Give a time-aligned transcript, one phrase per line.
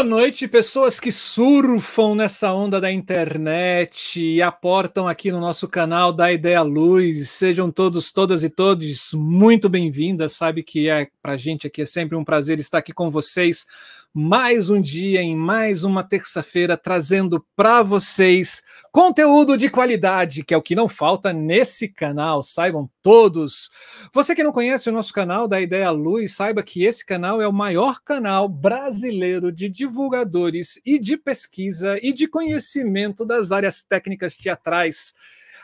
[0.00, 6.10] Boa noite, pessoas que surfam nessa onda da internet e aportam aqui no nosso canal
[6.10, 7.28] da Ideia Luz.
[7.28, 10.32] Sejam todos, todas e todos muito bem-vindas.
[10.32, 13.66] Sabe que é para gente aqui é sempre um prazer estar aqui com vocês
[14.12, 20.56] mais um dia, em mais uma terça-feira, trazendo para vocês conteúdo de qualidade, que é
[20.56, 23.70] o que não falta nesse canal, saibam todos.
[24.12, 27.46] Você que não conhece o nosso canal da Ideia Luz, saiba que esse canal é
[27.46, 34.36] o maior canal brasileiro de divulgadores e de pesquisa e de conhecimento das áreas técnicas
[34.36, 35.14] teatrais.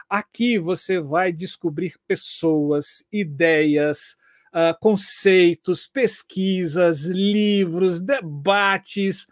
[0.08, 4.16] Aqui você vai descobrir pessoas, ideias,
[4.56, 9.26] uh, conceitos, pesquisas, livros, debates.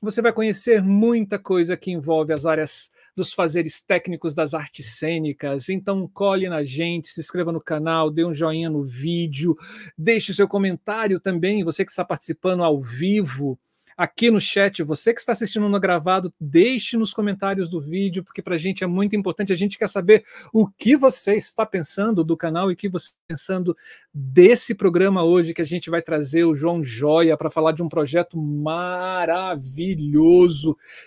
[0.00, 5.68] Você vai conhecer muita coisa que envolve as áreas dos fazeres técnicos das artes cênicas.
[5.68, 9.56] Então, colhe na gente, se inscreva no canal, dê um joinha no vídeo,
[9.96, 13.58] deixe o seu comentário também, você que está participando ao vivo
[13.98, 14.80] aqui no chat.
[14.84, 18.84] Você que está assistindo no gravado, deixe nos comentários do vídeo, porque para a gente
[18.84, 19.52] é muito importante.
[19.52, 23.08] A gente quer saber o que você está pensando do canal e o que você
[23.08, 23.76] está pensando
[24.14, 27.88] desse programa hoje, que a gente vai trazer o João Joia para falar de um
[27.88, 29.58] projeto maravilhoso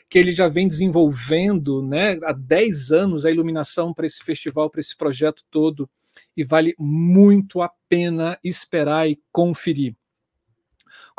[0.10, 4.82] que ele já vem desenvolvendo né, há 10 anos a iluminação para esse festival, para
[4.82, 5.90] esse projeto todo.
[6.36, 9.96] E vale muito a pena esperar e conferir.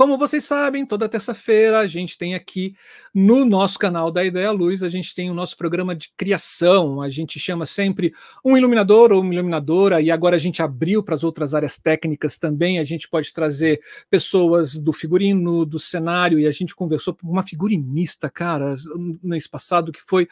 [0.03, 2.75] Como vocês sabem, toda terça-feira a gente tem aqui
[3.15, 7.01] no nosso canal da Ideia Luz, a gente tem o nosso programa de criação.
[7.01, 8.13] A gente chama sempre
[8.45, 12.37] um iluminador ou uma iluminadora, e agora a gente abriu para as outras áreas técnicas
[12.37, 12.81] também.
[12.81, 13.81] A gente pode trazer
[14.11, 19.47] pessoas do figurino, do cenário, e a gente conversou com uma figurinista, cara, no mês
[19.47, 20.27] passado, que foi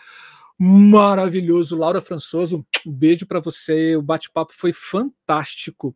[0.59, 1.77] maravilhoso.
[1.77, 3.95] Laura Françoso, um beijo para você.
[3.95, 5.95] O bate-papo foi fantástico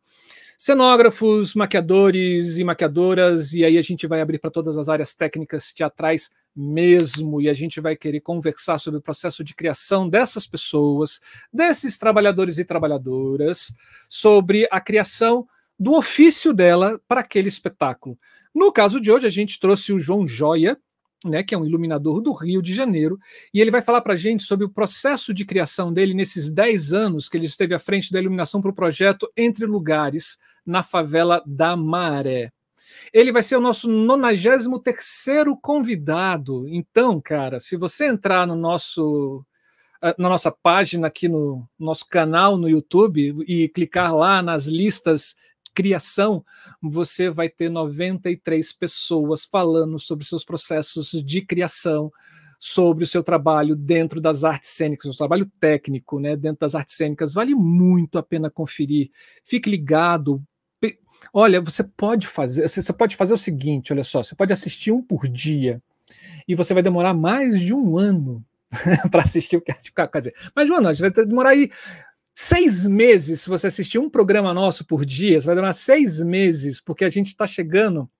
[0.58, 5.72] cenógrafos, maquiadores e maquiadoras, e aí a gente vai abrir para todas as áreas técnicas
[5.72, 11.20] teatrais mesmo, e a gente vai querer conversar sobre o processo de criação dessas pessoas,
[11.52, 13.74] desses trabalhadores e trabalhadoras,
[14.08, 15.46] sobre a criação
[15.78, 18.16] do ofício dela para aquele espetáculo.
[18.54, 20.78] No caso de hoje, a gente trouxe o João Joia,
[21.24, 23.18] né, que é um iluminador do Rio de Janeiro,
[23.52, 26.92] e ele vai falar para a gente sobre o processo de criação dele nesses 10
[26.92, 31.42] anos que ele esteve à frente da iluminação para o projeto Entre Lugares, na favela
[31.46, 32.52] da Maré.
[33.12, 36.66] Ele vai ser o nosso 93º convidado.
[36.68, 39.44] Então, cara, se você entrar no nosso
[40.02, 45.34] ah, na nossa página aqui no nosso canal no YouTube e clicar lá nas listas
[45.74, 46.44] criação,
[46.80, 52.10] você vai ter 93 pessoas falando sobre seus processos de criação,
[52.58, 56.96] sobre o seu trabalho dentro das artes cênicas, o trabalho técnico, né, dentro das artes
[56.96, 59.10] cênicas, vale muito a pena conferir.
[59.42, 60.42] Fique ligado.
[61.32, 65.02] Olha, você pode fazer, você pode fazer o seguinte, olha só, você pode assistir um
[65.02, 65.82] por dia
[66.46, 68.44] e você vai demorar mais de um ano
[69.10, 71.70] para assistir o que quer dizer, mais de um ano, vai demorar aí
[72.34, 77.04] seis meses, se você assistir um programa nosso por dia, vai demorar seis meses, porque
[77.04, 78.10] a gente está chegando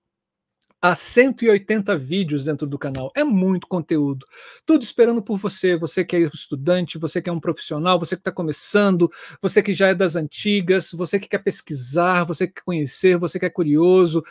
[0.81, 3.11] a 180 vídeos dentro do canal.
[3.15, 4.25] É muito conteúdo.
[4.65, 5.75] Tudo esperando por você.
[5.75, 9.11] Você que é estudante, você que é um profissional, você que está começando,
[9.41, 13.39] você que já é das antigas, você que quer pesquisar, você que quer conhecer, você
[13.39, 14.23] que é curioso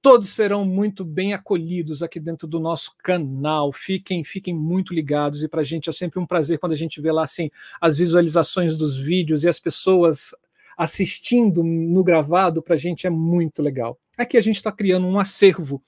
[0.00, 3.72] todos serão muito bem acolhidos aqui dentro do nosso canal.
[3.72, 7.00] Fiquem, fiquem muito ligados e para a gente é sempre um prazer quando a gente
[7.00, 7.50] vê lá assim
[7.80, 10.34] as visualizações dos vídeos e as pessoas
[10.76, 12.62] assistindo no gravado.
[12.62, 13.98] Para a gente é muito legal.
[14.16, 15.82] Aqui a gente está criando um acervo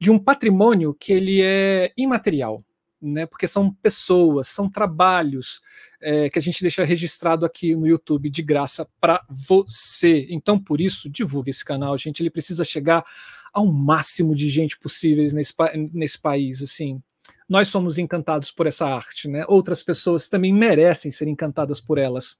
[0.00, 2.60] de um patrimônio que ele é imaterial.
[3.04, 5.60] Né, porque são pessoas, são trabalhos
[6.00, 10.24] é, que a gente deixa registrado aqui no YouTube de graça para você.
[10.30, 12.22] Então, por isso, divulgue esse canal, gente.
[12.22, 13.04] Ele precisa chegar
[13.52, 15.54] ao máximo de gente possíveis nesse,
[15.92, 17.02] nesse país, assim.
[17.48, 19.44] Nós somos encantados por essa arte, né?
[19.46, 22.38] Outras pessoas também merecem ser encantadas por elas.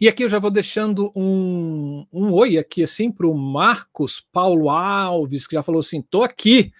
[0.00, 4.70] E aqui eu já vou deixando um, um oi aqui assim para o Marcos Paulo
[4.70, 6.72] Alves, que já falou assim: tô aqui.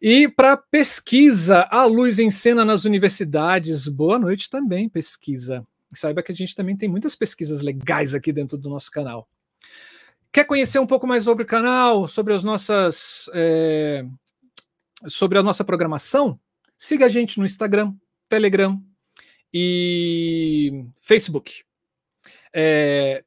[0.00, 3.88] E para pesquisa, a luz em cena nas universidades.
[3.88, 5.66] Boa noite também, pesquisa.
[5.94, 9.28] Saiba que a gente também tem muitas pesquisas legais aqui dentro do nosso canal.
[10.36, 13.30] Quer conhecer um pouco mais sobre o canal, sobre as nossas.
[13.32, 14.04] É,
[15.08, 16.38] sobre a nossa programação?
[16.76, 17.94] Siga a gente no Instagram,
[18.28, 18.78] Telegram
[19.50, 21.64] e Facebook.
[22.52, 23.24] É,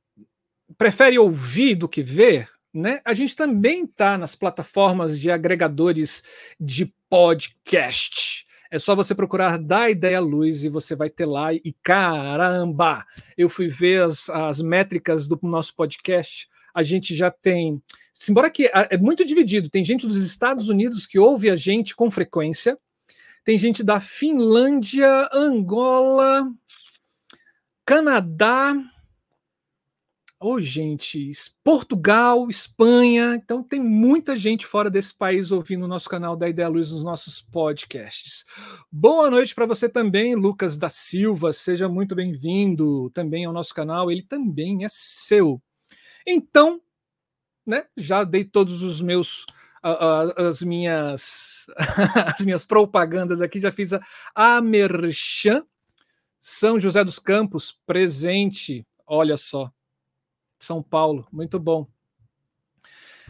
[0.77, 2.47] prefere ouvir do que ver?
[2.71, 3.01] Né?
[3.03, 6.21] A gente também está nas plataformas de agregadores
[6.59, 8.45] de podcast.
[8.69, 11.55] É só você procurar da Ideia Luz e você vai ter lá.
[11.55, 13.03] E caramba,
[13.35, 16.47] eu fui ver as, as métricas do nosso podcast
[16.79, 17.81] a gente já tem
[18.29, 22.11] embora que é muito dividido, tem gente dos Estados Unidos que ouve a gente com
[22.11, 22.77] frequência,
[23.45, 26.49] tem gente da Finlândia, Angola,
[27.85, 28.75] Canadá,
[30.39, 31.31] oh, gente,
[31.63, 33.35] Portugal, Espanha.
[33.35, 37.03] Então tem muita gente fora desse país ouvindo o nosso canal da Ideia Luz nos
[37.03, 38.45] nossos podcasts.
[38.91, 41.51] Boa noite para você também, Lucas da Silva.
[41.51, 44.09] Seja muito bem-vindo também ao nosso canal.
[44.09, 45.61] Ele também é seu.
[46.25, 46.81] Então,
[47.65, 49.45] né, já dei todos os meus
[49.81, 51.67] as minhas
[52.37, 54.01] as minhas propagandas aqui, já fiz a,
[54.35, 55.65] a Merchan
[56.41, 58.85] são José dos Campos, presente.
[59.05, 59.71] Olha só.
[60.59, 61.87] São Paulo, muito bom.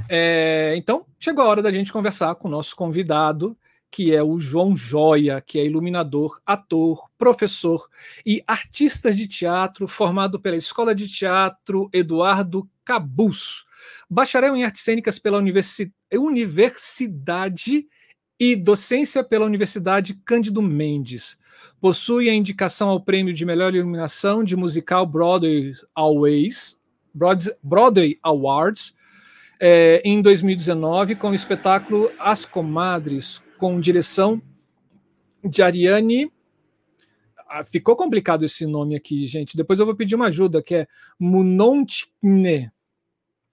[0.07, 3.57] É, então, chegou a hora da gente conversar com o nosso convidado,
[3.91, 7.87] que é o João Joia, que é iluminador, ator, professor
[8.25, 13.65] e artista de teatro, formado pela Escola de Teatro Eduardo Cabus,
[14.09, 17.87] bacharel em artes cênicas pela Universi Universidade
[18.39, 21.37] e docência pela Universidade Cândido Mendes.
[21.81, 26.79] Possui a indicação ao prêmio de melhor iluminação de musical Broadway Always,
[27.61, 28.95] Broadway Awards,
[29.59, 34.41] é, em 2019, com o espetáculo As Comadres, com direção
[35.43, 36.31] de Ariane.
[37.47, 39.57] Ah, ficou complicado esse nome aqui, gente.
[39.57, 40.87] Depois eu vou pedir uma ajuda, que é
[41.19, 42.71] Munontne.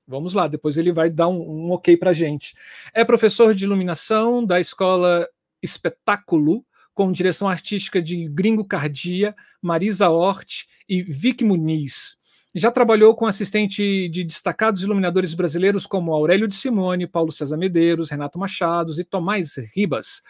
[0.07, 2.55] Vamos lá, depois ele vai dar um, um ok para gente.
[2.95, 5.29] É professor de iluminação da escola
[5.61, 6.65] Espetáculo,
[6.95, 12.17] com direção artística de Gringo Cardia, Marisa Hort e Vic Muniz.
[12.59, 18.09] Já trabalhou com assistente de destacados iluminadores brasileiros como Aurélio de Simone, Paulo César Medeiros,
[18.09, 20.23] Renato Machados e Tomás Ribas.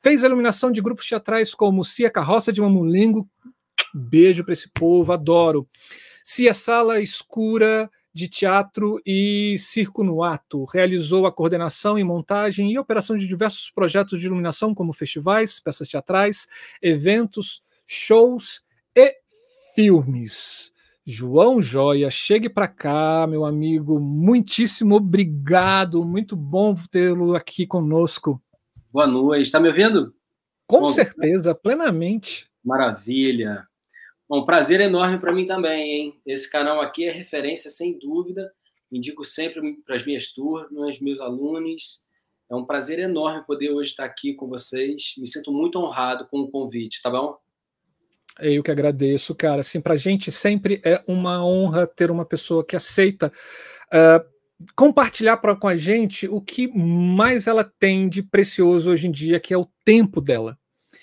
[0.00, 3.28] Fez a iluminação de grupos teatrais como Cia Carroça de Mamulengo.
[3.92, 5.68] Beijo para esse povo, adoro.
[6.24, 10.64] Cia Sala Escura de Teatro e Circo no Ato.
[10.64, 15.90] Realizou a coordenação e montagem e operação de diversos projetos de iluminação, como festivais, peças
[15.90, 16.48] teatrais,
[16.80, 18.62] eventos, shows
[18.96, 19.14] e
[19.74, 20.73] filmes.
[21.06, 24.00] João Joia, chegue para cá, meu amigo.
[24.00, 26.02] Muitíssimo obrigado.
[26.02, 28.42] Muito bom tê-lo aqui conosco.
[28.90, 29.42] Boa noite.
[29.42, 30.14] Está me ouvindo?
[30.66, 32.48] Com bom, certeza, plenamente.
[32.64, 33.68] Maravilha.
[34.26, 36.20] Bom, prazer enorme para mim também, hein?
[36.24, 38.50] Esse canal aqui é referência, sem dúvida.
[38.90, 42.02] Indico sempre para as minhas turmas, meus alunos.
[42.50, 45.12] É um prazer enorme poder hoje estar aqui com vocês.
[45.18, 47.36] Me sinto muito honrado com o convite, tá bom?
[48.40, 49.60] Eu que agradeço, cara.
[49.60, 53.32] Assim, para a gente sempre é uma honra ter uma pessoa que aceita
[53.92, 54.24] uh,
[54.74, 59.40] compartilhar pra, com a gente o que mais ela tem de precioso hoje em dia,
[59.40, 60.58] que é o tempo dela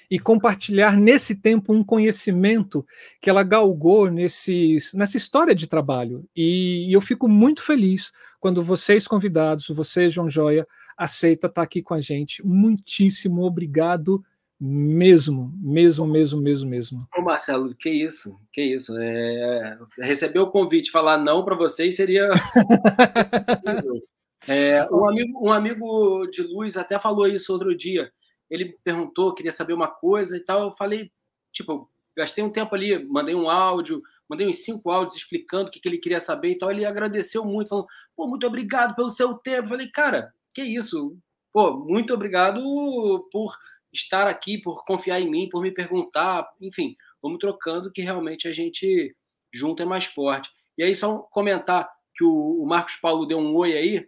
[0.09, 2.85] e compartilhar nesse tempo um conhecimento
[3.21, 6.25] que ela galgou nesse, nessa história de trabalho.
[6.35, 10.67] E, e eu fico muito feliz quando vocês convidados, você, João Joia,
[10.97, 12.45] aceita estar aqui com a gente.
[12.45, 14.23] Muitíssimo obrigado
[14.61, 17.07] mesmo, mesmo, mesmo, mesmo, mesmo.
[17.17, 18.95] Ô Marcelo, que isso, que isso.
[18.97, 22.29] É, receber o convite falar não para vocês seria.
[24.47, 28.11] é, um, amigo, um amigo de luz até falou isso outro dia
[28.51, 30.63] ele perguntou, queria saber uma coisa e tal.
[30.63, 31.09] Eu falei,
[31.53, 35.79] tipo, gastei um tempo ali, mandei um áudio, mandei uns cinco áudios explicando o que,
[35.79, 36.69] que ele queria saber e tal.
[36.69, 39.63] Ele agradeceu muito, falou, pô, muito obrigado pelo seu tempo.
[39.63, 41.17] Eu falei, cara, que isso?
[41.53, 42.61] Pô, muito obrigado
[43.31, 43.57] por
[43.93, 46.47] estar aqui, por confiar em mim, por me perguntar.
[46.61, 49.15] Enfim, vamos trocando que realmente a gente
[49.53, 50.49] junto é mais forte.
[50.77, 54.07] E aí, só comentar que o Marcos Paulo deu um oi aí,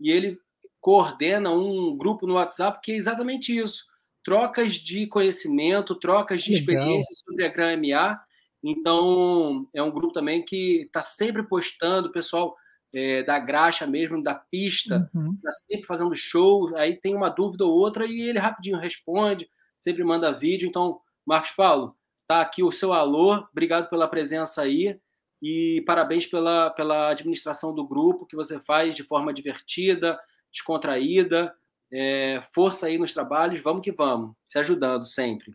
[0.00, 0.38] e ele
[0.80, 3.84] coordena um grupo no WhatsApp que é exatamente isso:
[4.24, 8.20] trocas de conhecimento, trocas de experiências sobre a GRAMA.
[8.62, 12.54] Então, é um grupo também que está sempre postando, o pessoal
[12.92, 15.36] é, da graxa mesmo, da pista, uhum.
[15.42, 20.04] Tá sempre fazendo show, aí tem uma dúvida ou outra e ele rapidinho responde, sempre
[20.04, 20.68] manda vídeo.
[20.68, 24.98] Então, Marcos Paulo, tá aqui o seu alô, obrigado pela presença aí
[25.42, 30.18] e parabéns pela, pela administração do grupo que você faz de forma divertida,
[30.52, 31.54] descontraída,
[31.92, 35.52] é, força aí nos trabalhos, vamos que vamos, se ajudando sempre.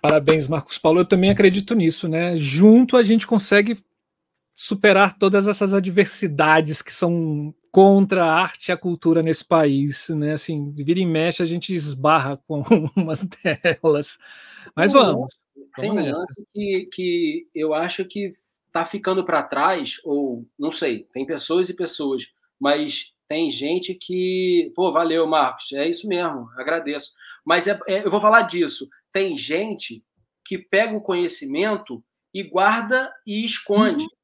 [0.00, 1.00] Parabéns, Marcos Paulo.
[1.00, 2.34] Eu também acredito nisso, né?
[2.36, 3.78] Junto a gente consegue
[4.62, 10.34] superar todas essas adversidades que são contra a arte e a cultura nesse país, né?
[10.34, 12.62] Assim, vira e mexe a gente esbarra com
[12.94, 14.18] umas delas.
[14.76, 15.46] Mas tem vamos.
[15.74, 18.32] tem um lance que, que eu acho que
[18.66, 24.70] está ficando para trás, ou não sei, tem pessoas e pessoas, mas tem gente que,
[24.76, 27.12] pô, valeu, Marcos, é isso mesmo, agradeço.
[27.46, 28.86] Mas é, é, eu vou falar disso.
[29.10, 30.04] Tem gente
[30.44, 34.04] que pega o conhecimento e guarda e esconde.
[34.04, 34.19] Uhum.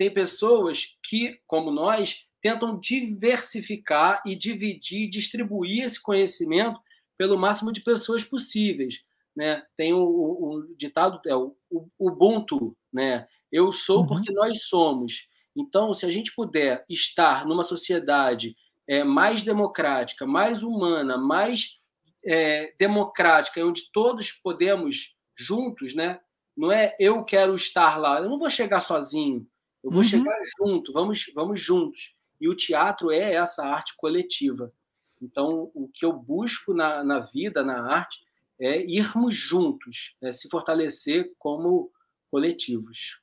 [0.00, 6.80] Tem pessoas que, como nós, tentam diversificar e dividir, distribuir esse conhecimento
[7.18, 9.04] pelo máximo de pessoas possíveis.
[9.36, 9.62] Né?
[9.76, 13.28] Tem o, o, o ditado, é o, o Ubuntu, né?
[13.52, 14.06] Eu sou uhum.
[14.06, 15.28] porque nós somos.
[15.54, 18.56] Então, se a gente puder estar numa sociedade
[18.88, 21.78] é, mais democrática, mais humana, mais
[22.24, 26.18] é, democrática, onde todos podemos juntos, né?
[26.56, 29.46] Não é eu quero estar lá, eu não vou chegar sozinho,
[29.82, 30.04] eu vou uhum.
[30.04, 32.14] chegar junto, vamos, vamos juntos.
[32.40, 34.72] E o teatro é essa arte coletiva.
[35.20, 38.20] Então, o que eu busco na, na vida, na arte,
[38.58, 41.90] é irmos juntos, é se fortalecer como
[42.30, 43.20] coletivos.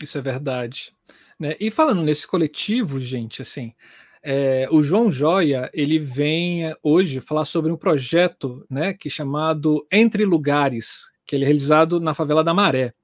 [0.00, 0.92] Isso é verdade.
[1.38, 1.56] Né?
[1.60, 3.74] E falando nesse coletivo, gente, assim,
[4.22, 9.86] é, o João Joia ele vem hoje falar sobre um projeto, né, que é chamado
[9.90, 12.94] Entre Lugares, que ele é realizado na favela da Maré.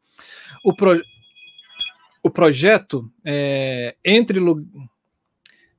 [0.65, 1.01] O, pro,
[2.25, 4.41] o projeto é, Entre.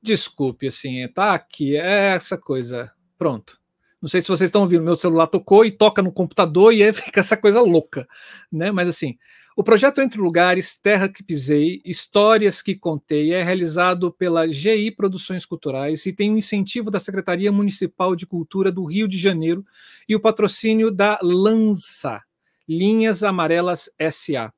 [0.00, 2.92] Desculpe, assim, tá aqui, é essa coisa.
[3.18, 3.60] Pronto.
[4.00, 6.92] Não sei se vocês estão ouvindo, meu celular tocou e toca no computador e aí
[6.94, 8.06] fica essa coisa louca,
[8.52, 8.70] né?
[8.70, 9.18] Mas assim,
[9.56, 15.44] o projeto Entre Lugares, Terra que Pisei, Histórias que Contei é realizado pela GI Produções
[15.44, 19.64] Culturais e tem o um incentivo da Secretaria Municipal de Cultura do Rio de Janeiro
[20.08, 22.22] e o patrocínio da Lança,
[22.68, 24.52] Linhas Amarelas SA,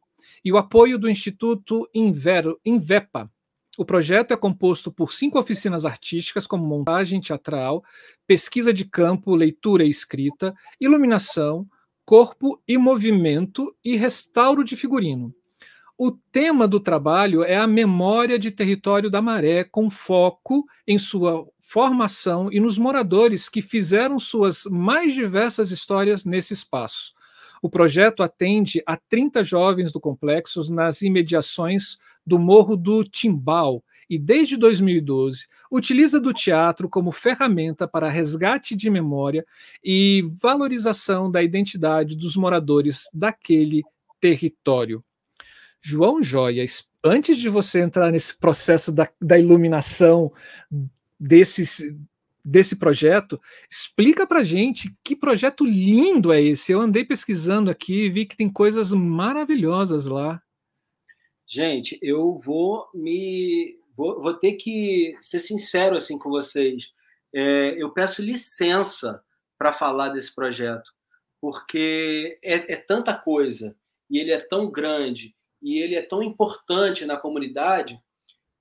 [0.49, 3.31] e o apoio do Instituto Invero, Invepa.
[3.77, 7.85] O projeto é composto por cinco oficinas artísticas, como montagem teatral,
[8.27, 11.67] pesquisa de campo, leitura e escrita, iluminação,
[12.03, 15.35] corpo e movimento e restauro de figurino.
[15.99, 21.47] O tema do trabalho é a memória de território da maré, com foco em sua
[21.61, 27.18] formação e nos moradores que fizeram suas mais diversas histórias nesse espaço.
[27.63, 34.19] O projeto atende a 30 jovens do complexo nas imediações do Morro do Timbal, e
[34.19, 39.45] desde 2012 utiliza do teatro como ferramenta para resgate de memória
[39.85, 43.83] e valorização da identidade dos moradores daquele
[44.21, 45.05] território.
[45.81, 46.65] João Joia,
[47.05, 50.33] antes de você entrar nesse processo da, da iluminação
[51.21, 51.85] desses,
[52.49, 53.39] desse projeto,
[53.71, 56.73] explica para gente que projeto lindo é esse.
[56.73, 60.43] Eu andei pesquisando aqui e vi que tem coisas maravilhosas lá.
[61.47, 66.91] Gente, eu vou me vou, vou ter que ser sincero assim com vocês.
[67.35, 69.23] É, eu peço licença
[69.59, 70.91] para falar desse projeto,
[71.41, 73.77] porque é, é tanta coisa
[74.09, 78.01] e ele é tão grande e ele é tão importante na comunidade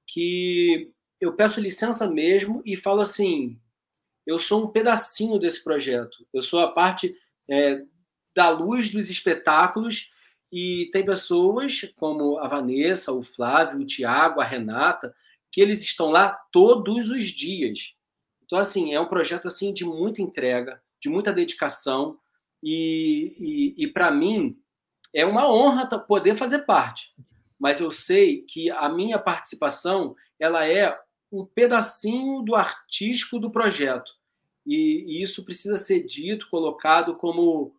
[0.05, 0.91] que
[1.21, 3.57] eu peço licença mesmo e falo assim:
[4.27, 7.15] eu sou um pedacinho desse projeto, eu sou a parte
[7.49, 7.81] é,
[8.35, 10.11] da luz dos espetáculos
[10.51, 15.15] e tem pessoas como a Vanessa, o Flávio, o Tiago, a Renata,
[15.49, 17.93] que eles estão lá todos os dias.
[18.43, 22.19] Então, assim, é um projeto assim de muita entrega, de muita dedicação,
[22.61, 23.33] e,
[23.77, 24.57] e, e para mim
[25.13, 27.13] é uma honra poder fazer parte.
[27.57, 30.97] Mas eu sei que a minha participação ela é
[31.31, 34.16] um pedacinho do artístico do projeto.
[34.67, 37.73] E, e isso precisa ser dito, colocado como,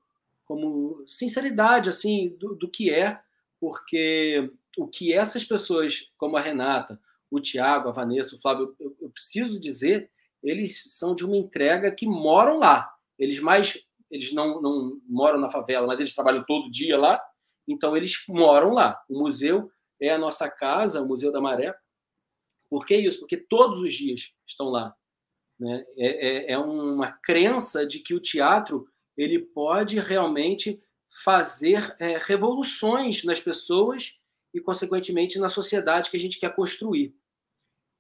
[0.47, 3.21] como sinceridade assim do, do que é,
[3.61, 6.99] porque o que essas pessoas, como a Renata,
[7.31, 10.11] o Tiago, a Vanessa, o Flávio, eu, eu, preciso dizer,
[10.43, 12.91] eles são de uma entrega que moram lá.
[13.19, 13.79] Eles mais,
[14.11, 17.21] eles não, não moram na favela, mas eles trabalham todo dia lá,
[17.67, 18.99] então eles moram lá.
[19.11, 21.75] O museu é a nossa casa, o Museu da Maré.
[22.71, 23.19] Por que isso?
[23.19, 24.95] Porque todos os dias estão lá.
[25.59, 25.85] Né?
[25.97, 30.81] É, é, é uma crença de que o teatro ele pode realmente
[31.25, 34.19] fazer é, revoluções nas pessoas
[34.55, 37.15] e, consequentemente, na sociedade que a gente quer construir.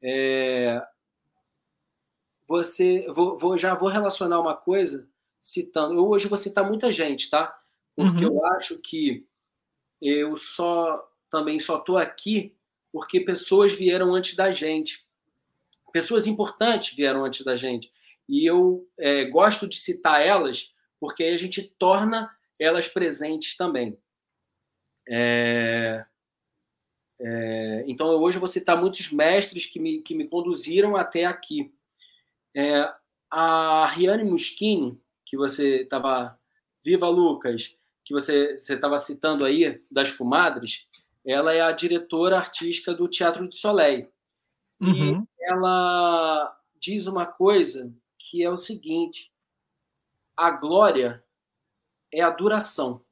[0.02, 0.80] É...
[2.46, 5.08] Você, vou, vou, já vou relacionar uma coisa
[5.40, 5.94] citando.
[5.94, 7.54] Eu hoje vou citar muita gente, tá?
[7.94, 8.36] Porque uhum.
[8.36, 9.26] eu acho que
[10.00, 12.56] eu só também só estou aqui
[12.92, 15.06] porque pessoas vieram antes da gente.
[15.92, 17.92] Pessoas importantes vieram antes da gente.
[18.28, 23.99] E eu é, gosto de citar elas porque aí a gente torna elas presentes também.
[25.09, 26.04] É...
[27.21, 31.73] É, então, hoje eu vou citar muitos mestres que me, que me conduziram até aqui.
[32.54, 32.92] É,
[33.28, 36.38] a Riane Muschini, que você estava.
[36.85, 40.87] Viva Lucas, que você estava citando aí, das comadres,
[41.26, 44.09] ela é a diretora artística do Teatro de Soleil.
[44.80, 45.26] Uhum.
[45.38, 49.32] E ela diz uma coisa que é o seguinte:
[50.37, 51.25] a glória
[52.12, 53.02] é a duração.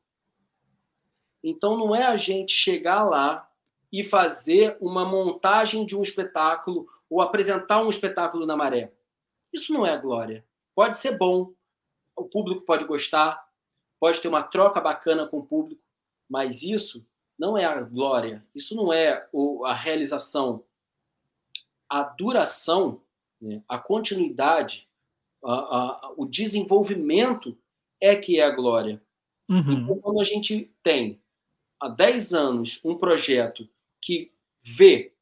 [1.42, 3.48] Então não é a gente chegar lá
[3.92, 8.92] e fazer uma montagem de um espetáculo, ou apresentar um espetáculo na maré.
[9.52, 10.44] Isso não é glória.
[10.74, 11.52] Pode ser bom,
[12.14, 13.48] o público pode gostar,
[14.00, 15.80] pode ter uma troca bacana com o público,
[16.28, 17.06] mas isso
[17.38, 19.28] não é a glória, isso não é
[19.64, 20.64] a realização.
[21.88, 23.00] A duração,
[23.40, 24.88] né, a continuidade,
[25.44, 27.56] a, a, o desenvolvimento
[28.00, 29.02] é que é a glória.
[29.48, 29.72] Uhum.
[29.72, 31.20] Então, quando a gente tem
[31.80, 33.68] há 10 anos um projeto
[34.00, 35.12] que vê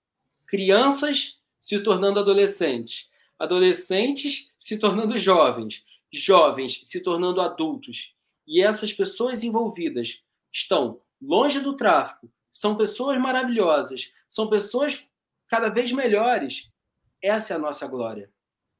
[0.46, 8.14] crianças se tornando adolescentes, adolescentes se tornando jovens, jovens se tornando adultos,
[8.46, 15.06] e essas pessoas envolvidas estão longe do tráfico, são pessoas maravilhosas, são pessoas
[15.48, 16.70] cada vez melhores.
[17.22, 18.30] Essa é a nossa glória.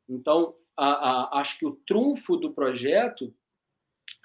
[0.09, 3.35] Então, a, a, acho que o trunfo do projeto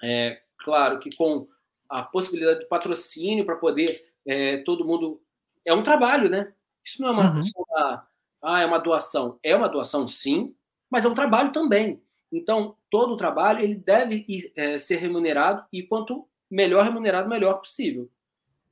[0.02, 1.48] é, claro que com
[1.88, 5.20] a possibilidade de patrocínio para poder é, todo mundo.
[5.64, 6.52] É um trabalho, né?
[6.84, 7.40] Isso não é uma, uhum.
[7.68, 8.08] uma,
[8.42, 9.38] ah, é uma doação.
[9.42, 10.54] É uma doação, sim,
[10.88, 12.02] mas é um trabalho também.
[12.32, 17.54] Então, todo o trabalho ele deve ir, é, ser remunerado e quanto melhor remunerado, melhor
[17.54, 18.08] possível.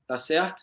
[0.07, 0.63] Tá certo?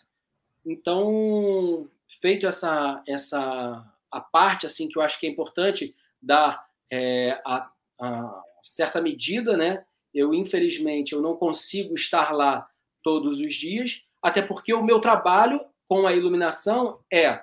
[0.64, 1.88] Então,
[2.20, 7.70] feito essa, essa a parte assim que eu acho que é importante dar é, a,
[8.00, 9.84] a certa medida, né?
[10.12, 12.68] Eu, infelizmente, eu não consigo estar lá
[13.02, 17.42] todos os dias, até porque o meu trabalho com a iluminação é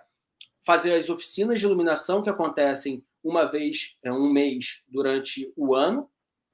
[0.65, 6.10] fazer as oficinas de iluminação que acontecem uma vez, é, um mês durante o ano,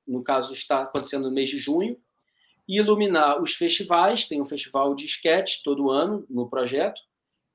[0.08, 1.98] no caso está acontecendo no mês de junho,
[2.68, 7.02] e iluminar os festivais, tem um festival de sketch todo ano no projeto,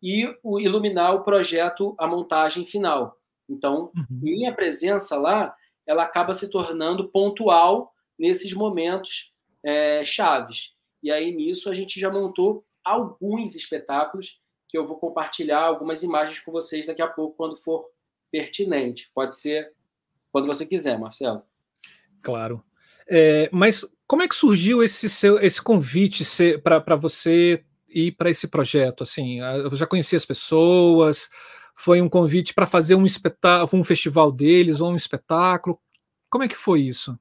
[0.04, 3.18] e o, iluminar o projeto, a montagem final.
[3.48, 4.06] Então, uhum.
[4.10, 5.56] minha presença lá,
[5.86, 9.32] ela acaba se tornando pontual nesses momentos
[9.64, 10.74] é, chaves.
[11.02, 14.38] E aí, nisso, a gente já montou alguns espetáculos
[14.68, 17.86] que eu vou compartilhar algumas imagens com vocês daqui a pouco, quando for
[18.30, 19.10] pertinente.
[19.14, 19.72] Pode ser
[20.30, 21.42] quando você quiser, Marcelo.
[22.20, 22.62] Claro.
[23.08, 26.24] É, mas como é que surgiu esse seu esse convite
[26.62, 27.64] para você
[27.94, 29.02] ir para esse projeto?
[29.02, 31.30] Assim, eu já conhecia as pessoas.
[31.76, 35.78] Foi um convite para fazer um espetáculo, um festival deles ou um espetáculo.
[36.28, 37.18] Como é que foi isso?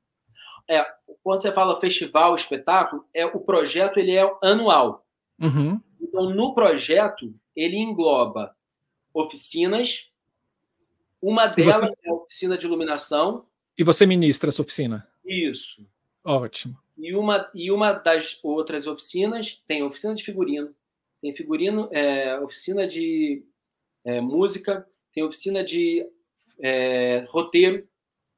[0.70, 0.86] É,
[1.24, 5.06] quando você fala festival, espetáculo, é o projeto ele é anual.
[5.40, 5.80] Uhum.
[6.00, 8.56] Então, no projeto, ele engloba
[9.14, 10.12] oficinas.
[11.22, 12.08] Uma delas você...
[12.08, 13.46] é a oficina de iluminação.
[13.78, 15.08] E você ministra essa oficina?
[15.26, 15.88] Isso.
[16.24, 16.78] Ótimo.
[17.04, 20.74] E uma, e uma das outras oficinas tem oficina de figurino,
[21.22, 23.46] tem figurino, é, oficina de
[24.06, 26.10] é, música, tem oficina de
[26.58, 27.86] é, roteiro,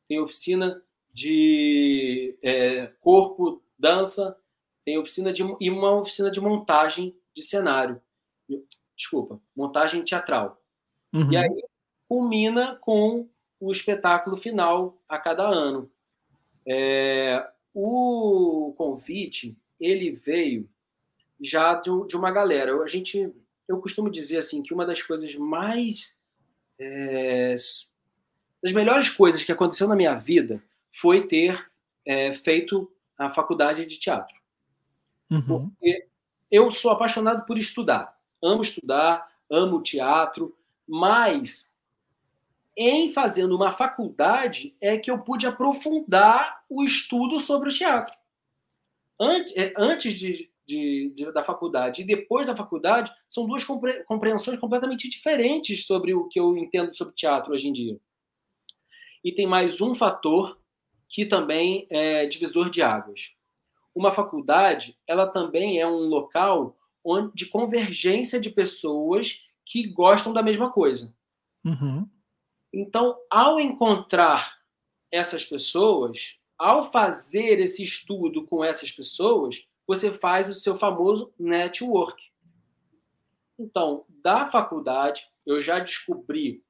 [0.07, 0.81] tem oficina
[1.13, 4.35] de é, corpo, dança,
[4.83, 8.01] tem oficina de e uma oficina de montagem de cenário.
[8.95, 10.59] Desculpa, montagem teatral.
[11.13, 11.31] Uhum.
[11.31, 11.63] E aí
[12.09, 15.87] culmina com o espetáculo final a cada ano.
[16.67, 20.69] É, o convite ele veio
[21.41, 22.73] já de, de, uma galera.
[22.81, 23.29] A gente,
[23.67, 26.17] eu costumo dizer assim que uma das coisas mais
[26.79, 27.53] é,
[28.63, 31.69] das melhores coisas que aconteceu na minha vida foi ter
[32.05, 34.35] é, feito a faculdade de teatro.
[35.29, 35.69] Uhum.
[35.69, 36.07] Porque
[36.49, 40.57] eu sou apaixonado por estudar, amo estudar, amo teatro,
[40.87, 41.74] mas
[42.77, 48.13] em fazendo uma faculdade é que eu pude aprofundar o estudo sobre o teatro.
[49.19, 54.59] Antes, é, antes de, de, de, da faculdade e depois da faculdade, são duas compreensões
[54.59, 57.97] completamente diferentes sobre o que eu entendo sobre teatro hoje em dia.
[59.23, 60.59] E tem mais um fator
[61.07, 63.31] que também é divisor de águas.
[63.93, 70.43] Uma faculdade, ela também é um local onde, de convergência de pessoas que gostam da
[70.43, 71.15] mesma coisa.
[71.63, 72.07] Uhum.
[72.75, 74.59] Então, ao encontrar
[75.09, 82.21] essas pessoas, ao fazer esse estudo com essas pessoas, você faz o seu famoso network.
[83.57, 86.61] Então, da faculdade, eu já descobri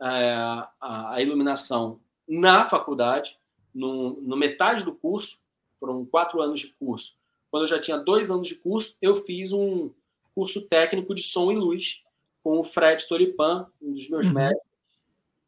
[0.00, 3.38] é, a, a iluminação na faculdade,
[3.74, 5.38] no, no metade do curso,
[5.78, 7.18] foram quatro anos de curso.
[7.50, 9.90] Quando eu já tinha dois anos de curso, eu fiz um
[10.34, 12.02] curso técnico de som e luz
[12.42, 14.32] com o Fred Tolipan, um dos meus uhum.
[14.32, 14.69] médicos.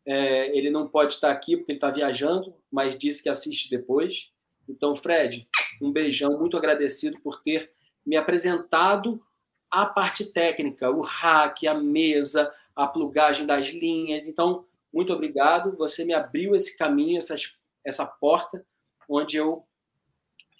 [0.06, 4.30] É, ele não pode estar aqui porque ele está viajando, mas disse que assiste depois.
[4.68, 5.48] Então, Fred,
[5.80, 7.72] um beijão, muito agradecido por ter
[8.04, 9.22] me apresentado
[9.70, 14.26] a parte técnica, o hack, a mesa, a plugagem das linhas.
[14.26, 15.76] Então, muito obrigado.
[15.76, 18.64] Você me abriu esse caminho, essas essa porta
[19.08, 19.64] onde eu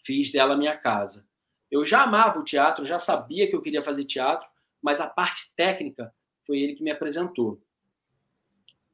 [0.05, 1.27] fiz dela minha casa.
[1.71, 4.47] Eu já amava o teatro, já sabia que eu queria fazer teatro,
[4.83, 6.13] mas a parte técnica
[6.47, 7.63] foi ele que me apresentou.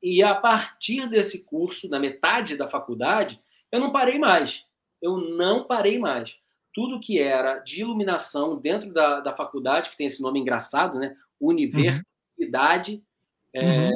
[0.02, 4.64] E a partir desse curso, na metade da faculdade, eu não parei mais.
[5.02, 6.38] Eu não parei mais.
[6.72, 11.16] Tudo que era de iluminação dentro da, da faculdade, que tem esse nome engraçado, né?
[11.40, 13.02] Universidade,
[13.54, 13.60] uhum.
[13.60, 13.90] É,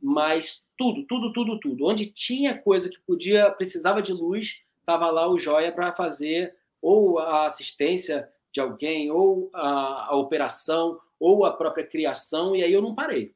[0.00, 1.86] mas tudo, tudo, tudo, tudo.
[1.86, 7.20] Onde tinha coisa que podia, precisava de luz, estava lá o Joia para fazer ou
[7.20, 12.82] a assistência de alguém, ou a, a operação, ou a própria criação, e aí eu
[12.82, 13.32] não parei.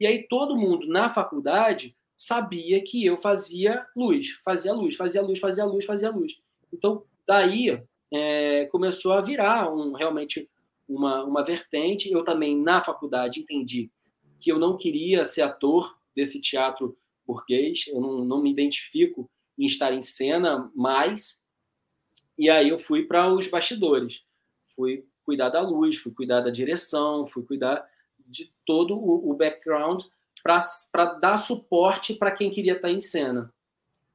[0.00, 5.38] E aí todo mundo na faculdade sabia que eu fazia luz, fazia luz, fazia luz,
[5.38, 6.36] fazia luz, fazia luz.
[6.72, 7.80] Então, daí
[8.12, 10.48] é, começou a virar um, realmente
[10.88, 12.10] uma, uma vertente.
[12.10, 13.90] Eu também, na faculdade, entendi
[14.40, 19.66] que eu não queria ser ator desse teatro burguês, eu não, não me identifico em
[19.66, 21.42] estar em cena mais.
[22.38, 24.22] E aí eu fui para os bastidores,
[24.74, 27.86] fui cuidar da luz, fui cuidar da direção, fui cuidar
[28.28, 30.02] de todo o, o background
[30.42, 33.52] para dar suporte para quem queria estar em cena.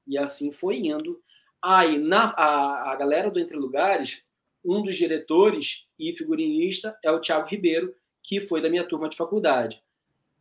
[0.08, 1.22] E assim foi indo.
[1.62, 4.24] Aí, na, a, a galera do Entre Lugares,
[4.64, 9.18] um dos diretores e figurinista é o Thiago Ribeiro, que foi da minha turma de
[9.18, 9.82] faculdade.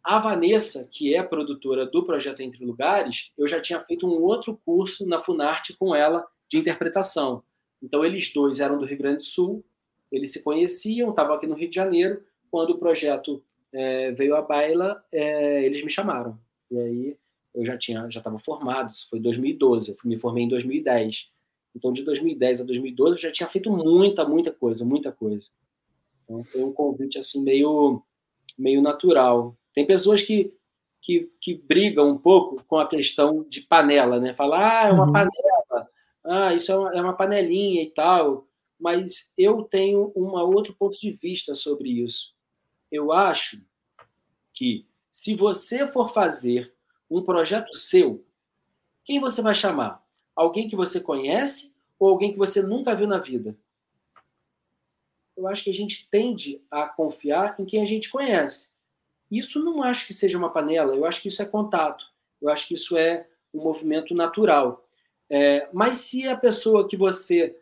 [0.02, 4.60] A Vanessa, que é produtora do projeto Entre Lugares, eu já tinha feito um outro
[4.64, 7.42] curso na Funarte com ela de interpretação.
[7.80, 9.64] Então, eles dois eram do Rio Grande do Sul,
[10.10, 12.22] eles se conheciam, estavam aqui no Rio de Janeiro.
[12.50, 16.38] Quando o projeto é, veio à baila, é, eles me chamaram.
[16.70, 17.16] E aí
[17.54, 21.30] eu já tinha, já estava formado, isso foi 2012, eu me formei em 2010.
[21.74, 25.50] Então, de 2010 a 2012, eu já tinha feito muita, muita coisa, muita coisa.
[26.24, 28.02] Então, foi um convite, assim, meio,
[28.58, 29.56] meio natural.
[29.72, 30.52] Tem pessoas que,
[31.00, 34.34] que, que brigam um pouco com a questão de panela, né?
[34.34, 35.12] Falar, ah, é uma uhum.
[35.12, 35.88] panela,
[36.24, 38.46] ah, isso é uma, é uma panelinha e tal.
[38.78, 42.32] Mas eu tenho um outro ponto de vista sobre isso
[42.92, 43.58] eu acho
[44.52, 46.74] que se você for fazer
[47.10, 48.24] um projeto seu,
[49.02, 50.06] quem você vai chamar?
[50.36, 53.56] Alguém que você conhece ou alguém que você nunca viu na vida?
[55.34, 58.72] Eu acho que a gente tende a confiar em quem a gente conhece.
[59.30, 62.04] Isso não acho que seja uma panela, eu acho que isso é contato,
[62.40, 64.86] eu acho que isso é um movimento natural.
[65.30, 67.58] É, mas se a pessoa que você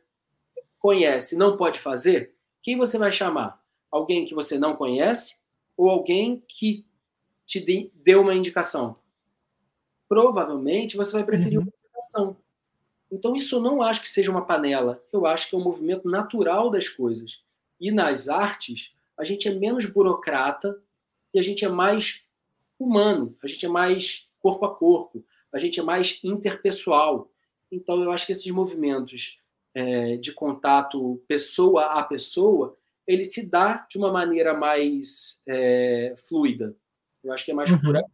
[0.80, 3.59] conhece não pode fazer, quem você vai chamar?
[3.90, 5.40] Alguém que você não conhece
[5.76, 6.84] ou alguém que
[7.44, 8.96] te deu uma indicação?
[10.08, 11.64] Provavelmente você vai preferir uhum.
[11.64, 12.36] uma indicação.
[13.10, 15.02] Então, isso não acho que seja uma panela.
[15.12, 17.42] Eu acho que é um movimento natural das coisas.
[17.80, 20.80] E nas artes, a gente é menos burocrata
[21.34, 22.22] e a gente é mais
[22.78, 27.30] humano, a gente é mais corpo a corpo, a gente é mais interpessoal.
[27.70, 29.38] Então, eu acho que esses movimentos
[29.74, 32.76] é, de contato pessoa a pessoa,
[33.10, 36.76] ele se dá de uma maneira mais é, fluida.
[37.24, 37.80] Eu acho que é mais uhum.
[37.80, 38.04] por aí.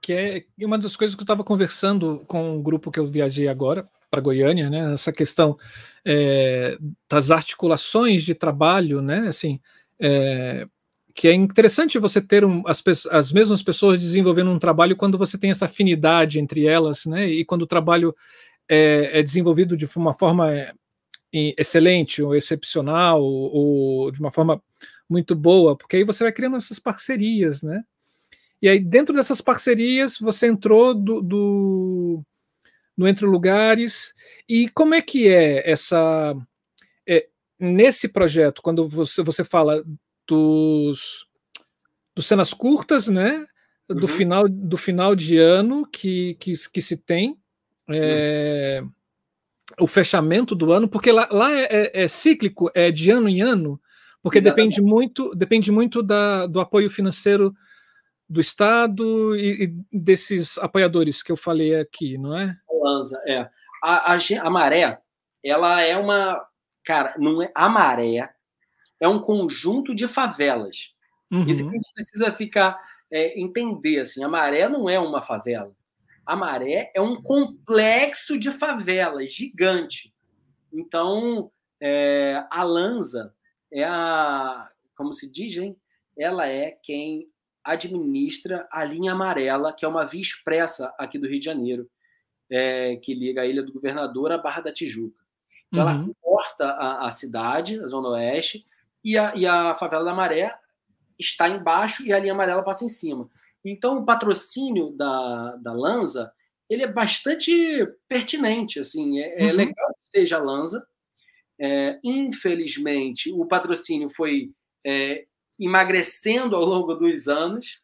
[0.00, 3.06] Que é uma das coisas que eu estava conversando com o um grupo que eu
[3.06, 4.92] viajei agora para Goiânia, né?
[4.92, 5.58] Essa questão
[6.04, 6.78] é,
[7.10, 9.26] das articulações de trabalho, né?
[9.26, 9.60] Assim,
[9.98, 10.68] é,
[11.12, 15.36] que é interessante você ter um, as, as mesmas pessoas desenvolvendo um trabalho quando você
[15.36, 17.26] tem essa afinidade entre elas, né?
[17.26, 18.14] E quando o trabalho
[18.68, 20.72] é, é desenvolvido de uma forma
[21.58, 24.62] excelente ou excepcional ou, ou, de uma forma
[25.08, 27.82] muito boa, porque aí você vai criando essas parcerias, né?
[28.62, 32.22] E aí dentro dessas parcerias você entrou do, do
[32.96, 34.14] no Entre Lugares
[34.48, 36.34] e como é que é essa
[37.06, 37.26] é,
[37.58, 39.84] nesse projeto quando você, você fala
[40.26, 41.26] dos,
[42.14, 43.44] dos cenas curtas, né?
[43.88, 44.08] Do uhum.
[44.08, 47.36] final do final de ano que, que, que se tem
[47.90, 48.90] é, uhum
[49.78, 53.40] o fechamento do ano, porque lá, lá é, é, é, cíclico, é de ano em
[53.40, 53.80] ano,
[54.22, 57.54] porque depende muito, depende muito da, do apoio financeiro
[58.28, 62.56] do Estado e, e, desses apoiadores que eu falei aqui, não é?
[62.70, 63.48] Lanza, é.
[63.82, 64.98] A, a, a, maré,
[65.42, 66.42] ela é uma.
[66.84, 68.30] Cara, não é, a maré
[68.98, 70.94] é um conjunto de favelas.
[71.30, 71.48] Uhum.
[71.48, 72.78] Isso que a gente precisa ficar
[73.10, 74.00] é, entender.
[74.00, 75.74] Assim, a maré não é uma favela.
[76.26, 80.12] A Maré é um complexo de favelas gigante.
[80.72, 83.34] Então, é, a Lanza
[83.72, 85.76] é a, como se diz, hein?
[86.16, 87.28] Ela é quem
[87.62, 91.90] administra a linha amarela, que é uma via expressa aqui do Rio de Janeiro,
[92.50, 95.22] é, que liga a Ilha do Governador à Barra da Tijuca.
[95.68, 95.90] Então, uhum.
[95.90, 98.66] Ela corta a, a, cidade, a Zona Oeste,
[99.02, 100.54] e a, e a favela da Maré
[101.18, 103.28] está embaixo e a linha amarela passa em cima.
[103.64, 106.32] Então, o patrocínio da, da Lanza
[106.68, 107.52] ele é bastante
[108.08, 108.80] pertinente.
[108.80, 109.48] Assim, é, é uhum.
[109.48, 110.86] é legal que seja a Lanza.
[111.60, 114.50] É, infelizmente, o patrocínio foi
[114.84, 115.24] é,
[115.58, 117.80] emagrecendo ao longo dos anos.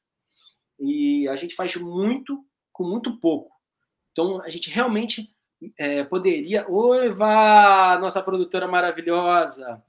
[0.78, 3.54] E a gente faz muito com muito pouco.
[4.12, 5.30] Então, a gente realmente
[5.78, 6.66] é, poderia.
[6.68, 9.82] Oi, Vá, nossa produtora maravilhosa.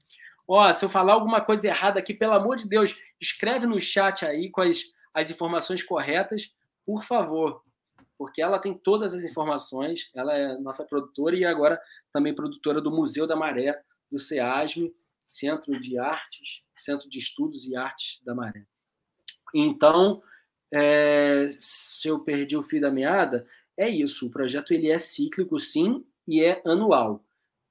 [0.46, 4.24] Ó, se eu falar alguma coisa errada aqui, pelo amor de Deus, escreve no chat
[4.24, 4.62] aí com
[5.14, 7.62] as, informações corretas, por favor.
[8.18, 11.80] Porque ela tem todas as informações, ela é nossa produtora e agora
[12.12, 14.94] também produtora do Museu da Maré, do CEASME,
[15.24, 18.64] Centro de Artes, Centro de Estudos e Artes da Maré.
[19.54, 20.22] Então,
[20.72, 23.46] é, se eu perdi o fio da meada,
[23.76, 24.26] é isso.
[24.26, 27.24] O projeto ele é cíclico, sim, e é anual.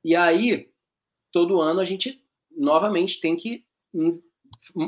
[0.03, 0.69] E aí,
[1.31, 2.23] todo ano a gente
[2.55, 3.65] novamente tem que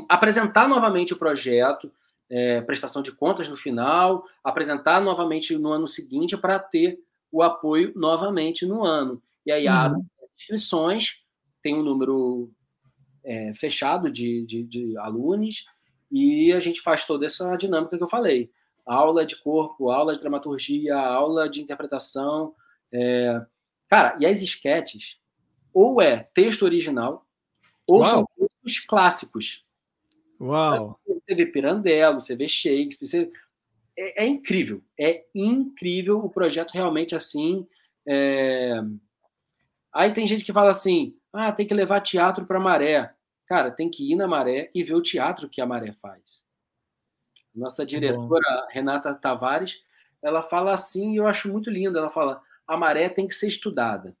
[0.08, 1.90] apresentar novamente o projeto,
[2.30, 6.98] é, prestação de contas no final, apresentar novamente no ano seguinte para ter
[7.30, 9.22] o apoio novamente no ano.
[9.44, 9.72] E aí uhum.
[9.72, 10.00] abre
[10.36, 11.22] inscrições,
[11.62, 12.50] tem um número
[13.24, 15.64] é, fechado de, de, de alunos,
[16.10, 18.50] e a gente faz toda essa dinâmica que eu falei.
[18.86, 22.54] Aula de corpo, aula de dramaturgia, aula de interpretação.
[22.92, 23.44] É...
[23.88, 25.16] Cara, e as esquetes,
[25.72, 27.26] ou é texto original,
[27.86, 28.04] ou Uau.
[28.04, 29.64] são textos clássicos.
[30.40, 31.00] Uau!
[31.26, 33.32] Você vê Pirandello, você vê Shakespeare, você...
[33.96, 37.66] É, é, incrível, é incrível o projeto realmente assim.
[38.06, 38.80] É...
[39.92, 43.14] Aí tem gente que fala assim: ah, tem que levar teatro para maré.
[43.46, 46.44] Cara, tem que ir na maré e ver o teatro que a maré faz.
[47.54, 48.66] Nossa diretora, Bom.
[48.70, 49.80] Renata Tavares,
[50.20, 51.96] ela fala assim, e eu acho muito lindo.
[51.96, 54.16] Ela fala: a maré tem que ser estudada.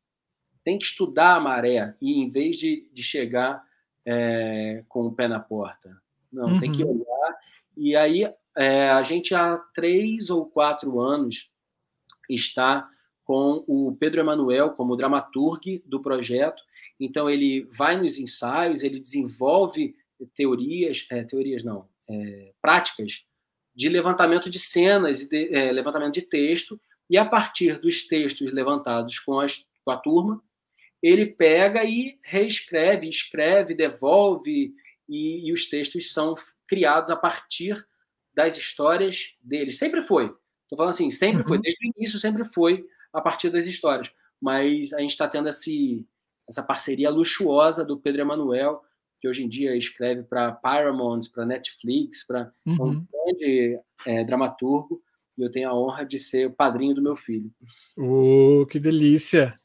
[0.62, 3.62] Tem que estudar a maré, e em vez de, de chegar
[4.06, 6.00] é, com o pé na porta.
[6.34, 6.60] Não, uhum.
[6.60, 7.00] tem que uhum.
[7.00, 7.36] olhar.
[7.76, 11.50] E aí, é, a gente há três ou quatro anos
[12.28, 12.88] está
[13.24, 16.62] com o Pedro Emanuel como dramaturgo do projeto.
[17.00, 19.94] Então, ele vai nos ensaios, ele desenvolve
[20.34, 23.24] teorias, é, teorias não, é, práticas
[23.74, 28.52] de levantamento de cenas e de, é, levantamento de texto, e a partir dos textos
[28.52, 30.42] levantados com, as, com a turma,
[31.02, 34.72] ele pega e reescreve, escreve, devolve,
[35.08, 36.34] e, e os textos são
[36.66, 37.84] criados a partir
[38.34, 39.78] das histórias deles.
[39.78, 40.24] Sempre foi.
[40.62, 41.48] Estou falando assim, sempre uhum.
[41.48, 44.10] foi, desde o início sempre foi a partir das histórias.
[44.40, 46.04] Mas a gente está tendo esse,
[46.48, 48.82] essa parceria luxuosa do Pedro Emanuel,
[49.20, 52.88] que hoje em dia escreve para Paramount, para Netflix, para uhum.
[52.88, 55.02] um grande é, dramaturgo,
[55.36, 57.50] e eu tenho a honra de ser o padrinho do meu filho.
[57.96, 59.58] Oh, que delícia!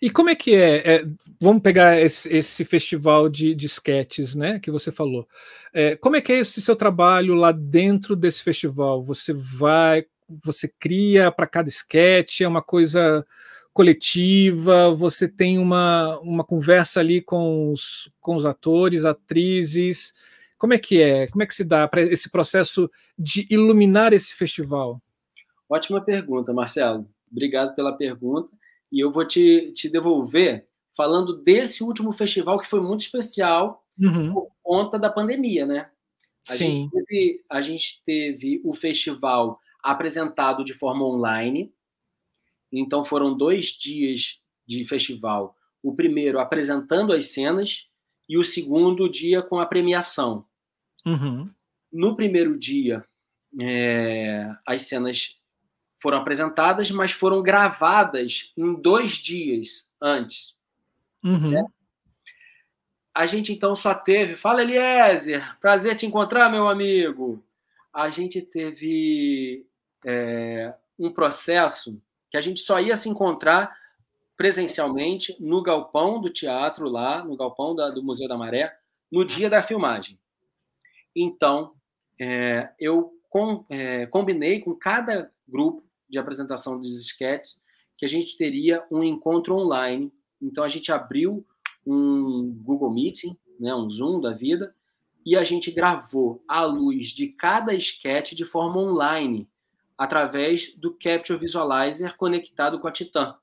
[0.00, 0.94] E como é que é?
[0.94, 1.04] é
[1.40, 5.28] vamos pegar esse, esse, festival de, de sketches, né, que você falou.
[5.72, 9.02] É, como é que é esse seu trabalho lá dentro desse festival?
[9.02, 10.06] Você vai,
[10.44, 13.24] você cria para cada sketch, é uma coisa
[13.72, 20.14] coletiva, você tem uma, uma conversa ali com os, com os atores, atrizes.
[20.56, 21.26] Como é que é?
[21.28, 25.02] Como é que se dá para esse processo de iluminar esse festival?
[25.68, 27.06] Ótima pergunta, Marcelo.
[27.30, 28.48] Obrigado pela pergunta.
[28.92, 34.32] E eu vou te, te devolver falando desse último festival que foi muito especial uhum.
[34.32, 35.90] por conta da pandemia, né?
[36.48, 36.64] A Sim.
[36.64, 41.72] Gente teve, a gente teve o festival apresentado de forma online,
[42.72, 45.54] então foram dois dias de festival.
[45.82, 47.86] O primeiro apresentando as cenas
[48.28, 50.44] e o segundo dia com a premiação.
[51.04, 51.50] Uhum.
[51.92, 53.04] No primeiro dia,
[53.60, 55.38] é, as cenas
[55.98, 60.54] foram apresentadas, mas foram gravadas em dois dias antes.
[61.24, 61.40] Uhum.
[61.40, 61.72] Certo?
[63.14, 64.36] A gente então só teve.
[64.36, 65.58] Fala, Eliezer!
[65.58, 67.42] Prazer te encontrar, meu amigo!
[67.92, 69.66] A gente teve
[70.04, 73.74] é, um processo que a gente só ia se encontrar
[74.36, 78.76] presencialmente no galpão do teatro lá, no galpão da, do Museu da Maré,
[79.10, 80.18] no dia da filmagem.
[81.14, 81.72] Então,
[82.20, 87.62] é, eu com, é, combinei com cada grupo de apresentação dos esquetes
[87.96, 90.12] que a gente teria um encontro online.
[90.40, 91.46] Então, a gente abriu
[91.86, 94.74] um Google Meeting, né, um Zoom da vida,
[95.24, 99.48] e a gente gravou a luz de cada esquete de forma online
[99.96, 103.34] através do Capture Visualizer conectado com a Titan.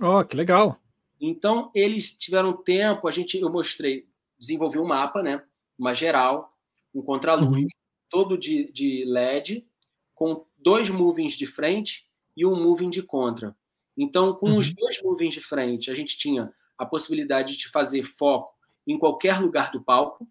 [0.00, 0.78] Oh, que legal!
[1.20, 4.06] Então, eles tiveram tempo, a gente, eu mostrei,
[4.38, 5.42] desenvolvi um mapa, né?
[5.78, 6.56] Uma geral,
[6.94, 7.66] um contraluz, uhum.
[8.08, 9.66] todo de, de LED,
[10.14, 13.56] com dois movings de frente e um moving de contra.
[13.96, 14.58] Então, com uhum.
[14.58, 18.54] os dois movings de frente, a gente tinha a possibilidade de fazer foco
[18.86, 20.26] em qualquer lugar do palco.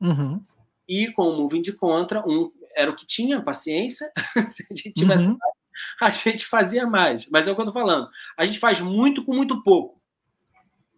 [0.00, 0.42] Uhum.
[0.88, 4.12] E com o moving de contra, um era o que tinha, paciência.
[4.48, 5.38] Se a gente tivesse uhum.
[6.00, 7.26] a gente fazia mais.
[7.28, 8.08] Mas é o que eu estou falando.
[8.36, 10.00] A gente faz muito com muito pouco.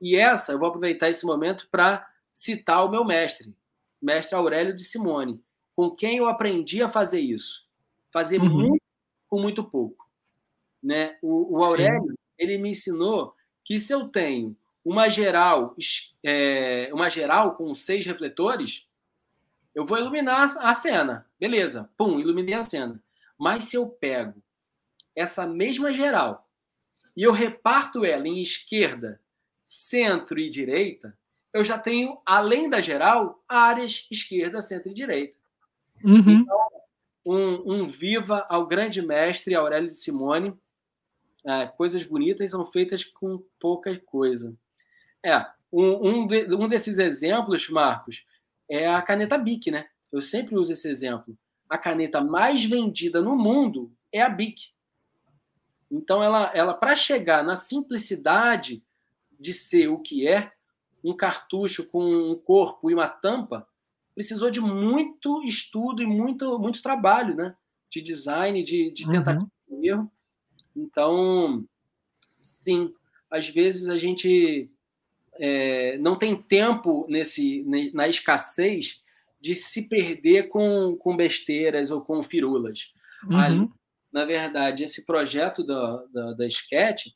[0.01, 3.53] E essa, eu vou aproveitar esse momento para citar o meu mestre,
[4.01, 5.43] mestre Aurélio de Simone,
[5.75, 7.68] com quem eu aprendi a fazer isso.
[8.13, 8.49] Fazer uhum.
[8.49, 8.83] muito
[9.29, 10.09] com muito pouco.
[10.83, 11.19] Né?
[11.21, 12.17] O, o Aurélio, Sim.
[12.39, 15.77] ele me ensinou que se eu tenho uma geral,
[16.25, 18.87] é, uma geral com seis refletores,
[19.75, 21.27] eu vou iluminar a cena.
[21.39, 23.03] Beleza, pum, iluminei a cena.
[23.39, 24.43] Mas se eu pego
[25.15, 26.49] essa mesma geral
[27.17, 29.21] e eu reparto ela em esquerda,
[29.63, 31.17] centro e direita,
[31.53, 35.37] eu já tenho, além da geral, áreas esquerda, centro e direita.
[36.03, 36.41] Uhum.
[36.41, 36.69] Então,
[37.25, 40.55] um, um, viva ao grande mestre Aurélio de Simone.
[41.47, 44.57] É, coisas bonitas são feitas com pouca coisa.
[45.25, 48.25] É, um, um, de, um desses exemplos, Marcos,
[48.69, 49.89] é a caneta Bic, né?
[50.11, 51.37] Eu sempre uso esse exemplo.
[51.69, 54.71] A caneta mais vendida no mundo é a Bic.
[55.91, 58.83] Então, ela, ela para chegar na simplicidade
[59.39, 60.53] de ser o que é,
[61.03, 63.67] um cartucho com um corpo e uma tampa,
[64.19, 67.55] precisou de muito estudo e muito, muito trabalho, né?
[67.89, 69.13] De design, de, de uhum.
[69.13, 69.81] tentativa uhum.
[69.81, 70.13] de erro.
[70.75, 71.65] Então,
[72.41, 72.93] sim,
[73.31, 74.69] às vezes a gente
[75.35, 79.01] é, não tem tempo nesse na escassez
[79.41, 82.93] de se perder com, com besteiras ou com firulas.
[83.23, 83.37] Uhum.
[83.37, 83.71] Ali,
[84.13, 87.07] na verdade, esse projeto da, da, da Sketch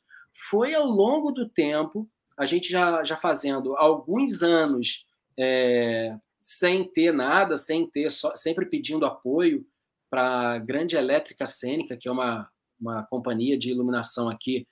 [0.49, 5.05] foi ao longo do tempo, a gente já, já fazendo alguns anos
[5.37, 9.65] é, sem ter nada, sem ter, só, sempre pedindo apoio
[10.09, 14.67] para a Grande Elétrica Cênica, que é uma, uma companhia de iluminação aqui,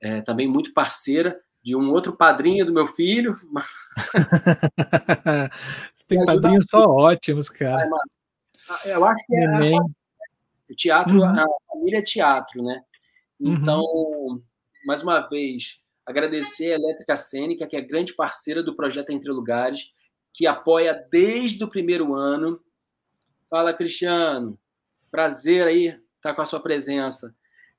[0.00, 3.36] é, também muito parceira, de um outro padrinho do meu filho.
[6.08, 7.88] Tem padrinhos só ótimos, cara.
[8.84, 9.60] eu acho que é a,
[10.68, 11.24] o teatro, uhum.
[11.24, 12.82] a família é teatro, né?
[13.40, 14.42] Então, uhum.
[14.84, 19.92] mais uma vez, agradecer a Elétrica Cênica, que é grande parceira do projeto Entre Lugares,
[20.32, 22.60] que apoia desde o primeiro ano.
[23.50, 24.58] Fala, Cristiano.
[25.10, 27.34] Prazer aí estar tá com a sua presença.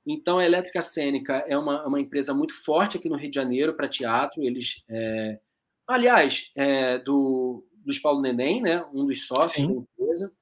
[0.05, 3.73] Então, a Elétrica Cênica é uma, uma empresa muito forte aqui no Rio de Janeiro
[3.73, 4.43] para teatro.
[4.43, 5.39] Eles, é...
[5.87, 8.83] aliás, é do dos Paulo Neném, né?
[8.93, 9.67] Um dos sócios Sim.
[9.67, 10.33] da empresa.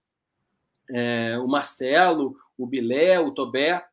[0.90, 3.84] É, o Marcelo, o Bilé, o Tobé.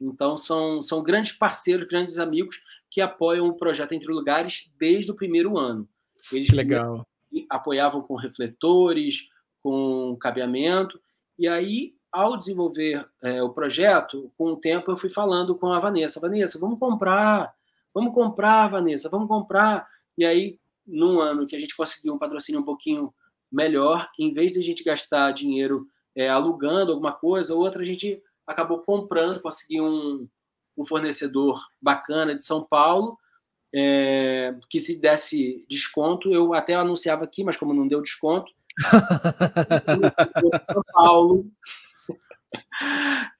[0.00, 2.60] Então, são, são grandes parceiros, grandes amigos
[2.90, 5.88] que apoiam o projeto Entre Lugares desde o primeiro ano.
[6.32, 7.06] Eles legal.
[7.50, 9.28] Apoiavam com refletores,
[9.62, 11.00] com cabeamento,
[11.38, 15.78] e aí ao desenvolver é, o projeto, com o tempo eu fui falando com a
[15.78, 17.52] Vanessa, Vanessa, vamos comprar,
[17.92, 19.86] vamos comprar, Vanessa, vamos comprar.
[20.16, 23.12] E aí, num ano que a gente conseguiu um patrocínio um pouquinho
[23.52, 28.22] melhor, em vez de a gente gastar dinheiro é, alugando alguma coisa, outra a gente
[28.46, 30.28] acabou comprando, conseguiu um,
[30.76, 33.18] um fornecedor bacana de São Paulo,
[33.78, 38.50] é, que se desse desconto, eu até anunciava aqui, mas como não deu desconto,
[40.72, 41.50] São Paulo,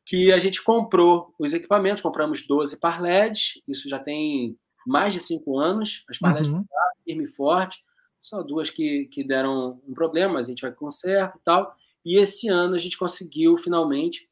[0.04, 5.22] que a gente comprou os equipamentos, compramos 12 par LEDs, isso já tem mais de
[5.22, 6.60] cinco anos, as par LEDs uhum.
[6.60, 7.82] estão firme e forte,
[8.20, 12.18] só duas que, que deram um problema, mas a gente vai conserto e tal, e
[12.18, 14.28] esse ano a gente conseguiu finalmente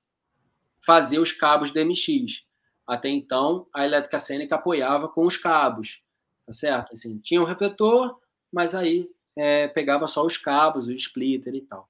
[0.84, 2.43] fazer os cabos DMX.
[2.86, 6.02] Até então, a elétrica cênica apoiava com os cabos,
[6.46, 6.92] tá certo?
[6.92, 8.18] Assim, tinha um refletor,
[8.52, 11.88] mas aí é, pegava só os cabos, o splitter e tal.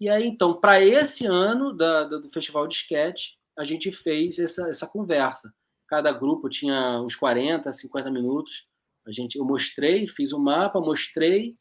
[0.00, 4.38] E aí, então, para esse ano da, da, do Festival de Sketch, a gente fez
[4.38, 5.52] essa, essa conversa.
[5.86, 8.66] Cada grupo tinha uns 40, 50 minutos.
[9.06, 11.56] A gente, eu mostrei, fiz o um mapa, mostrei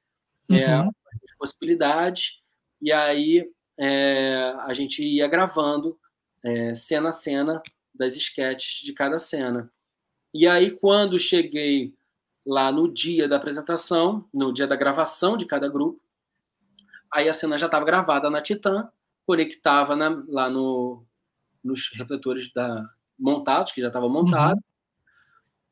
[0.49, 0.83] é, uhum.
[0.83, 2.39] é, as possibilidades,
[2.81, 5.97] e aí é, a gente ia gravando
[6.43, 7.61] é, cena a cena
[7.93, 9.71] das sketches de cada cena.
[10.34, 11.93] E aí, quando cheguei
[12.45, 16.03] lá no dia da apresentação, no dia da gravação de cada grupo,
[17.13, 18.89] Aí a cena já estava gravada na Titan,
[19.23, 21.06] conectava na, lá no,
[21.63, 24.56] nos refletores da, montados, que já estava montado.
[24.56, 24.62] Uhum.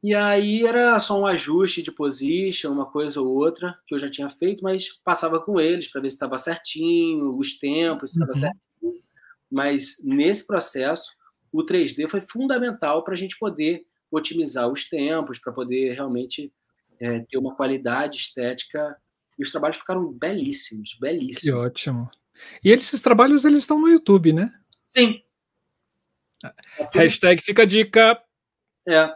[0.03, 4.09] E aí era só um ajuste de position, uma coisa ou outra, que eu já
[4.09, 8.31] tinha feito, mas passava com eles para ver se estava certinho, os tempos, se estava
[8.33, 8.39] uhum.
[8.39, 9.03] certinho.
[9.51, 11.11] Mas nesse processo,
[11.51, 16.51] o 3D foi fundamental para a gente poder otimizar os tempos, para poder realmente
[16.99, 18.95] é, ter uma qualidade estética
[19.37, 21.41] e os trabalhos ficaram belíssimos, belíssimos.
[21.41, 22.09] Que ótimo.
[22.63, 24.53] E esses trabalhos eles estão no YouTube, né?
[24.85, 25.21] Sim.
[26.93, 28.21] Hashtag fica a dica.
[28.87, 29.15] É.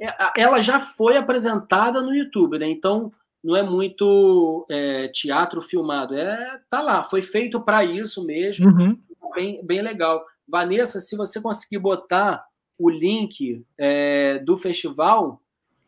[0.00, 2.68] é ela já foi apresentada no YouTube, né?
[2.68, 3.12] Então
[3.42, 9.00] não é muito é, teatro filmado, é tá lá, foi feito para isso mesmo, uhum.
[9.34, 10.24] bem, bem legal.
[10.48, 12.44] Vanessa, se você conseguir botar
[12.78, 15.42] o link é, do festival,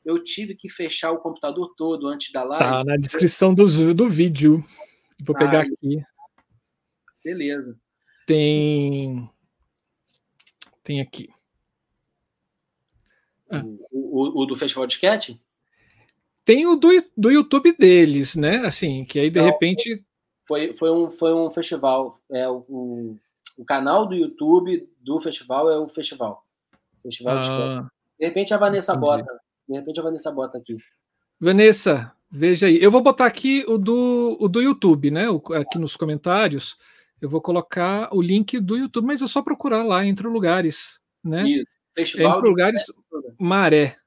[0.04, 2.64] eu tive que fechar o computador todo antes da live.
[2.64, 4.64] Tá na descrição do, do vídeo.
[5.22, 6.02] Vou pegar ah, aqui.
[7.24, 7.78] Beleza.
[8.26, 9.28] Tem
[10.82, 11.30] tem aqui.
[13.50, 13.62] Ah.
[13.92, 15.36] O, o, o, do Festival de Sketch?
[16.44, 18.56] Tem o do, do YouTube deles, né?
[18.64, 20.02] Assim, que aí de Não, repente.
[20.46, 22.20] Foi, foi, um, foi um festival.
[22.30, 23.16] É, o,
[23.61, 26.42] o canal do YouTube do festival é o festival.
[27.02, 27.86] Festival ah, de Sketch.
[28.18, 29.06] De repente a Vanessa entendi.
[29.06, 29.40] bota.
[29.68, 30.78] De repente a Vanessa bota aqui.
[31.38, 32.82] Vanessa, veja aí.
[32.82, 35.28] Eu vou botar aqui o do, o do YouTube, né?
[35.28, 36.78] O, aqui nos comentários.
[37.20, 41.46] Eu vou colocar o link do YouTube, mas é só procurar lá entre lugares, né?
[41.46, 41.70] Isso.
[41.94, 42.86] Festival entre lugares
[43.38, 43.98] Maré,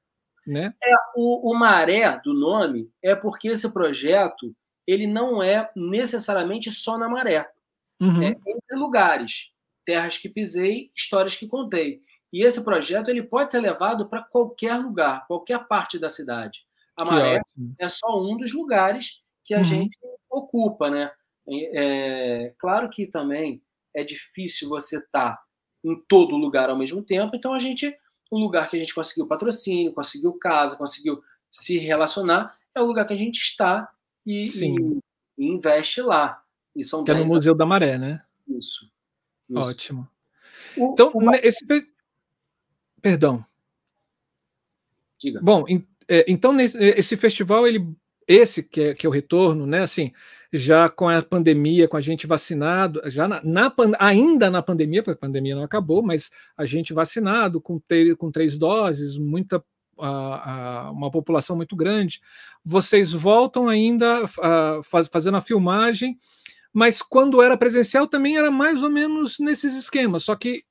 [0.44, 0.74] né?
[0.82, 4.52] É o, o Maré do nome é porque esse projeto
[4.84, 7.53] ele não é necessariamente só na Maré.
[8.00, 8.22] Uhum.
[8.22, 9.50] É entre lugares,
[9.84, 12.02] terras que pisei, histórias que contei.
[12.32, 16.66] E esse projeto ele pode ser levado para qualquer lugar, qualquer parte da cidade.
[16.96, 17.74] A que Maré ótimo.
[17.78, 19.64] é só um dos lugares que a uhum.
[19.64, 19.96] gente
[20.30, 21.12] ocupa, né?
[21.48, 23.62] É, claro que também
[23.94, 25.42] é difícil você estar tá
[25.84, 27.94] em todo lugar ao mesmo tempo, então a gente,
[28.30, 33.06] o lugar que a gente conseguiu patrocínio, conseguiu casa, conseguiu se relacionar, é o lugar
[33.06, 33.88] que a gente está
[34.26, 34.98] e, e,
[35.38, 36.42] e investe lá.
[36.74, 38.22] E são que é no Museu da Maré, né?
[38.48, 38.90] Isso.
[39.48, 39.70] isso.
[39.70, 40.08] Ótimo.
[40.76, 41.34] O, então, o...
[41.34, 41.64] esse.
[43.00, 43.44] Perdão.
[45.18, 45.40] Diga.
[45.42, 45.64] Bom,
[46.08, 47.94] é, então esse festival, ele,
[48.26, 49.82] esse que é, que é o retorno, né?
[49.82, 50.12] Assim,
[50.52, 55.16] já com a pandemia, com a gente vacinado, já na, na, ainda na pandemia, porque
[55.16, 59.62] a pandemia não acabou, mas a gente vacinado com, ter, com três doses, muita
[59.98, 62.20] a, a, uma população muito grande.
[62.64, 66.18] Vocês voltam ainda a, faz, fazendo a filmagem,
[66.74, 70.64] mas quando era presencial também era mais ou menos nesses esquemas, só que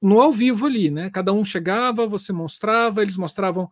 [0.00, 1.10] no ao vivo ali, né?
[1.10, 3.68] Cada um chegava, você mostrava, eles mostravam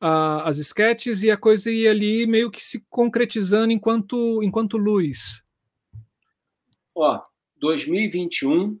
[0.00, 5.44] a, as sketches e a coisa ia ali meio que se concretizando enquanto, enquanto luz.
[6.94, 7.22] Ó,
[7.58, 8.80] 2021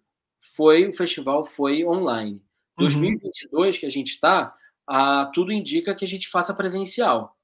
[0.56, 2.42] foi o festival foi online.
[2.78, 3.80] 2022 uhum.
[3.80, 4.54] que a gente está,
[5.34, 7.36] tudo indica que a gente faça presencial.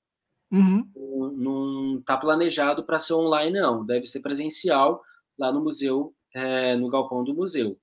[0.55, 0.89] Uhum.
[1.37, 3.85] Não está planejado para ser online, não.
[3.85, 5.03] Deve ser presencial
[5.37, 7.77] lá no museu, é, no galpão do museu.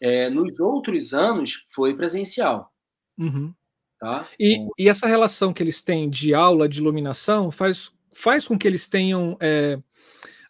[0.00, 2.72] É, nos outros anos foi presencial.
[3.18, 3.52] Uhum.
[3.98, 4.28] Tá?
[4.38, 4.70] E, então...
[4.78, 8.86] e, essa relação que eles têm de aula de iluminação faz, faz com que eles
[8.88, 9.80] tenham é,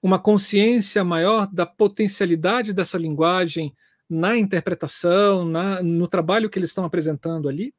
[0.02, 3.74] uma consciência maior da potencialidade dessa linguagem
[4.08, 7.74] na interpretação, na, no trabalho que eles estão apresentando ali?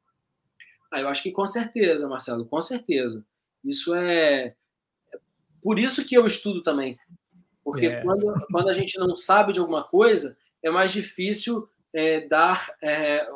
[0.92, 3.24] Ah, eu acho que com certeza, Marcelo, com certeza.
[3.64, 4.54] Isso é.
[5.62, 6.98] Por isso que eu estudo também.
[7.62, 8.02] Porque é.
[8.02, 13.26] quando, quando a gente não sabe de alguma coisa, é mais difícil é, dar é,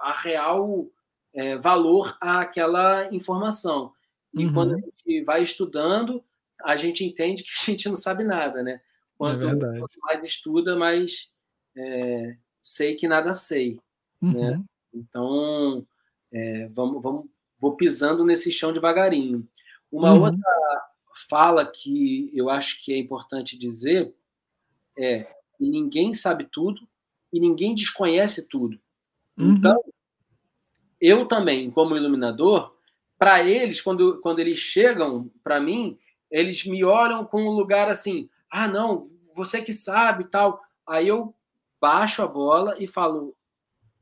[0.00, 0.86] a real
[1.34, 3.92] é, valor àquela informação.
[4.32, 4.52] E uhum.
[4.52, 6.22] quando a gente vai estudando,
[6.62, 8.80] a gente entende que a gente não sabe nada, né?
[9.16, 11.30] Quanto, é quanto mais estuda, mais
[11.76, 13.80] é, sei que nada sei.
[14.20, 14.30] Né?
[14.30, 14.50] Uhum.
[14.50, 14.64] Né?
[14.92, 15.86] Então,
[16.32, 17.26] é, vamos, vamos,
[17.58, 19.46] vou pisando nesse chão devagarinho.
[19.94, 20.22] Uma uhum.
[20.22, 20.88] outra
[21.28, 24.12] fala que eu acho que é importante dizer
[24.98, 26.80] é ninguém sabe tudo
[27.32, 28.76] e ninguém desconhece tudo.
[29.38, 29.52] Uhum.
[29.52, 29.84] Então,
[31.00, 32.76] eu também, como iluminador,
[33.16, 35.96] para eles, quando, quando eles chegam para mim,
[36.28, 40.60] eles me olham com um lugar assim: ah, não, você que sabe tal.
[40.84, 41.32] Aí eu
[41.80, 43.36] baixo a bola e falo,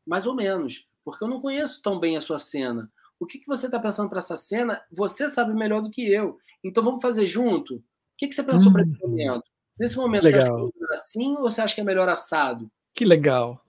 [0.06, 2.90] mais ou menos, porque eu não conheço tão bem a sua cena.
[3.22, 4.82] O que, que você está pensando para essa cena?
[4.90, 6.38] Você sabe melhor do que eu.
[6.62, 7.76] Então vamos fazer junto?
[7.76, 7.82] O
[8.18, 8.72] que, que você pensou hum.
[8.72, 9.44] para esse momento?
[9.78, 10.40] Nesse momento, legal.
[10.40, 12.70] você acha que é melhor assim ou você acha que é melhor assado?
[12.92, 13.64] Que legal.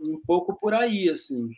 [0.00, 1.50] Um pouco por aí, assim.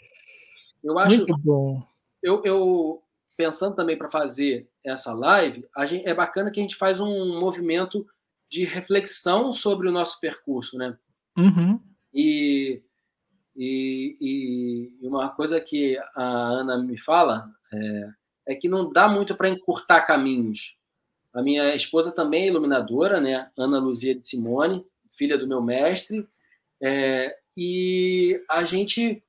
[0.83, 1.17] Eu acho.
[1.17, 1.83] Muito bom.
[2.23, 3.03] Eu, eu
[3.37, 7.39] pensando também para fazer essa live, a gente, é bacana que a gente faz um
[7.39, 8.07] movimento
[8.51, 10.97] de reflexão sobre o nosso percurso, né?
[11.37, 11.79] Uhum.
[12.13, 12.83] E,
[13.61, 14.17] e,
[15.01, 18.11] e, uma coisa que a Ana me fala é,
[18.47, 20.77] é que não dá muito para encurtar caminhos.
[21.35, 23.51] A minha esposa também é iluminadora, né?
[23.59, 26.25] Ana Luzia de Simone, filha do meu mestre,
[26.81, 29.23] é, e a gente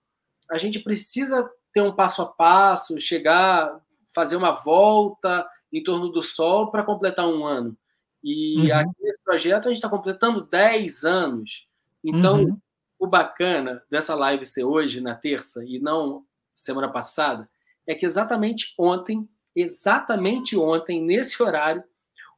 [0.52, 3.82] a gente precisa ter um passo a passo, chegar,
[4.14, 7.76] fazer uma volta em torno do Sol para completar um ano.
[8.24, 8.76] E uhum.
[8.76, 11.68] aqui nesse projeto a gente está completando 10 anos.
[12.04, 12.58] Então, uhum.
[13.00, 17.50] O bacana dessa live ser hoje, na terça, e não semana passada,
[17.88, 21.84] é que exatamente ontem, exatamente ontem, nesse horário,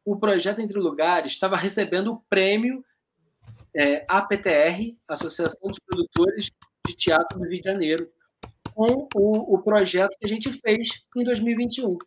[0.06, 2.86] o projeto Entre Lugares estava recebendo o prêmio
[3.76, 6.52] é, APTR, Associação dos Produtores
[6.88, 8.10] de Teatro do Rio de Janeiro,
[8.74, 11.98] com o, o projeto que a gente fez em 2021.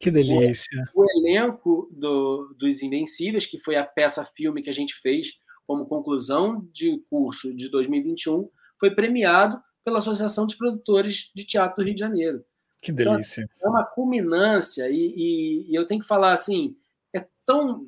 [0.00, 0.88] Que delícia!
[0.94, 5.38] O, o elenco do, dos Invencíveis, que foi a peça-filme que a gente fez
[5.68, 8.48] como conclusão de curso de 2021,
[8.80, 12.42] foi premiado pela Associação dos Produtores de Teatro do Rio de Janeiro.
[12.80, 13.46] Que delícia.
[13.56, 16.74] Então, é uma culminância, e, e, e eu tenho que falar assim:
[17.14, 17.86] é tão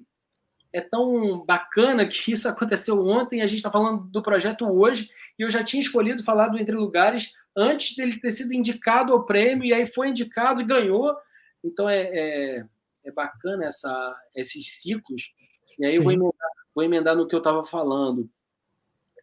[0.73, 5.43] é tão bacana que isso aconteceu ontem, a gente está falando do projeto hoje, e
[5.43, 9.65] eu já tinha escolhido falar do Entre Lugares antes dele ter sido indicado ao prêmio,
[9.65, 11.17] e aí foi indicado e ganhou.
[11.65, 12.65] Então é, é,
[13.05, 15.33] é bacana essa, esses ciclos.
[15.79, 15.99] E aí Sim.
[15.99, 16.51] eu vou emendar,
[16.81, 18.29] vou emendar no que eu estava falando.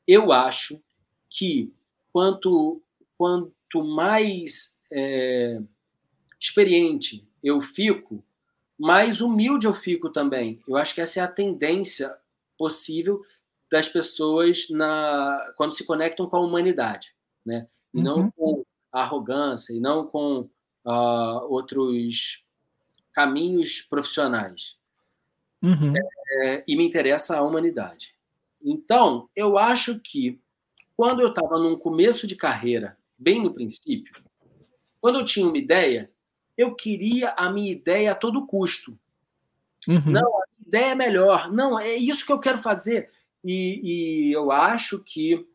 [0.07, 0.79] Eu acho
[1.29, 1.73] que
[2.13, 2.81] quanto,
[3.17, 5.59] quanto mais é,
[6.39, 8.23] experiente eu fico,
[8.77, 10.61] mais humilde eu fico também.
[10.67, 12.15] Eu acho que essa é a tendência
[12.57, 13.23] possível
[13.71, 17.13] das pessoas na quando se conectam com a humanidade,
[17.45, 17.67] né?
[17.93, 18.03] E uhum.
[18.03, 20.47] não com a arrogância e não com
[20.85, 22.43] uh, outros
[23.13, 24.77] caminhos profissionais.
[25.61, 25.93] Uhum.
[25.95, 28.15] É, e me interessa a humanidade.
[28.61, 30.39] Então, eu acho que
[30.95, 34.21] quando eu estava num começo de carreira, bem no princípio,
[34.99, 36.11] quando eu tinha uma ideia,
[36.57, 38.97] eu queria a minha ideia a todo custo.
[39.87, 40.11] Uhum.
[40.11, 41.51] Não, a ideia é melhor.
[41.51, 43.09] Não, é isso que eu quero fazer.
[43.43, 45.47] E, e eu acho que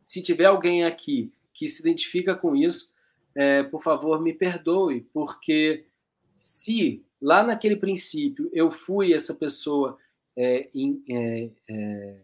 [0.00, 2.92] se tiver alguém aqui que se identifica com isso,
[3.34, 5.86] é, por favor, me perdoe, porque
[6.34, 9.98] se lá naquele princípio eu fui essa pessoa
[10.36, 10.68] é,
[11.08, 12.20] é, é,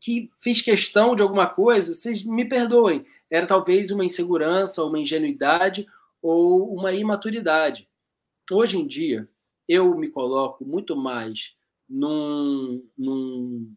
[0.00, 5.86] que fiz questão de alguma coisa, vocês me perdoem era talvez uma insegurança, uma ingenuidade
[6.22, 7.86] ou uma imaturidade.
[8.50, 9.28] Hoje em dia,
[9.68, 11.54] eu me coloco muito mais
[11.88, 13.74] num, num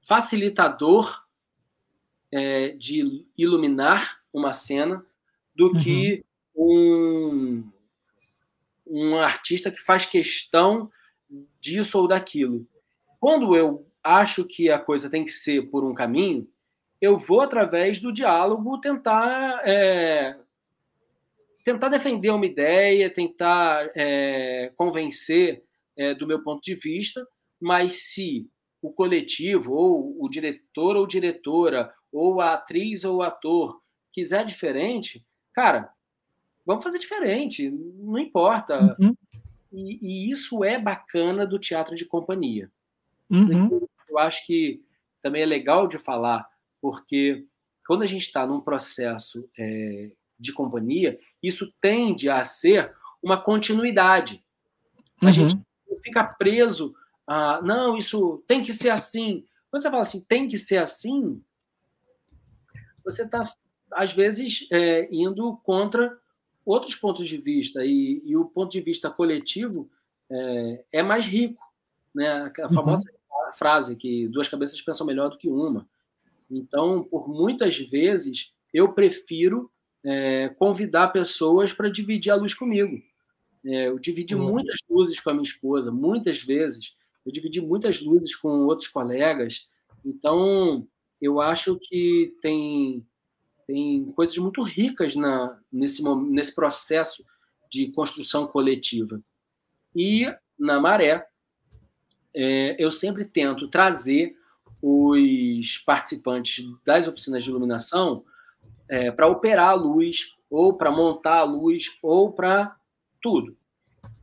[0.00, 1.22] facilitador
[2.32, 5.04] é, de iluminar uma cena
[5.54, 5.82] do uhum.
[5.82, 6.24] que
[6.56, 7.70] um,
[8.92, 10.90] um artista que faz questão
[11.58, 12.66] disso ou daquilo.
[13.18, 16.46] Quando eu acho que a coisa tem que ser por um caminho,
[17.00, 20.36] eu vou, através do diálogo, tentar, é,
[21.64, 25.64] tentar defender uma ideia, tentar é, convencer
[25.96, 27.26] é, do meu ponto de vista,
[27.58, 28.48] mas se
[28.82, 33.80] o coletivo, ou o diretor ou diretora, ou a atriz ou o ator
[34.12, 35.24] quiser diferente,
[35.54, 35.90] cara,
[36.64, 38.96] vamos fazer diferente, não importa.
[38.98, 39.16] Uhum.
[39.72, 42.70] E, e, isso é bacana do teatro de companhia.
[43.30, 43.86] Uhum.
[44.08, 44.82] Eu acho que
[45.22, 46.46] também é legal de falar
[46.80, 47.46] porque
[47.86, 52.92] quando a gente está num processo é, de companhia, isso tende a ser
[53.22, 54.44] uma continuidade.
[55.20, 55.32] A uhum.
[55.32, 55.56] gente
[56.02, 56.94] fica preso
[57.26, 59.44] a, não, isso tem que ser assim.
[59.70, 61.42] Quando você fala assim, tem que ser assim,
[63.04, 63.42] você está,
[63.92, 66.18] às vezes, é, indo contra
[66.64, 69.90] outros pontos de vista, e, e o ponto de vista coletivo
[70.30, 71.62] é, é mais rico.
[72.14, 72.52] Né?
[72.62, 73.52] A famosa uhum.
[73.54, 75.88] frase que duas cabeças pensam melhor do que uma.
[76.50, 79.70] Então, por muitas vezes, eu prefiro
[80.04, 83.00] é, convidar pessoas para dividir a luz comigo.
[83.64, 84.50] É, eu dividi uhum.
[84.52, 86.94] muitas luzes com a minha esposa, muitas vezes.
[87.24, 89.66] Eu dividi muitas luzes com outros colegas.
[90.04, 90.86] Então,
[91.20, 93.06] eu acho que tem,
[93.66, 97.24] tem coisas muito ricas na, nesse, nesse processo
[97.70, 99.20] de construção coletiva.
[99.94, 100.26] E,
[100.58, 101.26] na Maré,
[102.34, 104.36] é, eu sempre tento trazer
[104.82, 108.24] os participantes das oficinas de iluminação
[108.88, 112.76] é, para operar a luz, ou para montar a luz, ou para
[113.20, 113.56] tudo.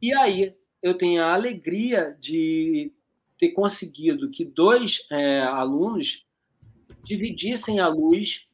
[0.02, 2.92] E aí eu tenho a alegria de
[3.38, 6.26] ter conseguido que dois é, alunos
[7.06, 8.49] dividissem a luz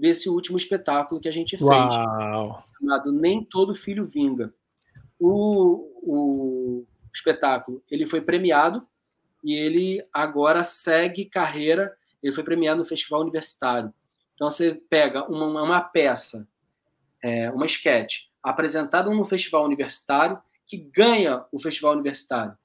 [0.00, 2.64] desse último espetáculo que a gente fez, Uau.
[2.78, 4.52] chamado Nem Todo Filho Vinga.
[5.18, 8.86] O, o espetáculo ele foi premiado
[9.44, 11.94] e ele agora segue carreira.
[12.22, 13.92] Ele foi premiado no Festival Universitário.
[14.34, 16.48] Então você pega uma, uma peça,
[17.22, 22.56] é, uma esquete, apresentada no Festival Universitário, que ganha o Festival Universitário.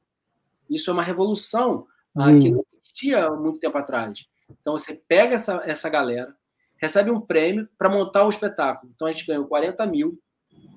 [0.70, 4.26] Isso é uma revolução ah, que não existia muito tempo atrás.
[4.50, 6.34] Então você pega essa, essa galera,
[6.78, 8.92] recebe um prêmio para montar um espetáculo.
[8.96, 10.20] Então a gente ganhou 40 mil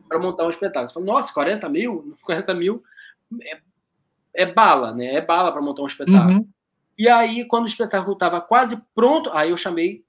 [0.08, 0.88] para montar um espetáculo.
[0.88, 2.16] Você fala, nossa, 40 mil?
[2.24, 2.82] 40 mil
[3.42, 3.60] é
[4.38, 5.14] é bala, né?
[5.14, 6.38] É bala para montar um espetáculo.
[6.38, 6.48] Uhum.
[6.96, 10.04] E aí, quando o espetáculo estava quase pronto, aí eu chamei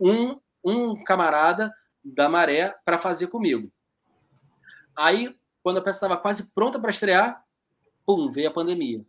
[0.00, 1.72] um, um camarada
[2.04, 3.70] da Maré para fazer comigo.
[4.96, 7.44] Aí, quando a peça estava quase pronta para estrear,
[8.04, 9.04] pum, veio a pandemia.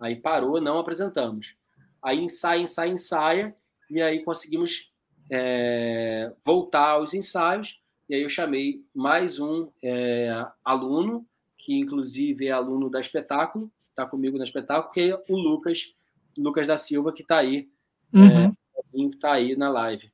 [0.00, 1.54] Aí parou, não apresentamos.
[2.02, 3.56] Aí ensaia, ensaia, ensaia,
[3.88, 4.92] e aí conseguimos
[5.30, 7.80] é, voltar aos ensaios.
[8.08, 11.26] E aí eu chamei mais um é, aluno
[11.64, 15.94] que inclusive é aluno da Espetáculo, está comigo na Espetáculo, que é o Lucas,
[16.36, 17.68] Lucas da Silva, que está aí
[18.12, 18.54] uhum.
[18.94, 20.12] é, está aí na live.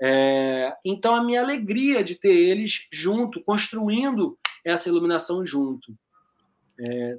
[0.00, 5.92] É, então, a minha alegria de ter eles junto, construindo essa iluminação junto.
[6.80, 7.18] É,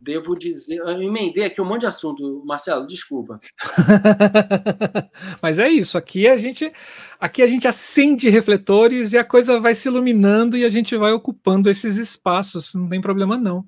[0.00, 0.78] devo dizer.
[0.78, 3.40] Eu emendei aqui um monte de assunto, Marcelo, desculpa.
[5.42, 6.72] Mas é isso, aqui a gente
[7.18, 11.12] aqui a gente acende refletores e a coisa vai se iluminando e a gente vai
[11.12, 13.64] ocupando esses espaços, não tem problema não.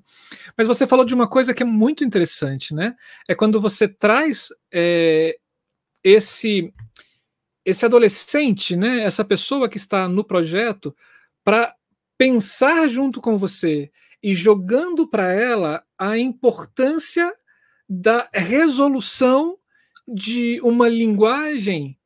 [0.57, 2.95] Mas você falou de uma coisa que é muito interessante, né?
[3.27, 5.37] É quando você traz é,
[6.03, 6.73] esse
[7.65, 10.93] esse adolescente, né, essa pessoa que está no projeto,
[11.45, 11.73] para
[12.17, 13.89] pensar junto com você
[14.23, 17.35] e jogando para ela a importância
[17.89, 19.57] da resolução
[20.07, 21.99] de uma linguagem,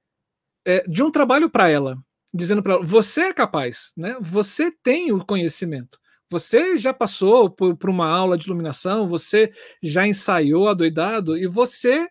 [0.66, 1.98] é, de um trabalho para ela,
[2.34, 4.18] dizendo para ela: você é capaz, né?
[4.20, 6.00] você tem o conhecimento.
[6.30, 9.52] Você já passou por, por uma aula de iluminação, você
[9.82, 12.10] já ensaiou adoidado e você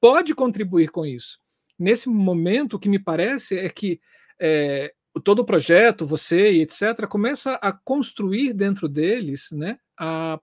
[0.00, 1.38] pode contribuir com isso.
[1.78, 4.00] Nesse momento, o que me parece é que
[4.40, 10.40] é, todo o projeto, você e etc., começa a construir dentro deles né, a,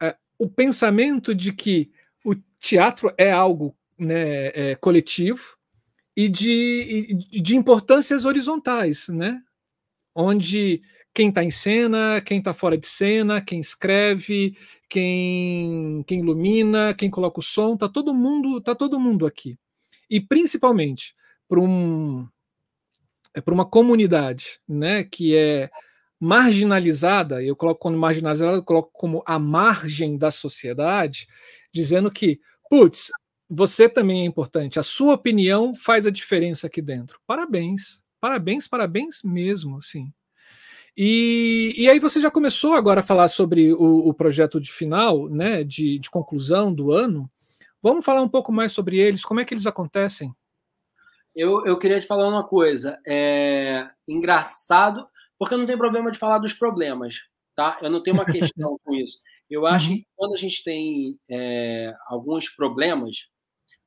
[0.00, 1.90] a, o pensamento de que
[2.24, 5.56] o teatro é algo né, é, coletivo
[6.16, 9.42] e de, de importâncias horizontais, né?
[10.14, 10.82] onde
[11.14, 14.56] quem está em cena, quem está fora de cena, quem escreve,
[14.88, 19.58] quem, quem ilumina, quem coloca o som, tá todo mundo, tá todo mundo aqui.
[20.08, 21.14] E principalmente
[21.48, 22.28] para um,
[23.34, 25.70] é para uma comunidade, né, que é
[26.18, 31.26] marginalizada, eu coloco como marginalizada, eu coloco como a margem da sociedade,
[31.72, 33.10] dizendo que, putz,
[33.48, 37.18] você também é importante, a sua opinião faz a diferença aqui dentro.
[37.26, 40.12] Parabéns, parabéns, parabéns mesmo, sim.
[40.96, 45.28] E, e aí você já começou agora a falar sobre o, o projeto de final,
[45.28, 47.30] né, de, de conclusão do ano.
[47.82, 50.34] Vamos falar um pouco mais sobre eles, como é que eles acontecem?
[51.34, 53.00] Eu, eu queria te falar uma coisa.
[53.06, 55.06] É engraçado,
[55.38, 57.16] porque eu não tenho problema de falar dos problemas,
[57.54, 57.78] tá?
[57.82, 59.20] Eu não tenho uma questão com isso.
[59.48, 59.96] Eu acho uhum.
[59.96, 63.26] que quando a gente tem é, alguns problemas,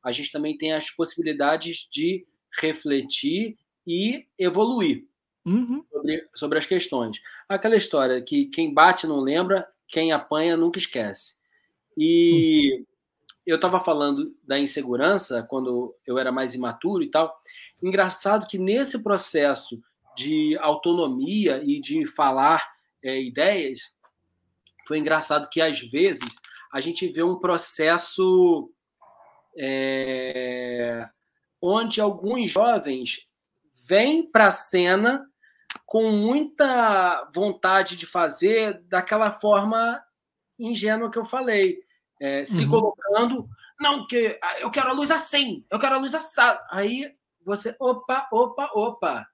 [0.04, 2.26] a gente também tem as possibilidades de
[2.60, 5.06] refletir e evoluir
[5.46, 5.84] uhum.
[5.90, 7.18] sobre, sobre as questões.
[7.48, 11.38] Aquela história que quem bate não lembra, quem apanha nunca esquece.
[11.98, 12.93] E uhum
[13.46, 17.34] eu estava falando da insegurança quando eu era mais imaturo e tal.
[17.82, 19.82] Engraçado que nesse processo
[20.16, 22.66] de autonomia e de falar
[23.04, 23.94] é, ideias,
[24.88, 26.36] foi engraçado que às vezes
[26.72, 28.72] a gente vê um processo
[29.58, 31.08] é,
[31.62, 33.28] onde alguns jovens
[33.88, 35.28] vêm para a cena
[35.86, 40.02] com muita vontade de fazer daquela forma
[40.58, 41.84] ingênua que eu falei
[42.24, 42.70] é, se uhum.
[42.70, 46.66] colocando, não, que ah, eu quero a luz assim, eu quero a luz assada.
[46.72, 47.14] Aí
[47.46, 49.28] você, opa, opa, opa,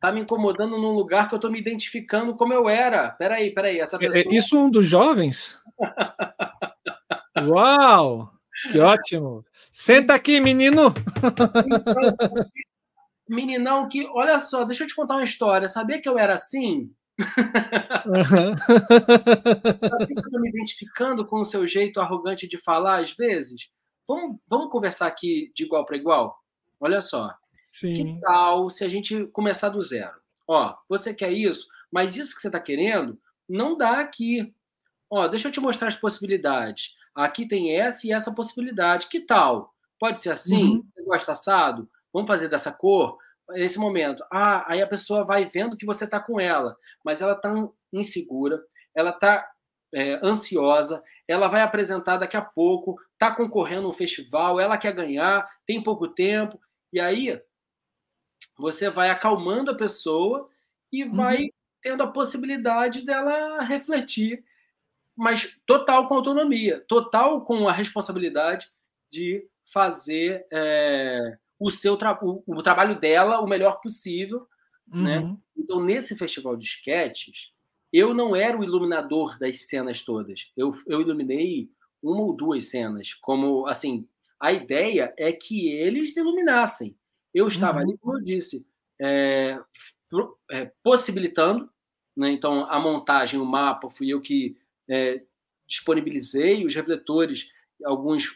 [0.00, 3.10] tá me incomodando num lugar que eu tô me identificando como eu era.
[3.10, 4.16] Peraí, peraí, essa pessoa.
[4.16, 5.60] É, é isso um dos jovens?
[7.46, 8.32] Uau!
[8.72, 9.44] Que ótimo!
[9.70, 10.94] Senta aqui, menino!
[13.28, 15.68] Meninão que, olha só, deixa eu te contar uma história.
[15.68, 16.90] Sabia que eu era assim?
[18.06, 18.54] Uhum.
[20.16, 23.70] Estou me identificando com o seu jeito arrogante de falar às vezes?
[24.06, 26.38] Vamos, vamos conversar aqui de igual para igual?
[26.80, 27.34] Olha só.
[27.64, 27.94] Sim.
[27.94, 30.18] Que tal se a gente começar do zero?
[30.46, 33.18] Ó, você quer isso, mas isso que você está querendo
[33.48, 34.52] não dá aqui.
[35.08, 36.94] Ó, deixa eu te mostrar as possibilidades.
[37.14, 39.08] Aqui tem essa e essa possibilidade.
[39.08, 39.74] Que tal?
[39.98, 40.76] Pode ser assim?
[40.76, 40.82] Uhum.
[40.82, 41.88] Você gosta assado?
[42.12, 43.18] Vamos fazer dessa cor?
[43.52, 44.24] Nesse momento.
[44.32, 47.52] Ah, aí a pessoa vai vendo que você está com ela, mas ela está
[47.92, 48.62] insegura,
[48.94, 49.48] ela está
[49.94, 54.92] é, ansiosa, ela vai apresentar daqui a pouco, está concorrendo a um festival, ela quer
[54.92, 56.60] ganhar, tem pouco tempo,
[56.92, 57.40] e aí
[58.58, 60.48] você vai acalmando a pessoa
[60.92, 61.50] e vai uhum.
[61.80, 64.44] tendo a possibilidade dela refletir,
[65.16, 68.68] mas total com autonomia, total com a responsabilidade
[69.10, 74.48] de fazer é, o seu tra o, o, trabalho dela o melhor possível,
[74.88, 75.18] né?
[75.18, 75.32] uhum.
[75.32, 75.36] né?
[75.56, 77.52] Então nesse festival de sketches,
[77.92, 80.50] eu não era o iluminador das cenas todas.
[80.56, 81.70] Eu, eu iluminei
[82.02, 84.08] uma ou duas cenas, como assim,
[84.40, 86.96] a ideia é que eles iluminassem.
[87.34, 87.90] Eu estava uhum.
[87.90, 88.66] ali, como eu disse,
[88.98, 89.60] é,
[90.50, 91.70] é, possibilitando,
[92.16, 92.30] né?
[92.30, 94.56] então a montagem, o mapa, fui eu que
[94.88, 95.22] é,
[95.68, 97.48] disponibilizei os refletores,
[97.84, 98.28] alguns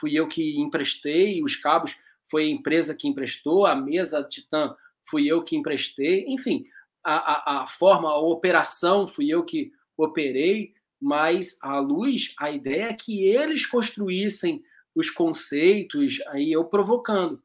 [0.00, 1.96] fui eu que emprestei, os cabos
[2.32, 4.74] foi a empresa que emprestou, a mesa Titan
[5.04, 6.64] fui eu que emprestei, enfim,
[7.04, 12.84] a, a, a forma, a operação fui eu que operei, mas a luz, a ideia
[12.84, 14.64] é que eles construíssem
[14.94, 17.42] os conceitos, aí eu provocando.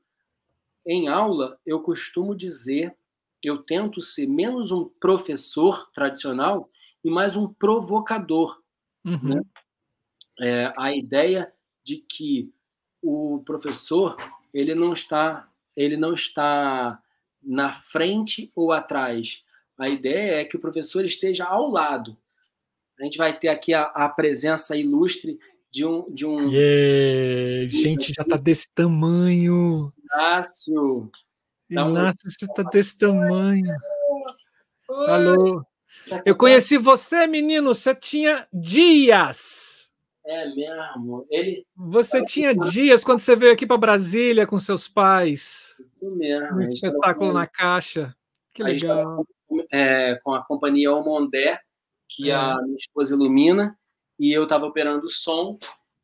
[0.85, 2.95] em aula, eu costumo dizer,
[3.43, 6.69] eu tento ser menos um professor tradicional
[7.03, 8.57] e mais um provocador.
[9.03, 9.35] Uhum.
[9.35, 9.41] Né?
[10.39, 11.51] É, a ideia
[11.83, 12.53] de que
[13.01, 14.15] o professor
[14.60, 16.99] ele não está ele não está
[17.43, 19.43] na frente ou atrás.
[19.78, 22.18] A ideia é que o professor esteja ao lado.
[22.99, 25.38] A gente vai ter aqui a, a presença ilustre
[25.72, 26.12] de um.
[26.12, 26.49] De um...
[26.49, 27.68] Yeah.
[27.68, 29.93] Gente, já está desse tamanho.
[30.12, 31.12] Inácio.
[31.70, 33.76] Inácio, você está desse tamanho.
[34.89, 35.10] Oi.
[35.12, 35.66] Alô.
[36.26, 39.66] Eu conheci você, menino, você tinha dias.
[40.28, 41.25] É mesmo.
[41.30, 41.65] Ele.
[41.73, 45.82] Você tinha dias quando você veio aqui para Brasília com seus pais.
[45.93, 46.57] Isso mesmo.
[46.57, 48.13] Um espetáculo na caixa.
[48.53, 49.25] Que legal.
[49.71, 51.61] É, com a companhia Omondé,
[52.09, 52.36] que é.
[52.36, 53.80] a minha esposa ilumina,
[54.19, 55.57] e eu estava operando o som.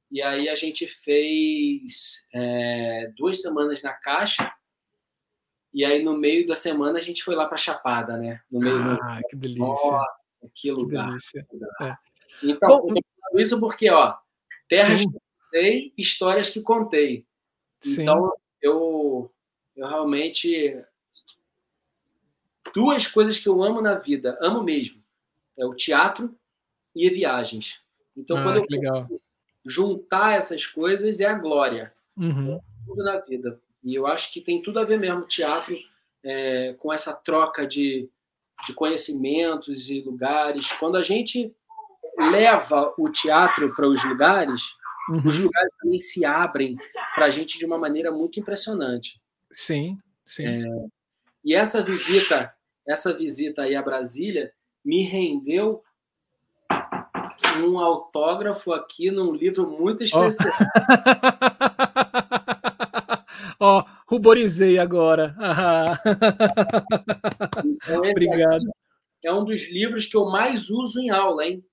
[0.09, 4.53] E aí a gente fez é, duas semanas na caixa.
[5.73, 8.39] E aí no meio da semana a gente foi lá para Chapada, né?
[8.49, 9.27] No meio ah, do...
[9.27, 9.65] que delícia!
[9.65, 11.17] Nossa, que lugar!
[11.31, 11.39] Que
[11.83, 11.97] é.
[12.43, 12.93] Então, Bom,
[13.39, 14.15] isso porque, ó,
[14.67, 15.11] terras sim.
[15.11, 17.25] que contei, histórias que contei.
[17.81, 18.01] Sim.
[18.01, 19.31] Então, eu,
[19.75, 20.83] eu realmente
[22.73, 25.03] duas coisas que eu amo na vida, amo mesmo,
[25.57, 26.35] é o teatro
[26.95, 27.79] e viagens.
[28.15, 29.07] Então, ah, quando eu legal.
[29.65, 31.93] juntar essas coisas, é a glória.
[32.15, 32.59] Uhum.
[32.85, 33.59] Tudo na vida.
[33.83, 35.77] E eu acho que tem tudo a ver mesmo, teatro,
[36.23, 38.09] é, com essa troca de,
[38.65, 40.71] de conhecimentos e lugares.
[40.73, 41.53] Quando a gente
[42.17, 44.61] leva o teatro para os lugares,
[45.09, 45.21] uhum.
[45.25, 46.77] os lugares também se abrem
[47.15, 49.19] para a gente de uma maneira muito impressionante.
[49.51, 50.45] Sim, sim.
[50.45, 50.85] É,
[51.43, 52.53] e essa visita,
[52.87, 54.53] essa visita aí a Brasília
[54.83, 55.83] me rendeu
[57.61, 60.53] um autógrafo aqui num livro muito especial.
[63.59, 65.35] Ó, oh, ruborizei agora.
[67.63, 68.65] então, Obrigado.
[69.23, 71.63] É um dos livros que eu mais uso em aula, hein?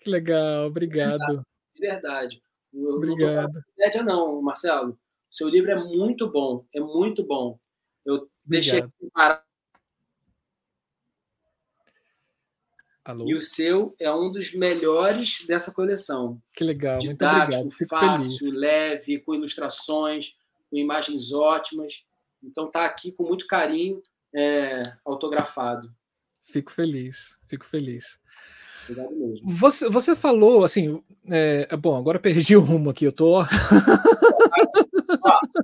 [0.00, 1.44] Que legal, obrigado.
[1.74, 2.42] De verdade.
[2.72, 3.46] Eu obrigado.
[3.52, 4.98] não média, não, Marcelo.
[5.30, 7.58] Seu livro é muito bom, é muito bom.
[8.04, 8.30] Eu obrigado.
[8.46, 9.44] deixei parar
[13.10, 13.28] Alô?
[13.28, 16.40] E o seu é um dos melhores dessa coleção.
[16.54, 17.70] Que legal, Didático, muito obrigado.
[17.72, 18.54] Fico fácil, feliz.
[18.54, 20.34] leve, com ilustrações,
[20.70, 22.04] com imagens ótimas.
[22.42, 24.02] Então tá aqui com muito carinho,
[24.34, 25.92] é, autografado.
[26.42, 28.19] Fico feliz, fico feliz.
[28.90, 29.48] Obrigado mesmo.
[29.48, 33.40] Você, você falou assim, é, bom, agora perdi o rumo aqui, eu tô.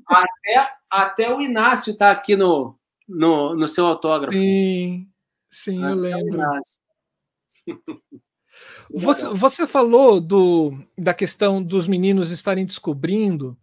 [0.06, 4.32] até, até o Inácio tá aqui no, no, no seu autógrafo.
[4.32, 5.08] Sim,
[5.50, 6.38] sim, até eu lembro.
[8.88, 13.58] Você, você, falou do, da questão dos meninos estarem descobrindo.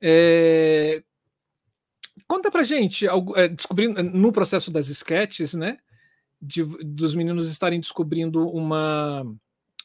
[0.00, 1.04] É,
[2.26, 5.78] conta pra gente, é, descobrindo no processo das sketches, né?
[6.40, 9.24] De, dos meninos estarem descobrindo uma,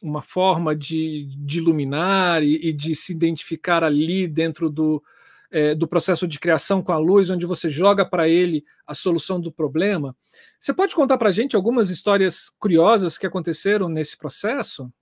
[0.02, 5.02] uma forma de, de iluminar e, e de se identificar ali dentro do,
[5.50, 9.40] é, do processo de criação com a luz, onde você joga para ele a solução
[9.40, 10.16] do problema.
[10.58, 14.92] Você pode contar para a gente algumas histórias curiosas que aconteceram nesse processo?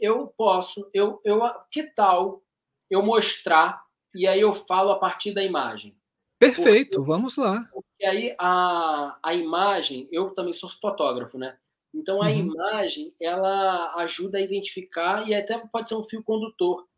[0.00, 0.88] Eu posso.
[0.94, 1.40] Eu, eu,
[1.70, 2.42] que tal
[2.88, 3.82] eu mostrar
[4.14, 5.94] e aí eu falo a partir da imagem?
[6.40, 7.68] Perfeito, porque, vamos lá.
[7.70, 11.58] Porque aí a, a imagem, eu também sou fotógrafo, né?
[11.92, 12.30] Então a uhum.
[12.30, 16.88] imagem ela ajuda a identificar e até pode ser um fio condutor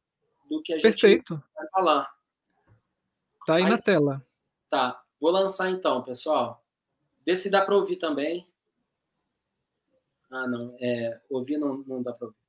[0.48, 1.42] do que a gente Perfeito.
[1.56, 2.14] vai falar.
[3.44, 4.26] Tá aí Mas, na tela.
[4.70, 5.02] Tá.
[5.20, 6.64] Vou lançar então, pessoal.
[7.26, 8.46] Vê se dá para ouvir também.
[10.30, 10.76] Ah, não.
[10.80, 12.41] É, ouvir não, não dá para ouvir.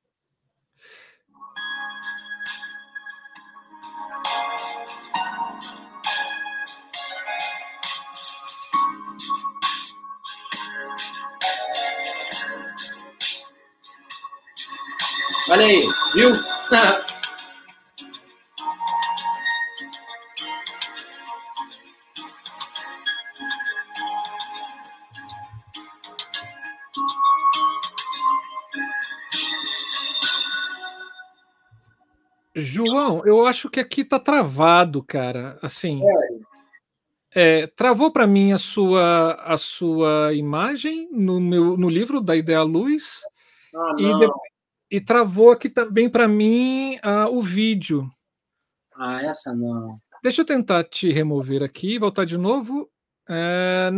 [15.53, 16.31] Olha aí, viu?
[32.55, 35.59] João, eu acho que aqui tá travado, cara.
[35.61, 36.01] Assim,
[37.31, 42.63] é, travou para mim a sua a sua imagem no meu no livro da Ideia
[42.63, 43.21] Luz
[43.75, 44.31] ah, e, de,
[44.97, 48.09] e, travou aqui também para mim uh, o vídeo.
[48.95, 49.99] Ah, essa não.
[50.23, 52.89] Deixa eu tentar te remover aqui, voltar de novo.
[53.29, 53.89] É,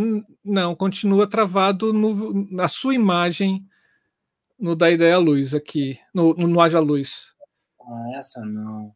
[0.43, 3.65] não, continua travado no, na sua imagem
[4.57, 7.33] no da Ideia Luz aqui, no, no, no Haja Luz.
[7.81, 8.93] Ah, essa não.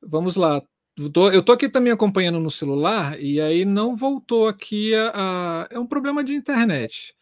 [0.00, 0.62] Vamos lá.
[0.96, 5.78] eu estou aqui também acompanhando no celular e aí não voltou aqui a, a é
[5.78, 7.14] um problema de internet.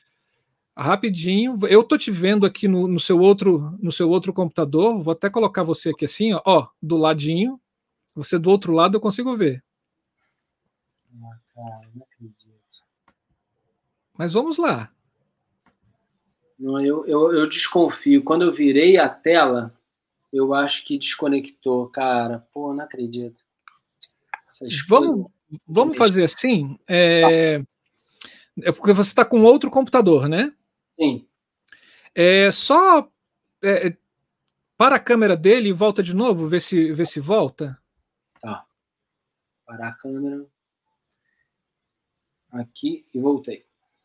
[0.83, 4.99] Rapidinho, eu tô te vendo aqui no, no, seu outro no seu outro computador.
[5.03, 7.61] Vou até colocar você aqui assim, ó, ó do ladinho.
[8.15, 9.63] Você do outro lado eu consigo ver.
[11.23, 12.47] Ah, cara, não acredito.
[14.17, 14.91] Mas vamos lá.
[16.59, 18.25] Não, eu, eu, eu desconfio.
[18.25, 19.79] Quando eu virei a tela,
[20.33, 22.47] eu acho que desconectou, cara.
[22.55, 23.45] Pô, não acredito.
[24.49, 25.31] Essas vamos
[25.67, 26.79] vamos fazer assim.
[26.89, 27.63] É,
[28.63, 30.55] é porque você está com outro computador, né?
[31.01, 31.27] Sim.
[32.15, 33.11] É só
[33.65, 33.97] é,
[34.77, 37.81] para a câmera dele e volta de novo, ver se, ver se volta.
[38.39, 38.67] Tá.
[39.65, 40.47] Parar a câmera.
[42.51, 43.65] Aqui e voltei.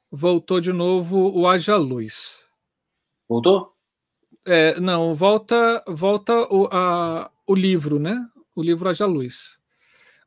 [0.09, 2.47] Voltou de novo o Haja Luz.
[3.27, 3.75] Voltou?
[4.45, 8.25] É, não, volta volta o, a, o livro, né?
[8.55, 9.59] O livro Haja Luz.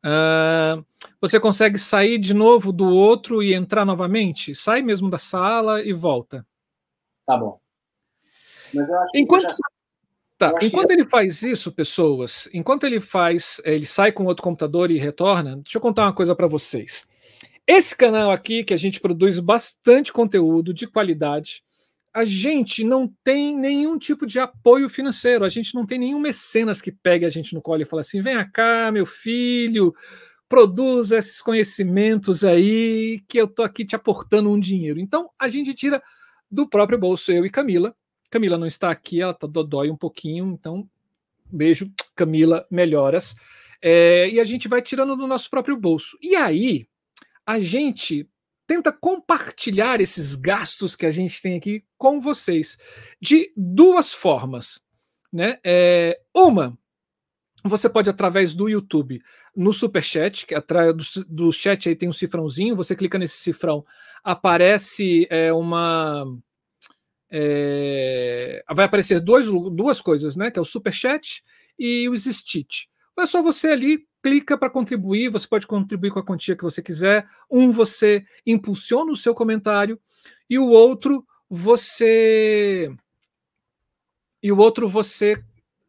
[0.05, 0.85] Uh,
[1.21, 4.55] você consegue sair de novo do outro e entrar novamente?
[4.55, 6.47] Sai mesmo da sala e volta.
[7.29, 7.61] Tá bom.
[8.73, 9.59] Mas eu acho enquanto, que já...
[10.39, 10.95] tá, enquanto já...
[10.95, 15.77] ele faz isso, pessoas, enquanto ele faz, ele sai com outro computador e retorna, deixa
[15.77, 17.07] eu contar uma coisa para vocês.
[17.67, 21.63] Esse canal aqui, que a gente produz bastante conteúdo de qualidade,
[22.15, 26.81] a gente não tem nenhum tipo de apoio financeiro, a gente não tem nenhum mecenas
[26.81, 29.95] que pegue a gente no colo e fala assim: vem cá, meu filho,
[30.49, 34.99] produza esses conhecimentos aí, que eu tô aqui te aportando um dinheiro.
[34.99, 36.03] Então a gente tira
[36.51, 37.95] do próprio bolso, eu e Camila.
[38.31, 40.89] Camila não está aqui, ela tá dodói um pouquinho, então
[41.51, 43.35] beijo, Camila, melhoras.
[43.81, 46.19] É, e a gente vai tirando do nosso próprio bolso.
[46.21, 46.87] E aí,
[47.47, 48.29] a gente
[48.67, 52.77] tenta compartilhar esses gastos que a gente tem aqui com vocês
[53.21, 54.81] de duas formas.
[55.33, 55.59] Né?
[55.65, 56.78] É, uma,
[57.69, 59.23] você pode através do YouTube,
[59.55, 63.85] no Superchat, que atrás do, do chat aí tem um cifrãozinho, você clica nesse cifrão,
[64.23, 66.25] aparece é, uma.
[67.31, 70.51] É, vai aparecer dois, duas coisas, né?
[70.51, 71.43] Que é o Superchat
[71.79, 72.87] e o Stitch.
[73.19, 76.83] É só você ali clica para contribuir, você pode contribuir com a quantia que você
[76.83, 77.27] quiser.
[77.51, 80.01] Um você impulsiona o seu comentário
[80.49, 82.95] e o outro você
[84.43, 85.43] e o outro você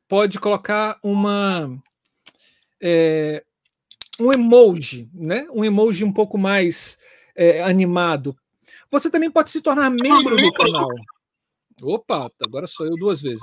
[0.10, 1.82] pode colocar uma
[2.82, 3.46] é,
[4.20, 5.48] um emoji, né?
[5.54, 6.98] Um emoji um pouco mais
[7.36, 8.36] é, animado.
[8.92, 10.90] Você também pode se tornar membro do canal.
[11.82, 13.42] Opa, agora sou eu duas vezes.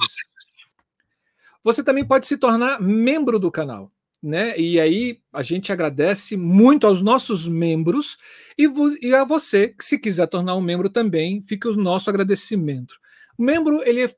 [1.65, 3.91] Você também pode se tornar membro do canal
[4.23, 4.59] né?
[4.59, 8.19] E aí a gente agradece muito aos nossos membros
[8.59, 8.67] e,
[9.01, 12.99] e, a você que se quiser tornar um membro também, fica o nosso agradecimento.
[13.39, 14.11] O membro ele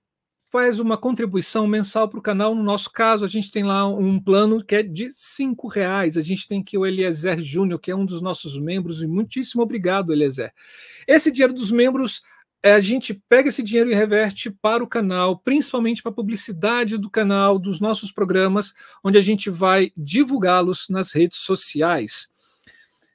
[0.50, 2.54] faz uma contribuição mensal para o canal.
[2.54, 6.16] No nosso caso, a gente tem lá um plano que é de cinco reais.
[6.16, 9.62] A gente tem aqui o Eliezer Júnior, que é um dos nossos membros, e muitíssimo
[9.62, 10.52] obrigado, Eliezer.
[11.06, 12.22] Esse dinheiro dos membros
[12.62, 16.96] é, a gente pega esse dinheiro e reverte para o canal, principalmente para a publicidade
[16.96, 18.74] do canal, dos nossos programas,
[19.04, 22.28] onde a gente vai divulgá-los nas redes sociais.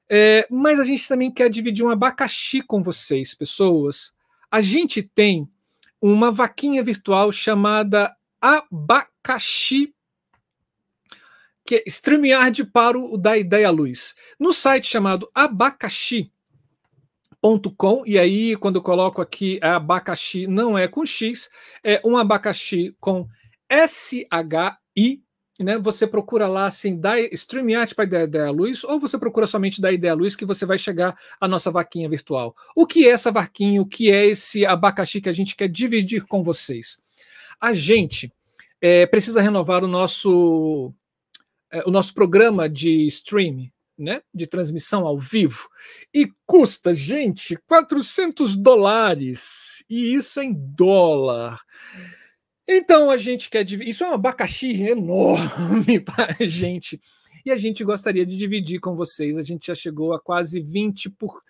[0.10, 4.14] É, mas a gente também quer dividir um abacaxi com vocês, pessoas.
[4.50, 5.50] A gente tem
[6.04, 9.96] uma vaquinha virtual chamada Abacaxi,
[11.66, 14.14] que é StreamYard para o da Ideia Luz.
[14.38, 16.30] No site chamado Abacaxi,
[17.78, 21.50] Com, e aí quando eu coloco aqui é abacaxi não é com X,
[21.82, 23.26] é um abacaxi com
[23.70, 25.23] S-H-I,
[25.60, 25.78] né?
[25.78, 29.92] Você procura lá assim, da StreamYard para Ideia, Ideia Luz, ou você procura somente da
[29.92, 32.56] Ideia Luz que você vai chegar à nossa vaquinha virtual.
[32.76, 33.82] O que é essa vaquinha?
[33.82, 37.00] O que é esse abacaxi que a gente quer dividir com vocês?
[37.60, 38.32] A gente
[38.82, 40.94] é, precisa renovar o nosso,
[41.72, 45.70] é, o nosso programa de streaming né, de transmissão ao vivo
[46.14, 49.86] e custa, gente, 400 dólares.
[49.90, 51.62] E isso é em dólar.
[52.68, 53.92] Então a gente quer dividir.
[53.92, 57.02] Isso é um abacaxi enorme para a gente.
[57.46, 59.38] E a gente gostaria de dividir com vocês.
[59.38, 61.42] A gente já chegou a quase 20 por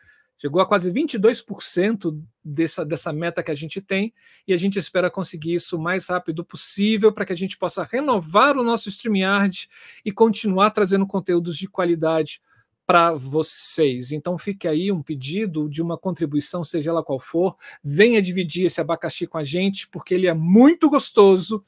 [0.44, 4.14] chegou a quase 22% dessa, dessa meta que a gente tem,
[4.46, 7.88] e a gente espera conseguir isso o mais rápido possível para que a gente possa
[7.90, 9.70] renovar o nosso StreamYard
[10.04, 12.42] e continuar trazendo conteúdos de qualidade
[12.86, 14.12] para vocês.
[14.12, 18.82] Então fique aí um pedido de uma contribuição, seja ela qual for, venha dividir esse
[18.82, 21.64] abacaxi com a gente, porque ele é muito gostoso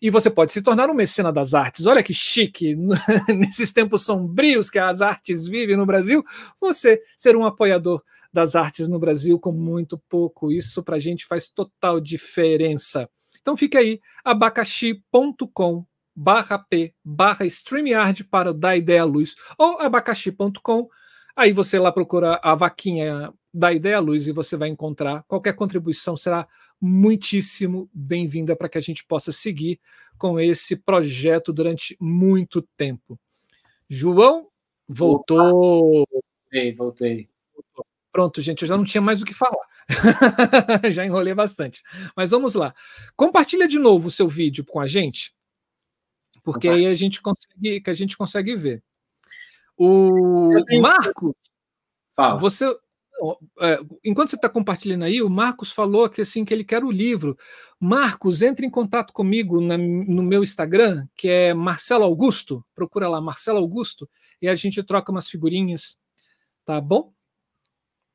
[0.00, 1.86] e você pode se tornar um mecena das artes.
[1.86, 2.76] Olha que chique,
[3.28, 6.24] nesses tempos sombrios que as artes vivem no Brasil,
[6.60, 8.02] você ser um apoiador
[8.32, 10.52] das artes no Brasil com muito pouco.
[10.52, 13.08] Isso para a gente faz total diferença.
[13.40, 15.84] Então fica aí, abacaxi.com
[16.20, 20.86] barra P barra StreamYard para dar ideia à luz ou abacaxi.com.
[21.34, 25.24] Aí você lá procura a vaquinha da ideia à luz e você vai encontrar.
[25.26, 26.46] Qualquer contribuição será
[26.78, 29.80] muitíssimo bem-vinda para que a gente possa seguir
[30.18, 33.18] com esse projeto durante muito tempo.
[33.88, 34.48] João,
[34.86, 36.04] voltou.
[36.06, 37.28] Voltei, voltei.
[38.12, 39.66] Pronto, gente, eu já não tinha mais o que falar.
[40.92, 41.82] já enrolei bastante.
[42.14, 42.74] Mas vamos lá.
[43.16, 45.32] Compartilha de novo o seu vídeo com a gente,
[46.42, 46.76] porque Opa.
[46.76, 48.82] aí a gente consegue, que a gente consegue ver.
[49.76, 51.34] O Marco,
[52.14, 52.38] Fala.
[52.38, 52.66] você
[53.60, 56.90] é, enquanto você está compartilhando aí, o Marcos falou que assim que ele quer o
[56.90, 57.36] livro.
[57.78, 62.64] Marcos, entre em contato comigo na, no meu Instagram, que é Marcelo Augusto.
[62.74, 64.08] Procura lá, Marcelo Augusto,
[64.40, 65.96] e a gente troca umas figurinhas.
[66.64, 67.12] Tá bom?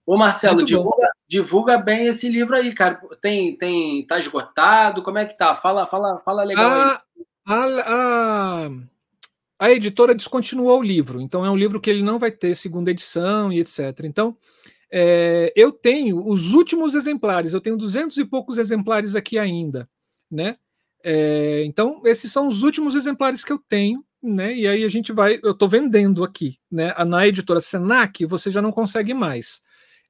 [0.06, 3.02] Ô, Marcelo, divulga, divulga, bem esse livro aí, cara.
[3.22, 5.02] Tem, tem, tá esgotado?
[5.04, 5.56] Como é que tá?
[5.56, 7.02] Fala, fala, fala legal a,
[7.46, 8.70] a, a,
[9.60, 12.92] a editora descontinuou o livro, então é um livro que ele não vai ter segunda
[12.92, 14.02] edição e etc.
[14.04, 14.38] Então,
[14.92, 19.90] é, eu tenho os últimos exemplares, eu tenho duzentos e poucos exemplares aqui ainda,
[20.30, 20.58] né?
[21.04, 24.56] É, então, esses são os últimos exemplares que eu tenho, né?
[24.56, 26.94] E aí a gente vai, eu estou vendendo aqui, né?
[27.06, 29.62] Na editora Senac você já não consegue mais.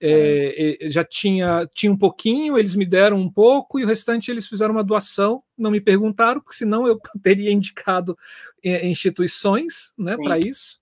[0.08, 4.30] É, é, já tinha, tinha um pouquinho, eles me deram um pouco e o restante
[4.30, 8.18] eles fizeram uma doação, não me perguntaram, porque senão eu teria indicado
[8.64, 10.80] é, instituições né, para isso.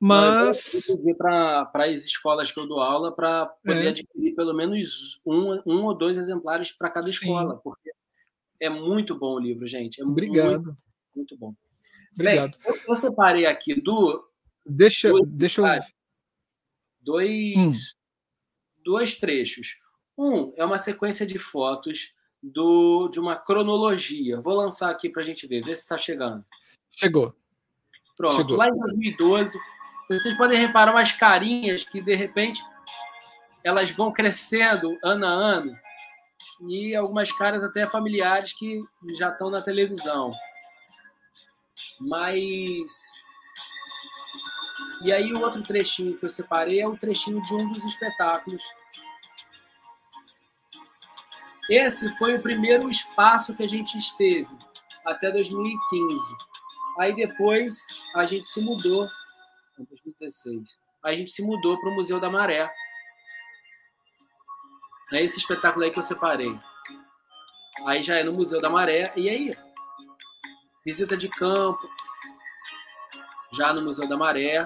[0.00, 0.88] Mas.
[0.88, 3.88] Eu para as escolas que eu dou aula para poder é.
[3.90, 7.12] adquirir pelo menos um, um ou dois exemplares para cada Sim.
[7.12, 7.92] escola, porque
[8.60, 10.00] é muito bom o livro, gente.
[10.00, 10.64] É Obrigado.
[10.64, 10.78] Muito,
[11.14, 11.54] muito bom.
[12.14, 12.58] Obrigado.
[12.58, 14.24] Bem, eu, separei aqui do.
[14.66, 15.82] Deixa, dois, deixa eu.
[17.00, 17.70] Dois, hum.
[18.84, 19.78] Dois trechos.
[20.16, 24.40] Um é uma sequência de fotos do, de uma cronologia.
[24.40, 26.44] Vou lançar aqui para a gente ver, ver se está chegando.
[26.90, 27.34] Chegou.
[28.16, 28.36] Pronto.
[28.36, 28.56] Chegou.
[28.56, 29.58] Lá em 2012,
[30.08, 32.62] vocês podem reparar umas carinhas que, de repente,
[33.64, 35.74] elas vão crescendo ano a ano.
[36.68, 38.82] E algumas caras até familiares que
[39.16, 40.32] já estão na televisão.
[42.00, 43.21] Mas.
[45.04, 48.62] E aí, o outro trechinho que eu separei é o trechinho de um dos espetáculos.
[51.68, 54.48] Esse foi o primeiro espaço que a gente esteve,
[55.06, 56.36] até 2015.
[56.98, 59.08] Aí depois a gente se mudou
[59.78, 60.78] 2016.
[61.02, 62.70] Aí a gente se mudou para o Museu da Maré.
[65.12, 66.58] É esse espetáculo aí que eu separei.
[67.86, 69.12] Aí já é no Museu da Maré.
[69.16, 69.50] E aí?
[70.84, 71.88] Visita de campo.
[73.52, 74.64] Já no Museu da Maré.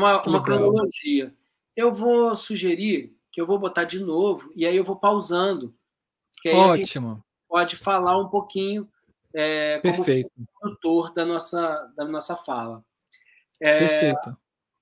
[0.00, 1.34] Uma, uma cronologia.
[1.76, 5.74] Eu vou sugerir que eu vou botar de novo e aí eu vou pausando.
[6.46, 7.22] Ótimo.
[7.46, 8.88] pode falar um pouquinho
[9.34, 10.04] é, como
[10.58, 12.82] produtor da nossa, da nossa fala.
[13.60, 14.36] É, Perfeito.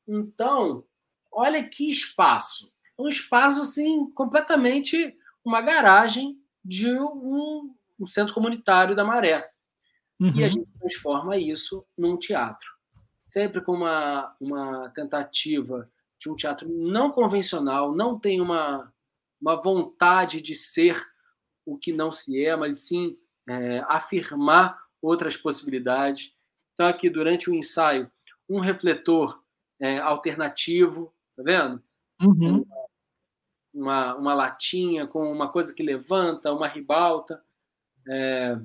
[0.07, 0.85] Então,
[1.33, 2.73] olha que espaço.
[2.99, 9.51] Um espaço, assim, completamente uma garagem de um, um centro comunitário da Maré.
[10.21, 10.29] Uhum.
[10.29, 10.49] E a uhum.
[10.49, 12.78] gente transforma isso num teatro.
[13.29, 15.87] Sempre com uma, uma tentativa
[16.19, 18.91] de um teatro não convencional, não tem uma,
[19.39, 20.99] uma vontade de ser
[21.67, 26.35] o que não se é, mas sim é, afirmar outras possibilidades.
[26.73, 28.11] Então, aqui, durante o ensaio,
[28.49, 29.45] um refletor
[29.79, 31.83] é, alternativo, tá vendo?
[32.23, 32.65] Uhum.
[33.75, 37.45] Uma, uma latinha com uma coisa que levanta, uma ribalta,
[38.09, 38.59] é,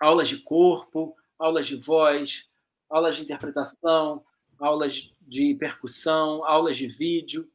[0.00, 2.48] aulas de corpo, aulas de voz,
[2.88, 4.24] aulas de interpretação,
[4.58, 7.48] aulas de percussão, aulas de vídeo,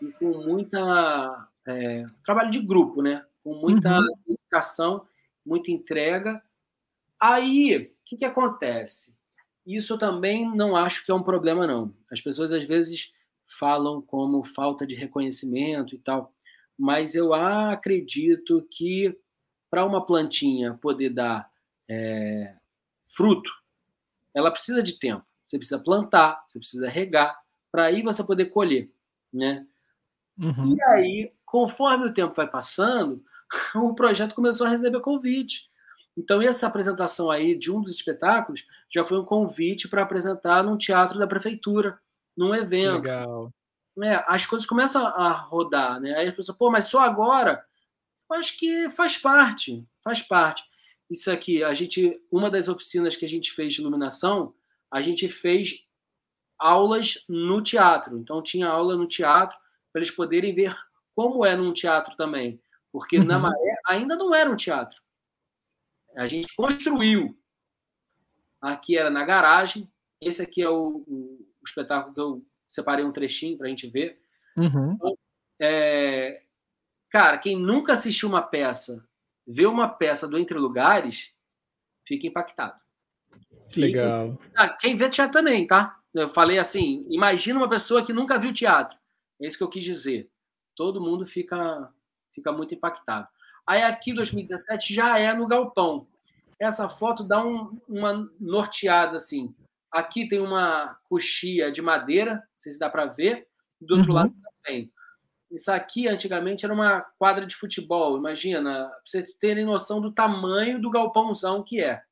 [0.00, 3.24] e com muita é, trabalho de grupo, né?
[3.42, 4.06] Com muita uhum.
[4.26, 5.06] dedicação,
[5.44, 6.42] muita entrega.
[7.20, 9.16] Aí, o que, que acontece?
[9.66, 11.94] Isso eu também não acho que é um problema, não.
[12.10, 13.12] As pessoas às vezes
[13.58, 16.32] falam como falta de reconhecimento e tal,
[16.78, 19.18] mas eu acredito que
[19.70, 21.50] para uma plantinha poder dar
[21.88, 22.54] é,
[23.08, 23.50] fruto,
[24.38, 25.24] ela precisa de tempo.
[25.46, 27.38] Você precisa plantar, você precisa regar,
[27.72, 28.90] para aí você poder colher,
[29.32, 29.66] né?
[30.38, 30.76] Uhum.
[30.76, 33.22] E aí, conforme o tempo vai passando,
[33.74, 35.68] o projeto começou a receber convite.
[36.16, 40.76] Então, essa apresentação aí de um dos espetáculos já foi um convite para apresentar num
[40.76, 41.98] teatro da prefeitura,
[42.36, 42.96] num evento.
[42.96, 43.52] Legal.
[44.02, 46.14] É, as coisas começam a rodar, né?
[46.16, 47.64] Aí a pessoa, pô, mas só agora?
[48.30, 50.62] Eu acho que faz parte, faz parte.
[51.10, 54.54] Isso aqui, a gente, uma das oficinas que a gente fez de iluminação,
[54.90, 55.84] a gente fez
[56.58, 58.18] aulas no teatro.
[58.18, 59.56] Então, tinha aula no teatro
[59.92, 60.76] para eles poderem ver
[61.14, 62.60] como é num teatro também.
[62.92, 63.24] Porque uhum.
[63.24, 65.00] na Maré ainda não era um teatro.
[66.16, 67.38] A gente construiu.
[68.60, 69.90] Aqui era na garagem.
[70.20, 73.88] Esse aqui é o, o, o espetáculo que eu separei um trechinho para a gente
[73.88, 74.20] ver.
[74.56, 74.92] Uhum.
[74.94, 75.18] Então,
[75.60, 76.42] é,
[77.10, 79.07] cara, quem nunca assistiu uma peça,
[79.48, 81.32] vê uma peça do Entre Lugares,
[82.06, 82.78] fica impactado.
[83.70, 83.80] Fica...
[83.80, 84.38] Legal.
[84.54, 85.98] Ah, quem vê teatro também, tá?
[86.12, 88.98] Eu falei assim: imagina uma pessoa que nunca viu teatro.
[89.40, 90.30] É isso que eu quis dizer.
[90.76, 91.90] Todo mundo fica,
[92.34, 93.26] fica muito impactado.
[93.66, 96.06] Aí aqui 2017 já é no galpão.
[96.60, 99.54] Essa foto dá um, uma norteada assim.
[99.90, 103.46] Aqui tem uma coxia de madeira, não sei se dá para ver.
[103.80, 104.16] Do outro uhum.
[104.16, 104.34] lado
[104.64, 104.90] também.
[105.50, 108.18] Isso aqui antigamente era uma quadra de futebol.
[108.18, 112.02] Imagina, pra vocês terem noção do tamanho do galpãozão que é.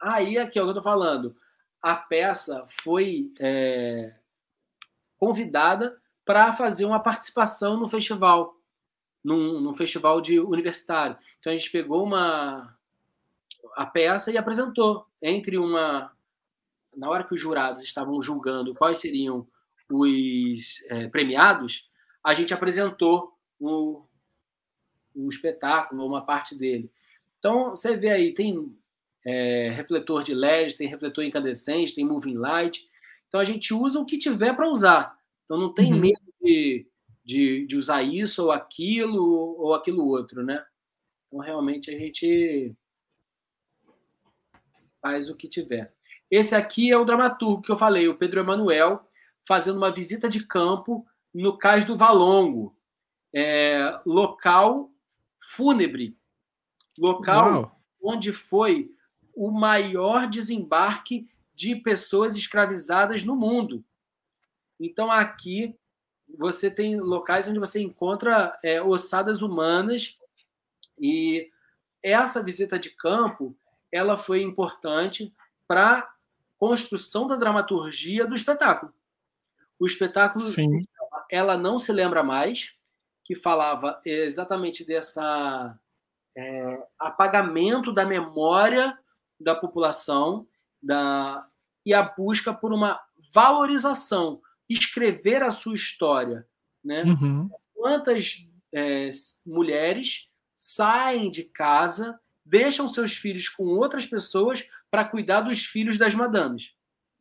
[0.00, 1.36] Aí aqui é o que eu tô falando.
[1.80, 4.14] A peça foi é,
[5.18, 8.56] convidada para fazer uma participação no festival,
[9.22, 11.16] num, num, festival de universitário.
[11.38, 12.76] Então a gente pegou uma
[13.76, 16.12] a peça e apresentou entre uma
[16.96, 19.46] na hora que os jurados estavam julgando quais seriam
[19.90, 21.88] os é, premiados,
[22.24, 24.04] a gente apresentou o,
[25.14, 26.90] o espetáculo, uma parte dele.
[27.38, 28.74] Então você vê aí tem
[29.24, 32.88] é, refletor de LED, tem refletor incandescente, tem moving light.
[33.28, 35.16] Então a gente usa o que tiver para usar.
[35.44, 36.00] Então não tem uhum.
[36.00, 36.86] medo de,
[37.24, 39.22] de, de, usar isso ou aquilo
[39.58, 40.64] ou aquilo outro, né?
[41.26, 42.74] Então realmente a gente
[45.00, 45.92] faz o que tiver.
[46.32, 49.06] Esse aqui é o dramaturgo que eu falei, o Pedro Emanuel,
[49.46, 52.74] fazendo uma visita de campo no Cais do Valongo,
[53.34, 54.90] é, local
[55.38, 56.16] fúnebre,
[56.98, 57.80] local Uau.
[58.02, 58.90] onde foi
[59.34, 63.84] o maior desembarque de pessoas escravizadas no mundo.
[64.80, 65.78] Então, aqui
[66.38, 70.16] você tem locais onde você encontra é, ossadas humanas
[70.98, 71.50] e
[72.02, 73.54] essa visita de campo
[73.92, 75.30] ela foi importante
[75.68, 76.10] para
[76.62, 78.94] construção da dramaturgia do espetáculo.
[79.80, 80.86] O espetáculo Sim.
[81.28, 82.72] ela não se lembra mais
[83.24, 85.76] que falava exatamente dessa
[86.36, 88.96] é, apagamento da memória
[89.40, 90.46] da população
[90.80, 91.44] da,
[91.84, 93.00] e a busca por uma
[93.34, 96.46] valorização, escrever a sua história.
[96.84, 97.02] Né?
[97.02, 97.50] Uhum.
[97.74, 99.10] Quantas é,
[99.44, 106.14] mulheres saem de casa, deixam seus filhos com outras pessoas para cuidar dos filhos das
[106.14, 106.74] madames?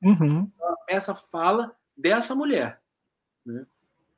[0.03, 0.51] Uhum.
[0.89, 2.82] Essa fala dessa mulher.
[3.45, 3.65] Né?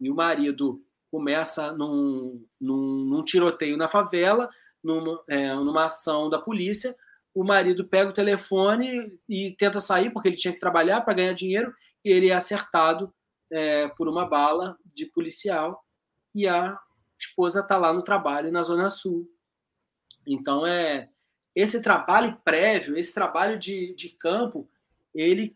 [0.01, 4.49] E o marido começa num, num, num tiroteio na favela,
[4.83, 6.95] numa, é, numa ação da polícia,
[7.31, 11.33] o marido pega o telefone e tenta sair, porque ele tinha que trabalhar para ganhar
[11.33, 11.71] dinheiro,
[12.03, 13.13] e ele é acertado
[13.51, 15.83] é, por uma bala de policial,
[16.33, 16.75] e a
[17.19, 19.27] esposa está lá no trabalho na Zona Sul.
[20.25, 21.09] Então, é
[21.55, 24.67] esse trabalho prévio, esse trabalho de, de campo,
[25.13, 25.55] ele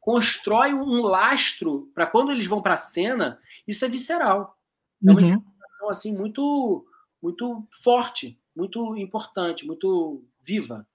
[0.00, 4.58] constrói um lastro para quando eles vão para a cena, isso é visceral.
[5.04, 5.42] É uma uhum.
[5.88, 6.86] assim muito
[7.20, 10.86] muito forte, muito importante, muito viva.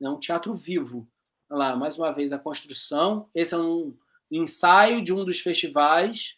[0.00, 1.08] É um teatro vivo.
[1.48, 3.28] Olha lá, mais uma vez, a construção.
[3.32, 3.96] Esse é um
[4.28, 6.36] ensaio de um dos festivais.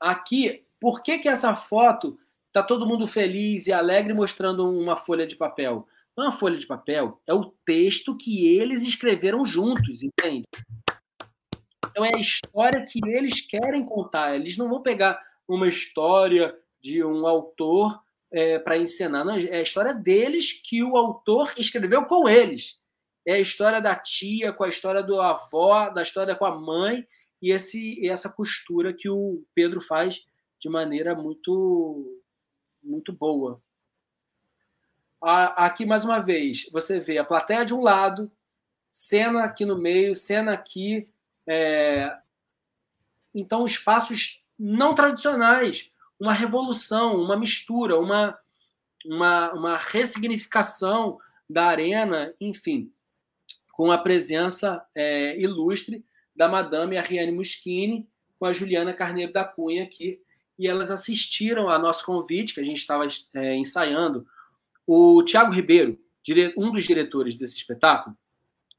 [0.00, 2.18] Aqui, por que, que essa foto
[2.56, 5.86] está todo mundo feliz e alegre mostrando uma folha de papel?
[6.16, 10.46] Não é uma folha de papel, é o texto que eles escreveram juntos, entende?
[11.90, 14.34] Então é a história que eles querem contar.
[14.34, 18.00] Eles não vão pegar uma história de um autor
[18.32, 19.22] é, para encenar.
[19.22, 22.78] Não, é a história deles que o autor escreveu com eles.
[23.26, 27.06] É a história da tia, com a história do avó, da história com a mãe,
[27.42, 30.24] e esse, essa costura que o Pedro faz
[30.58, 32.22] de maneira muito,
[32.86, 33.60] muito boa.
[35.20, 38.30] Aqui, mais uma vez, você vê a plateia de um lado,
[38.92, 41.08] cena aqui no meio, cena aqui.
[41.46, 42.16] É...
[43.34, 48.38] Então, espaços não tradicionais uma revolução, uma mistura, uma,
[49.04, 51.18] uma, uma ressignificação
[51.48, 52.90] da arena, enfim,
[53.72, 56.04] com a presença é, ilustre
[56.34, 58.08] da Madame Ariane Muschini,
[58.38, 60.20] com a Juliana Carneiro da Cunha aqui,
[60.58, 64.26] e elas assistiram a nosso convite, que a gente estava é, ensaiando.
[64.86, 65.98] O Tiago Ribeiro,
[66.56, 68.16] um dos diretores desse espetáculo,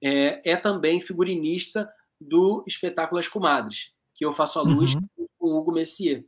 [0.01, 5.27] é, é, também figurinista do espetáculo As Comadres, que eu faço a luz uhum.
[5.37, 6.23] com o Hugo Messier.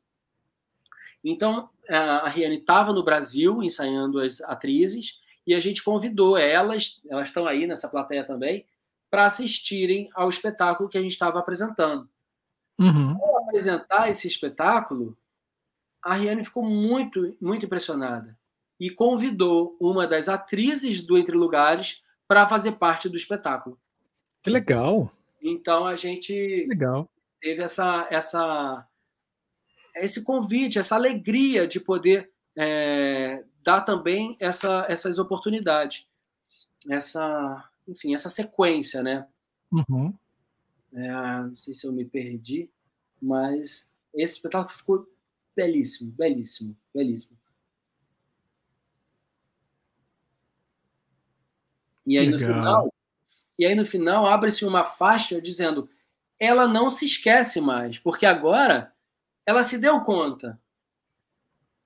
[1.24, 7.30] Então, a Riane estava no Brasil ensaiando as atrizes, e a gente convidou elas, elas
[7.30, 8.66] estão aí nessa plateia também,
[9.10, 12.08] para assistirem ao espetáculo que a gente estava apresentando.
[12.78, 13.18] Uhum.
[13.20, 15.18] Ao apresentar esse espetáculo,
[16.02, 18.38] a Riane ficou muito, muito impressionada
[18.80, 23.78] e convidou uma das atrizes do Entre Lugares para fazer parte do espetáculo.
[24.42, 25.12] Que legal!
[25.42, 27.10] Então a gente legal.
[27.42, 28.88] teve essa, essa,
[29.96, 36.08] esse convite, essa alegria de poder é, dar também essa, essas oportunidades,
[36.90, 39.28] essa, enfim, essa sequência, né?
[39.72, 40.14] Uhum.
[40.94, 42.70] É, não sei se eu me perdi,
[43.22, 45.08] mas esse espetáculo ficou
[45.56, 47.38] belíssimo, belíssimo, belíssimo.
[52.06, 52.40] E aí Legal.
[52.40, 52.94] no final,
[53.60, 55.90] e aí no final abre-se uma faixa dizendo:
[56.40, 58.94] ela não se esquece mais, porque agora
[59.46, 60.60] ela se deu conta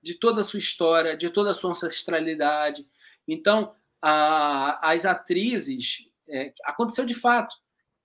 [0.02, 2.86] de toda a sua história, de toda a sua ancestralidade.
[3.26, 7.56] Então, a, as atrizes, é, aconteceu de fato,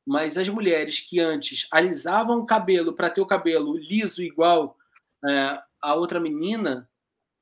[0.05, 4.77] mas as mulheres que antes alisavam o cabelo para ter o cabelo liso igual
[5.25, 6.89] é, a outra menina,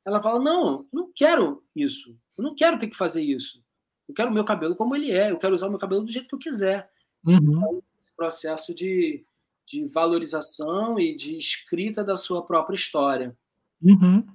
[0.06, 3.62] ela fala: Não, eu não quero isso, eu não quero ter que fazer isso.
[4.08, 6.12] Eu quero o meu cabelo como ele é, eu quero usar o meu cabelo do
[6.12, 6.90] jeito que eu quiser.
[7.26, 7.36] Uhum.
[7.36, 9.26] Então, esse processo de,
[9.66, 13.36] de valorização e de escrita da sua própria história.
[13.82, 14.26] Uhum.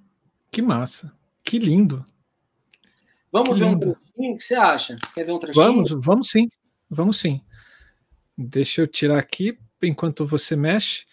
[0.51, 1.13] Que massa.
[1.43, 2.05] Que lindo.
[3.33, 3.91] Vamos que ver lindo.
[3.91, 4.35] um trechinho?
[4.35, 4.97] O que você acha?
[5.15, 5.65] Quer ver um trechinho?
[5.65, 6.51] Vamos, vamos sim.
[6.91, 7.41] Vamos sim.
[8.37, 11.07] Deixa eu tirar aqui enquanto você mexe.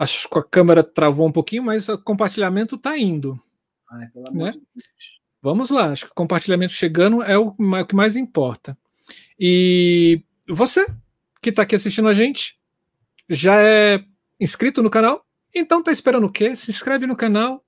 [0.00, 3.38] Acho que a câmera travou um pouquinho, mas o compartilhamento está indo.
[3.90, 4.54] Ai, né?
[5.42, 8.74] Vamos lá, acho que o compartilhamento chegando é o, é o que mais importa.
[9.38, 10.86] E você
[11.42, 12.58] que está aqui assistindo a gente,
[13.28, 14.02] já é
[14.40, 15.22] inscrito no canal?
[15.54, 16.56] Então está esperando o quê?
[16.56, 17.62] Se inscreve no canal,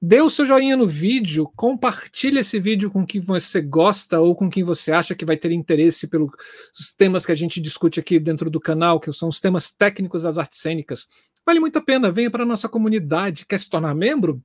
[0.00, 4.48] dê o seu joinha no vídeo, compartilhe esse vídeo com quem você gosta ou com
[4.48, 6.30] quem você acha que vai ter interesse pelos
[6.96, 10.38] temas que a gente discute aqui dentro do canal, que são os temas técnicos das
[10.38, 11.06] artes cênicas.
[11.44, 13.46] Vale muito a pena, venha para a nossa comunidade.
[13.46, 14.42] Quer se tornar membro?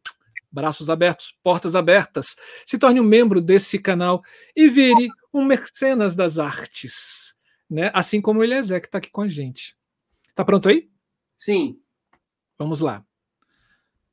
[0.56, 2.38] braços abertos, portas abertas.
[2.66, 4.24] Se torne um membro desse canal
[4.56, 7.36] e vire um mecenas das artes,
[7.70, 7.92] né?
[7.94, 9.76] Assim como o Eliezer que está aqui com a gente.
[10.34, 10.90] Tá pronto aí?
[11.38, 11.78] Sim.
[12.58, 13.04] Vamos lá.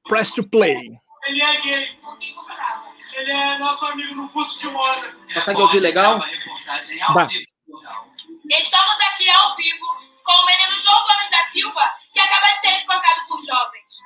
[0.08, 0.74] Press to play.
[1.28, 1.98] Ele é gay.
[3.14, 5.14] Ele é nosso amigo no curso de moda.
[5.32, 6.18] Consegue ouvir legal?
[6.18, 7.28] Dá.
[8.50, 12.76] Estamos aqui ao vivo com o menino João Gomes da Silva, que acaba de ser
[12.76, 13.98] espancado por jovens.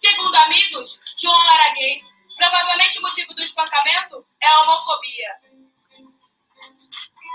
[0.00, 2.02] Segundo amigos, João era gay.
[2.36, 5.30] Provavelmente o motivo do espancamento é a homofobia.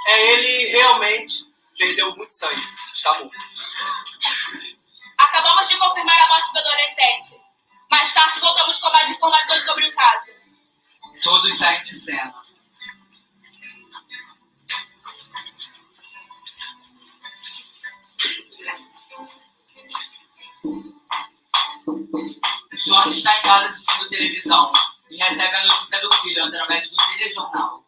[0.08, 1.46] É, ele realmente
[1.78, 2.62] perdeu muito sangue.
[2.94, 3.38] Está morto.
[5.18, 7.42] Acabamos de confirmar a morte do adolescente.
[7.90, 10.26] Mais tarde voltamos com mais informações sobre o caso.
[11.24, 12.36] Todos saem de cena.
[22.86, 24.72] João está em casa assistindo televisão
[25.10, 27.84] e recebe a notícia do filho através do telejornal.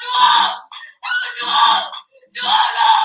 [0.00, 0.62] João!
[1.02, 2.09] É o João!
[2.32, 3.00] João não!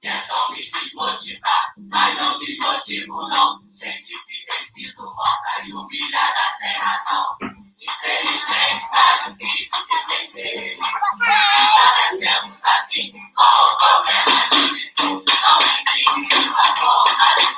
[0.00, 3.60] Tentam me desmotivar, mas não desmotivo não.
[3.70, 7.36] Gente que tem sido morta e humilhada sem razão.
[7.78, 10.76] Infelizmente tá difícil de entender.
[10.76, 14.90] E já descemos assim, com o problema de viver.
[15.00, 16.74] Não entende a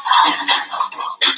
[0.02, 0.76] saia dessa
[1.20, 1.31] Eu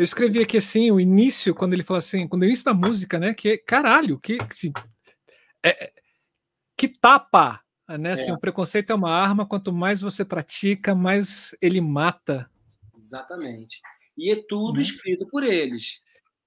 [0.00, 3.18] Eu escrevi aqui assim, o início, quando ele fala assim, quando o início da música,
[3.18, 3.34] né?
[3.34, 4.72] Que caralho, que, assim,
[5.62, 5.92] é,
[6.74, 8.12] que tapa, né?
[8.12, 8.32] Assim, é.
[8.32, 12.50] O preconceito é uma arma, quanto mais você pratica, mais ele mata.
[12.96, 13.78] Exatamente.
[14.16, 14.80] E é tudo uhum.
[14.80, 16.00] escrito por eles.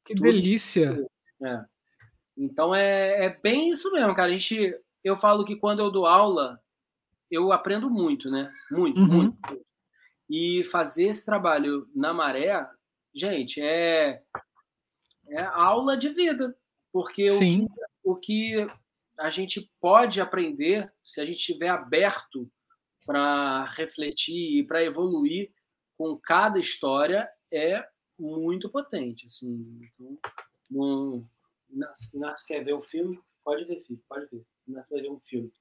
[0.04, 1.06] Que tudo delícia.
[1.44, 1.64] É.
[2.36, 4.30] Então é, é bem isso mesmo, cara.
[4.30, 6.60] A gente, eu falo que quando eu dou aula,
[7.30, 8.52] eu aprendo muito, né?
[8.72, 9.08] Muito, uhum.
[9.08, 9.38] muito.
[10.28, 12.68] E fazer esse trabalho na maré,
[13.14, 14.22] gente, é,
[15.28, 16.56] é aula de vida.
[16.92, 17.68] Porque Sim.
[18.04, 18.68] O, que, o que
[19.18, 22.50] a gente pode aprender, se a gente estiver aberto
[23.06, 25.52] para refletir e para evoluir
[25.98, 27.86] com cada história, é
[28.18, 29.26] muito potente.
[29.26, 29.82] Assim.
[29.96, 30.20] Então,
[30.70, 31.28] não,
[32.14, 33.20] Inácio, quer ver o filme?
[33.44, 34.46] Pode ver, filho, pode ver.
[34.68, 35.52] Inácio vai ver um filme.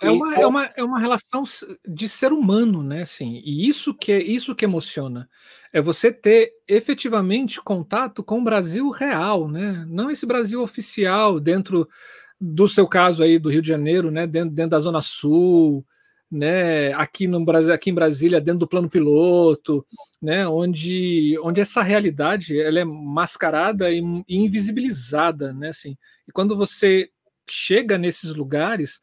[0.02, 1.44] É uma, é, uma, é uma relação
[1.88, 3.02] de ser humano, né?
[3.02, 5.28] Assim, e isso que, é, isso que emociona.
[5.74, 9.86] É você ter efetivamente contato com o Brasil real, né?
[9.88, 11.88] Não esse Brasil oficial dentro
[12.40, 14.28] do seu caso aí do Rio de Janeiro, né?
[14.28, 15.84] Dentro, dentro da Zona Sul,
[16.30, 16.94] né?
[16.94, 19.84] Aqui no Brasil, aqui em Brasília, dentro do plano piloto,
[20.22, 20.48] né?
[20.48, 25.70] Onde, onde essa realidade ela é mascarada e, e invisibilizada, né?
[25.70, 25.98] Assim,
[26.28, 27.10] e quando você
[27.50, 29.00] chega nesses lugares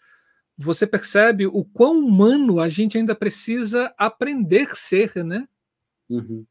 [0.56, 5.48] você percebe o quão humano a gente ainda precisa aprender a ser, né?
[6.08, 6.46] Uhum.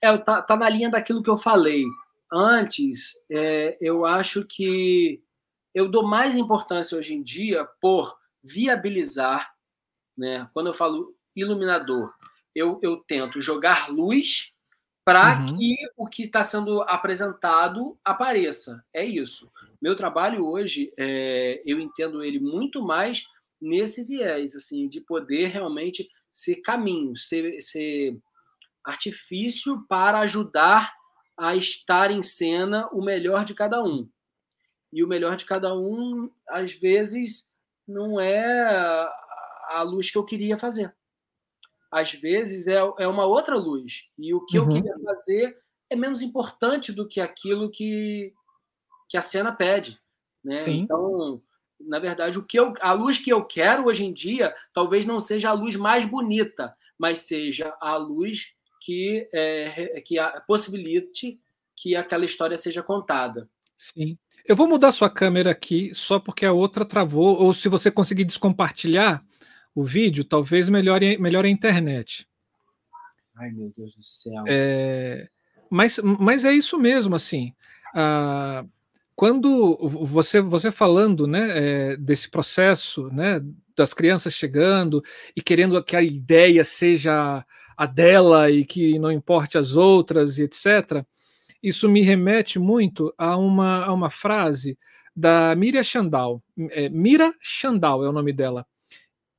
[0.00, 1.84] É, tá, tá, na linha daquilo que eu falei.
[2.32, 5.22] Antes, é, eu acho que
[5.74, 9.52] eu dou mais importância hoje em dia por viabilizar,
[10.16, 10.48] né?
[10.52, 12.12] Quando eu falo iluminador,
[12.54, 14.52] eu, eu tento jogar luz
[15.04, 15.56] para uhum.
[15.56, 18.84] que o que está sendo apresentado apareça.
[18.92, 19.50] É isso.
[19.80, 23.24] Meu trabalho hoje, é, eu entendo ele muito mais
[23.60, 28.18] nesse viés, assim, de poder realmente ser caminho, ser, ser
[28.84, 30.92] artifício para ajudar
[31.38, 34.08] a estar em cena o melhor de cada um.
[34.92, 37.52] E o melhor de cada um, às vezes,
[37.86, 39.08] não é
[39.68, 40.94] a luz que eu queria fazer.
[41.90, 44.04] Às vezes é, é uma outra luz.
[44.18, 44.64] E o que uhum.
[44.64, 45.58] eu queria fazer
[45.90, 48.32] é menos importante do que aquilo que,
[49.08, 50.00] que a cena pede.
[50.42, 50.56] Né?
[50.68, 51.42] Então,
[51.80, 55.20] na verdade, o que eu, a luz que eu quero hoje em dia talvez não
[55.20, 60.16] seja a luz mais bonita, mas seja a luz que, é, que
[60.46, 61.38] possibilite
[61.76, 63.48] que aquela história seja contada.
[63.76, 64.16] Sim.
[64.44, 68.24] Eu vou mudar sua câmera aqui só porque a outra travou, ou se você conseguir
[68.24, 69.24] descompartilhar
[69.74, 72.26] o vídeo, talvez melhore, melhore a internet.
[73.36, 74.44] Ai, meu Deus do céu.
[74.46, 75.28] É,
[75.68, 77.52] mas, mas é isso mesmo, assim.
[77.94, 78.66] Uh,
[79.16, 81.48] quando você você falando né,
[81.92, 83.40] é, desse processo né,
[83.74, 85.02] das crianças chegando
[85.34, 87.44] e querendo que a ideia seja
[87.76, 91.02] a dela e que não importe as outras e etc
[91.62, 94.78] isso me remete muito a uma, a uma frase
[95.16, 98.66] da Mira Chandal é, Mira Chandal é o nome dela.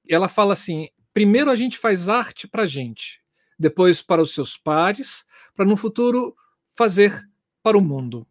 [0.10, 3.22] Ela fala assim primeiro a gente faz arte para gente
[3.60, 5.24] depois para os seus pares
[5.56, 6.36] para no futuro
[6.76, 7.24] fazer
[7.62, 8.26] para o mundo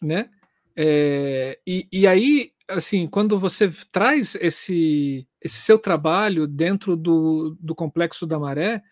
[0.00, 0.30] né
[0.76, 7.74] é, e, e aí, assim, quando você traz esse, esse seu trabalho dentro do, do
[7.74, 8.82] complexo da maré,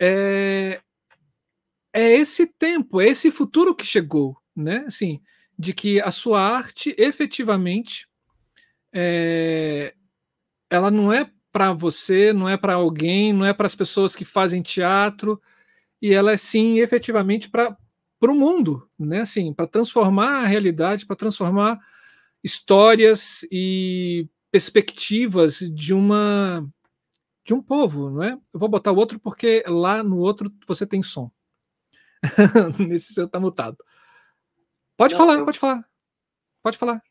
[0.00, 0.80] é,
[1.92, 4.84] é esse tempo, é esse futuro que chegou, né?
[4.86, 5.20] Assim,
[5.58, 8.06] de que a sua arte efetivamente
[8.92, 9.94] é,
[10.70, 14.24] ela não é para você, não é para alguém, não é para as pessoas que
[14.24, 15.40] fazem teatro,
[16.00, 17.76] e ela é sim efetivamente para
[18.18, 19.20] para o mundo, né?
[19.20, 21.78] Assim, para transformar a realidade, para transformar
[22.42, 26.66] histórias e perspectivas de uma
[27.44, 28.32] de um povo, não é?
[28.32, 31.30] Eu vou botar o outro porque lá no outro você tem som.
[32.88, 33.76] Nesse seu tá mutado.
[34.96, 35.44] Pode não, falar, eu...
[35.44, 35.88] pode falar.
[36.62, 37.02] Pode falar.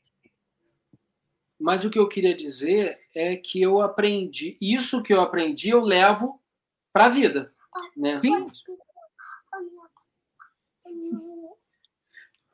[1.58, 5.80] Mas o que eu queria dizer é que eu aprendi, isso que eu aprendi eu
[5.80, 6.42] levo
[6.92, 7.54] para a vida,
[7.96, 8.20] né?
[8.20, 8.46] Sim.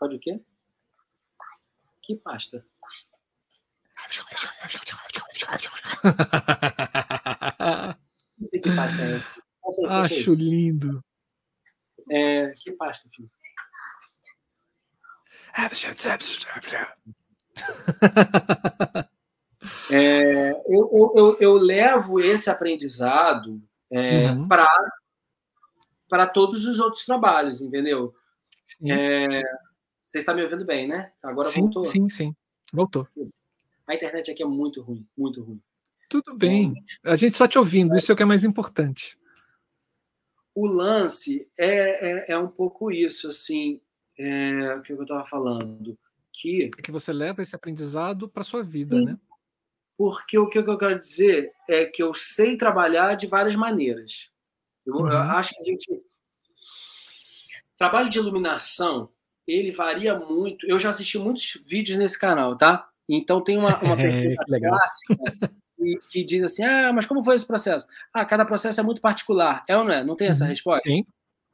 [0.02, 0.42] Pode o quê?
[2.02, 2.66] Que pasta?
[8.36, 9.20] Não sei que pasta é.
[9.72, 11.06] Sei, Acho lindo.
[12.10, 13.30] É, que pasta, filho?
[19.92, 23.62] É, eu, eu, eu, eu, levo esse aprendizado
[23.92, 24.48] é, uhum.
[24.48, 28.16] para todos os outros trabalhos, entendeu?
[28.90, 29.44] É,
[30.12, 31.12] você está me ouvindo bem, né?
[31.24, 31.86] Agora sim, voltou.
[31.86, 32.36] Sim, sim,
[32.74, 33.08] voltou.
[33.88, 35.62] A internet aqui é muito ruim, muito ruim.
[36.10, 36.74] Tudo bem.
[37.04, 39.18] A gente está te ouvindo, isso é o que é mais importante.
[40.54, 43.80] O lance é, é, é um pouco isso, assim,
[44.18, 45.98] é, o que eu estava falando.
[46.34, 49.06] Que, é que você leva esse aprendizado para sua vida, Sim.
[49.06, 49.18] né?
[49.98, 54.30] Porque o que eu quero dizer é que eu sei trabalhar de várias maneiras.
[54.86, 55.12] Eu, eu Uhum.
[55.12, 56.04] acho que a gente.
[57.78, 59.10] Trabalho de iluminação,
[59.52, 60.66] ele varia muito.
[60.68, 62.88] Eu já assisti muitos vídeos nesse canal, tá?
[63.10, 64.78] Então tem uma, uma É, pergunta legal.
[64.78, 65.16] clássica
[65.78, 67.88] que, que diz assim: ah, mas como foi esse processo?
[68.14, 69.64] Ah, cada processo é muito particular.
[69.68, 70.04] É ou não é?
[70.04, 70.50] Não tem essa Uhum.
[70.50, 70.88] resposta?
[70.88, 71.06] Sim,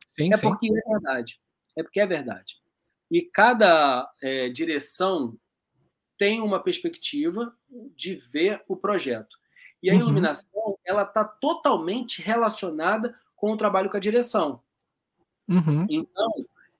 [0.10, 0.50] sim, É sim.
[0.50, 1.40] porque é verdade.
[1.78, 2.56] É porque é verdade.
[3.10, 5.38] E cada é, direção
[6.18, 7.54] tem uma perspectiva
[7.96, 9.38] de ver o projeto.
[9.82, 10.00] E a Uhum.
[10.02, 14.62] iluminação, ela está totalmente relacionada com o trabalho com a direção.
[15.48, 15.86] Uhum.
[15.90, 16.32] Então,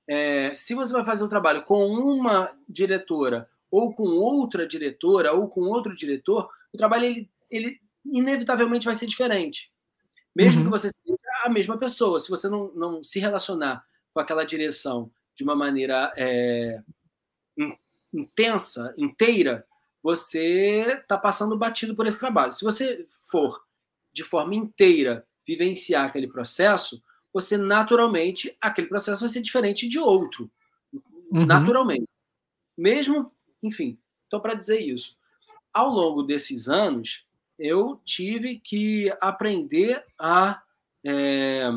[0.08, 5.48] é, se você vai fazer um trabalho com uma diretora, ou com outra diretora, ou
[5.50, 9.70] com outro diretor, o trabalho ele, ele inevitavelmente vai ser diferente.
[10.36, 10.68] Mesmo Uhum.
[10.68, 15.12] que você seja a mesma pessoa, se você não, não se relacionar com aquela direção
[15.36, 16.82] de uma maneira é,
[17.58, 17.78] in-
[18.14, 19.66] intensa, inteira,
[20.02, 22.54] você está passando batido por esse trabalho.
[22.54, 23.62] Se você for
[24.14, 30.50] de forma inteira vivenciar aquele processo, você naturalmente, aquele processo vai ser diferente de outro.
[31.32, 31.46] Uhum.
[31.46, 32.08] Naturalmente.
[32.78, 33.32] Mesmo,
[33.62, 33.98] enfim,
[34.28, 35.18] então para dizer isso,
[35.74, 37.26] ao longo desses anos,
[37.58, 40.62] eu tive que aprender a
[41.06, 41.70] é,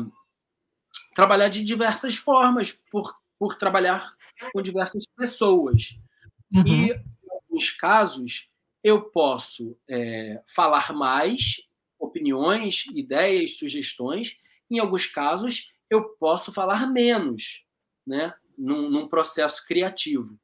[1.15, 4.15] trabalhar de diversas formas, por, por trabalhar
[4.51, 5.95] com diversas pessoas.
[6.53, 6.67] Uhum.
[6.67, 8.49] E, em alguns casos,
[8.83, 11.67] eu posso é, falar mais,
[11.99, 14.37] opiniões, ideias, sugestões.
[14.71, 17.63] Em alguns casos, eu posso falar menos,
[18.07, 18.33] né?
[18.57, 20.39] Num, num processo criativo.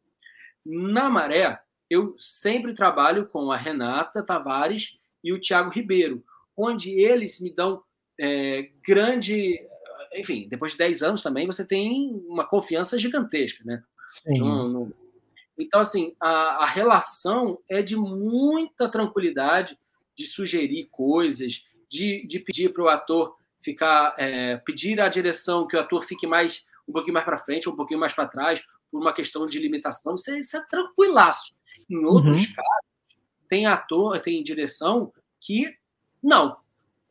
[0.65, 1.59] Na Maré,
[1.89, 6.23] eu sempre trabalho com a Renata Tavares e o Tiago Ribeiro,
[6.55, 7.81] onde eles me dão
[8.19, 9.59] é, grande.
[10.13, 13.81] Enfim, depois de 10 anos também, você tem uma confiança gigantesca, né?
[14.07, 14.39] Sim.
[14.39, 14.93] Não- não-
[15.57, 19.77] Então, assim, a, a relação é de muita tranquilidade,
[20.15, 25.75] de sugerir coisas, de, de pedir para o ator ficar, é, pedir à direção que
[25.75, 29.01] o ator fique mais um pouquinho mais para frente, um pouquinho mais para trás, por
[29.01, 30.15] uma questão de limitação.
[30.15, 31.55] Isso é, isso é tranquilaço.
[31.89, 32.53] Em outros Uhum.
[32.55, 33.19] casos,
[33.49, 35.11] tem ator, tem direção
[35.41, 35.75] que
[36.23, 36.57] não,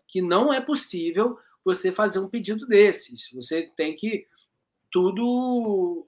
[0.09, 3.31] que não é possível você fazer um pedido desses.
[3.33, 4.27] Você tem que
[4.91, 6.07] tudo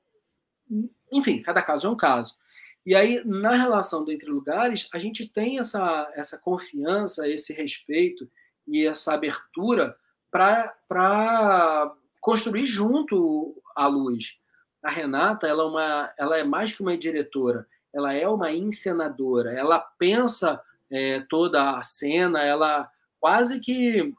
[1.12, 2.36] enfim, cada caso é um caso.
[2.84, 8.30] E aí, na relação entre lugares, a gente tem essa, essa confiança, esse respeito
[8.66, 9.96] e essa abertura
[10.30, 14.36] para construir junto a luz.
[14.82, 19.52] A Renata, ela é, uma, ela é mais que uma diretora, ela é uma encenadora,
[19.52, 22.90] ela pensa é, toda a cena, ela
[23.20, 24.14] quase que.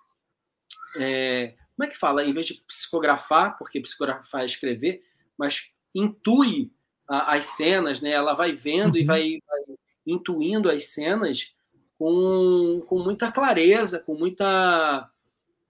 [0.97, 2.23] é, como é que fala?
[2.25, 5.01] Em vez de psicografar, porque psicografar é escrever,
[5.37, 6.71] mas intui
[7.07, 8.11] a- as cenas, né?
[8.11, 9.07] Ela vai vendo e Uhum.
[9.07, 9.61] vai, vai
[10.05, 11.53] intuindo as cenas
[11.97, 15.09] com, com muita clareza, com muita.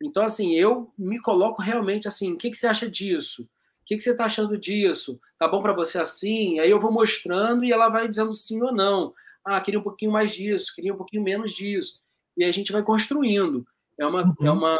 [0.01, 3.43] Então, assim, eu me coloco realmente assim: o que, que você acha disso?
[3.43, 5.19] O que, que você está achando disso?
[5.37, 6.59] Tá bom para você assim?
[6.59, 9.13] Aí eu vou mostrando e ela vai dizendo sim ou não.
[9.43, 11.99] Ah, queria um pouquinho mais disso, queria um pouquinho menos disso.
[12.37, 13.65] E a gente vai construindo.
[13.97, 14.35] É uma, Uhum.
[14.41, 14.77] é uma,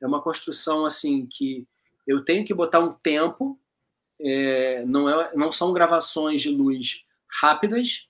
[0.00, 1.66] é uma construção assim que
[2.06, 3.58] eu tenho que botar um tempo
[4.20, 8.08] é, não, é, não são gravações de luz rápidas,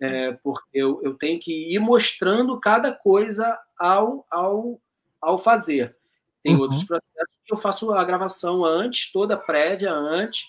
[0.00, 4.80] é, porque eu, eu tenho que ir mostrando cada coisa ao, ao,
[5.20, 5.96] ao fazer.
[6.42, 6.62] Tem Uhum.
[6.62, 10.44] outros processos que eu faço a gravação antes, toda prévia antes,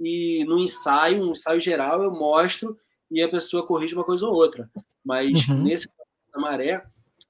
[0.00, 2.78] e no ensaio, um ensaio geral, eu mostro
[3.10, 4.68] e a pessoa corrige uma coisa ou outra.
[5.04, 5.62] Mas Uhum.
[5.62, 6.84] nesse processo da maré,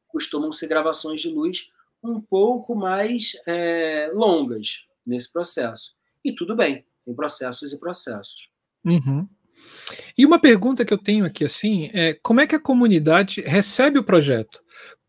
[0.08, 1.68] costumam ser gravações de luz
[2.02, 5.94] um pouco mais é, longas nesse processo.
[6.24, 8.48] E tudo bem, tem processos e processos.
[8.84, 9.28] Uhum.
[10.16, 13.98] E uma pergunta que eu tenho aqui assim é como é que a comunidade recebe
[13.98, 14.62] o projeto?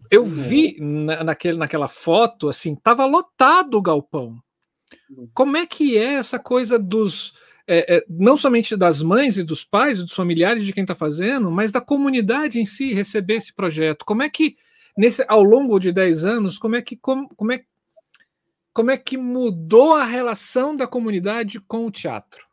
[0.10, 0.30] Eu Uhum.
[0.30, 4.38] vi na, naquele, naquela foto assim, estava lotado o galpão.
[5.34, 7.34] Como é que é essa coisa dos
[7.68, 10.96] é, é, não somente das mães e dos pais e dos familiares de quem está
[10.96, 14.06] fazendo, mas da comunidade em si receber esse projeto?
[14.06, 14.56] Como é que
[14.98, 17.64] nesse ao longo de 10 anos, como é que como, como é
[18.74, 22.46] como é que mudou a relação da comunidade com o teatro?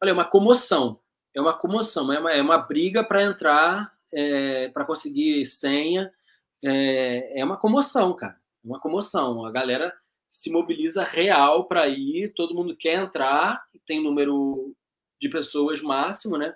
[0.00, 0.98] Olha, é uma comoção.
[1.34, 6.10] É uma comoção, é uma, é uma briga para entrar, é, para conseguir senha.
[6.64, 8.40] É, é uma comoção, cara.
[8.64, 9.44] É uma comoção.
[9.44, 9.92] A galera
[10.28, 14.74] se mobiliza real para ir, todo mundo quer entrar, tem número
[15.20, 16.54] de pessoas máximo, né?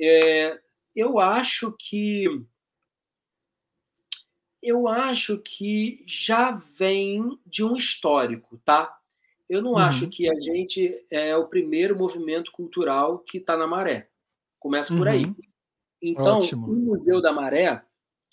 [0.00, 0.60] É,
[0.94, 2.26] eu acho que
[4.62, 8.96] eu acho que já vem de um histórico, tá?
[9.48, 9.78] Eu não uhum.
[9.78, 14.08] acho que a gente é o primeiro movimento cultural que está na maré.
[14.58, 15.26] Começa por aí.
[15.26, 15.36] Uhum.
[16.00, 16.66] Então, Ótimo.
[16.66, 17.82] o Museu da Maré,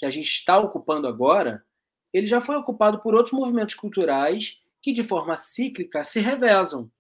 [0.02, 1.64] que a gente está ocupando agora,
[2.12, 6.92] ele já foi ocupado por outros movimentos culturais que, de forma cíclica, se revezam.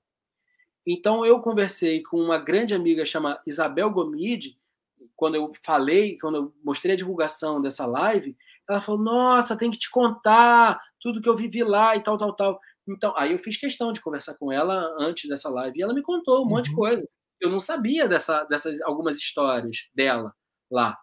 [0.85, 4.55] Então, eu conversei com uma grande amiga chamada Isabel Gomide,
[5.15, 8.37] quando eu falei, quando eu mostrei a divulgação dessa live,
[8.69, 12.35] ela falou: Nossa, tem que te contar tudo que eu vivi lá e tal, tal,
[12.35, 12.59] tal.
[12.87, 16.03] Então, aí eu fiz questão de conversar com ela antes dessa live e ela me
[16.03, 16.49] contou um uhum.
[16.49, 16.77] monte de uhum.
[16.77, 17.09] coisa.
[17.39, 20.35] Eu não sabia dessa, dessas algumas histórias dela
[20.69, 20.99] lá.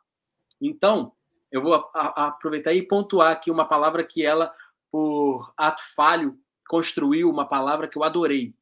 [0.62, 1.12] Então,
[1.50, 4.54] eu vou a, a, aproveitar e pontuar aqui uma palavra que ela,
[4.90, 6.38] por ato falho,
[6.68, 8.54] construiu uma palavra que eu adorei.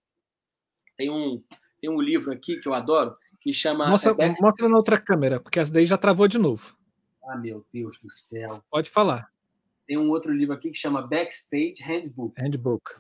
[0.97, 1.43] Tem um,
[1.81, 3.89] tem um livro aqui que eu adoro, que chama.
[3.89, 6.77] Mostra, mostra na outra câmera, porque essa daí já travou de novo.
[7.25, 8.63] Ah, meu Deus do céu.
[8.71, 9.31] Pode falar.
[9.87, 12.41] Tem um outro livro aqui que chama Backstage Handbook.
[12.41, 12.93] Handbook.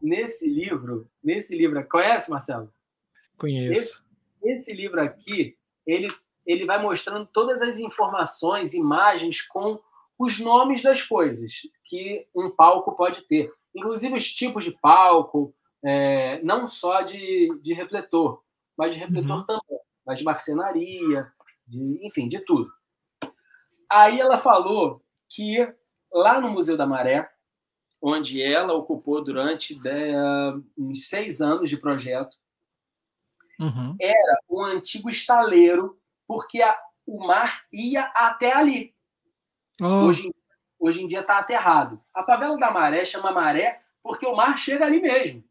[0.00, 2.72] Nesse livro, nesse livro, conhece, Marcelo?
[3.38, 4.02] Conheço.
[4.42, 5.56] Esse, esse livro aqui,
[5.86, 6.08] ele,
[6.46, 9.80] ele vai mostrando todas as informações, imagens com
[10.18, 11.52] os nomes das coisas
[11.84, 13.52] que um palco pode ter.
[13.74, 15.54] Inclusive os tipos de palco,
[15.84, 18.42] é, não só de, de refletor,
[18.76, 19.46] mas de refletor uhum.
[19.46, 21.32] também, mas de marcenaria,
[21.66, 22.72] de, enfim, de tudo.
[23.90, 25.56] Aí ela falou que
[26.12, 27.28] lá no Museu da Maré,
[28.00, 32.36] onde ela ocupou durante de, uh, uns seis anos de projeto,
[33.60, 33.96] uhum.
[34.00, 35.98] era um antigo estaleiro,
[36.32, 36.74] porque a,
[37.06, 38.94] o mar ia até ali.
[39.78, 40.06] Oh.
[40.06, 40.34] Hoje,
[40.80, 42.02] hoje em dia está aterrado.
[42.14, 45.44] A favela da Maré chama Maré porque o mar chega ali mesmo.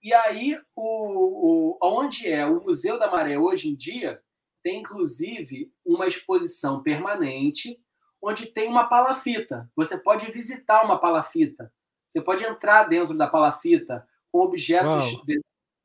[0.00, 4.22] E aí, o, o, onde é o Museu da Maré hoje em dia,
[4.62, 7.76] tem inclusive uma exposição permanente
[8.22, 9.68] onde tem uma palafita.
[9.74, 11.72] Você pode visitar uma palafita.
[12.06, 15.20] Você pode entrar dentro da palafita com objetos,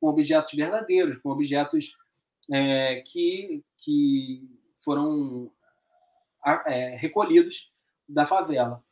[0.00, 1.92] com objetos verdadeiros, com objetos
[2.50, 4.48] é, que, que
[4.84, 5.50] foram
[6.66, 7.72] é, recolhidos
[8.08, 8.82] da favela.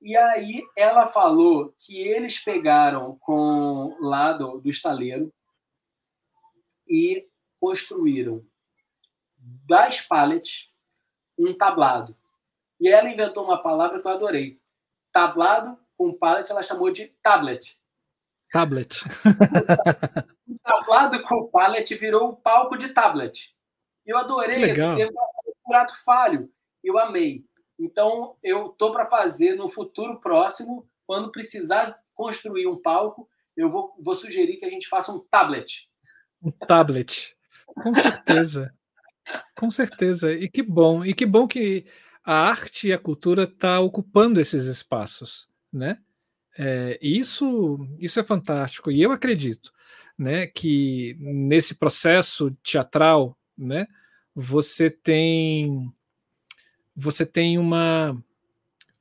[0.00, 5.32] E aí ela falou que eles pegaram com lá do, do estaleiro
[6.88, 7.28] e
[7.60, 8.44] construíram
[9.66, 10.68] das pallets
[11.38, 12.16] um tablado.
[12.80, 14.60] E ela inventou uma palavra que eu adorei.
[15.12, 17.78] Tablado com pallet, ela chamou de tablet.
[18.50, 18.98] Tablet.
[20.82, 23.54] o tablado com pallet virou um palco de tablet.
[24.04, 25.08] Eu adorei esse um
[25.66, 26.50] prato falho.
[26.82, 27.44] Eu amei.
[27.78, 33.94] Então, eu tô para fazer no futuro próximo, quando precisar construir um palco, eu vou,
[33.98, 35.88] vou sugerir que a gente faça um tablet.
[36.42, 37.36] Um tablet.
[37.66, 38.74] Com certeza.
[39.56, 40.32] Com certeza.
[40.32, 41.04] E que bom.
[41.04, 41.86] E que bom que
[42.24, 45.98] a arte e a cultura está ocupando esses espaços, né?
[46.58, 48.90] É, isso, isso é fantástico.
[48.90, 49.72] E eu acredito,
[50.22, 53.88] né, que nesse processo teatral, né,
[54.34, 55.92] você tem
[56.94, 58.16] você tem uma,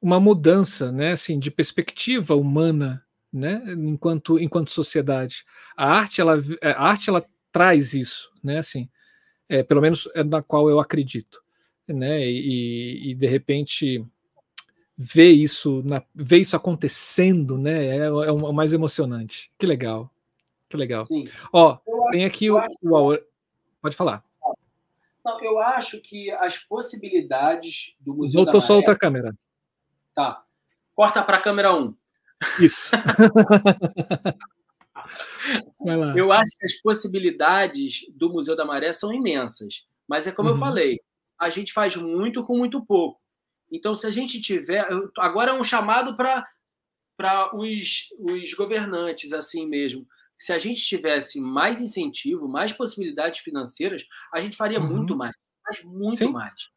[0.02, 5.46] uma mudança né, assim, de perspectiva humana né, enquanto, enquanto sociedade.
[5.78, 8.90] A arte, ela, a arte ela traz isso, né, assim,
[9.48, 11.42] é, pelo menos é na qual eu acredito.
[11.88, 14.06] Né, e, e de repente
[14.98, 19.52] ver isso, na, ver isso acontecendo né, é, é o mais emocionante.
[19.58, 20.11] Que legal.
[20.72, 21.04] Que legal.
[21.04, 21.28] Sim.
[21.52, 21.78] Ó,
[22.12, 23.20] tem aqui o, o.
[23.82, 24.24] Pode falar.
[25.24, 28.68] Não, eu acho que as possibilidades do Museu Voltou da Maré...
[28.68, 29.36] só outra câmera.
[30.16, 30.46] Tá.
[30.96, 31.94] Corta para a câmera 1.
[32.62, 32.96] Isso.
[36.16, 39.86] eu acho que as possibilidades do Museu da Maré são imensas.
[40.08, 40.56] Mas é como uhum.
[40.56, 41.02] eu falei,
[41.38, 43.20] a gente faz muito com muito pouco.
[43.70, 44.88] Então, se a gente tiver.
[45.18, 46.48] Agora é um chamado para
[47.54, 50.08] os, os governantes, assim mesmo
[50.42, 54.88] se a gente tivesse mais incentivo, mais possibilidades financeiras, a gente faria uhum.
[54.88, 56.32] muito mais, mas muito Sim.
[56.32, 56.68] mais.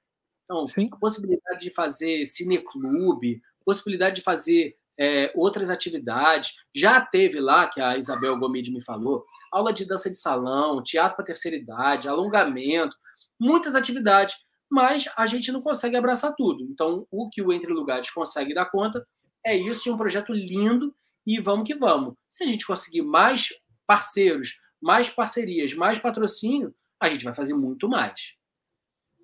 [0.44, 0.90] Então, Sim.
[0.92, 6.54] a possibilidade de fazer cineclube, possibilidade de fazer é, outras atividades.
[6.74, 11.16] Já teve lá, que a Isabel Gomide me falou, aula de dança de salão, teatro
[11.16, 12.94] para terceira idade, alongamento,
[13.40, 14.36] muitas atividades,
[14.70, 16.62] mas a gente não consegue abraçar tudo.
[16.64, 19.02] Então, o que o Entre Lugares consegue dar conta
[19.42, 20.94] é isso, e um projeto lindo
[21.26, 22.14] e vamos que vamos.
[22.30, 23.52] Se a gente conseguir mais
[23.86, 28.34] parceiros, mais parcerias, mais patrocínio, a gente vai fazer muito mais.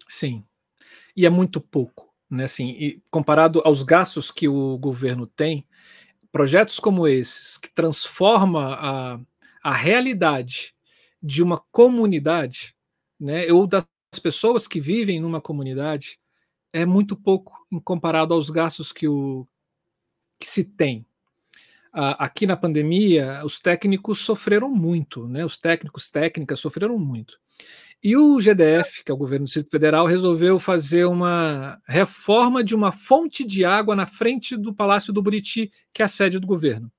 [0.09, 0.45] Sim.
[1.17, 2.45] E é muito pouco, né?
[2.45, 5.67] Assim, comparado aos gastos que o governo tem,
[6.33, 9.21] projetos como esses que transforma a,
[9.63, 10.75] a realidade
[11.23, 12.75] de uma comunidade,
[13.19, 13.49] né?
[13.49, 13.85] Eu das
[14.23, 16.19] pessoas que vivem numa comunidade
[16.73, 19.47] é muito pouco em comparado aos gastos que, o,
[20.39, 21.05] que se tem.
[21.93, 25.45] Aqui na pandemia, os técnicos sofreram muito, né?
[25.45, 27.39] Os técnicos, técnicas sofreram muito.
[28.03, 32.75] E o GDF, que é o governo do Distrito Federal, resolveu fazer uma reforma de
[32.75, 36.47] uma fonte de água na frente do Palácio do Buriti, que é a sede do
[36.47, 36.91] governo.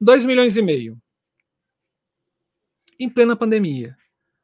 [0.00, 1.00] 2 milhões e meio.
[2.98, 3.96] Em plena pandemia,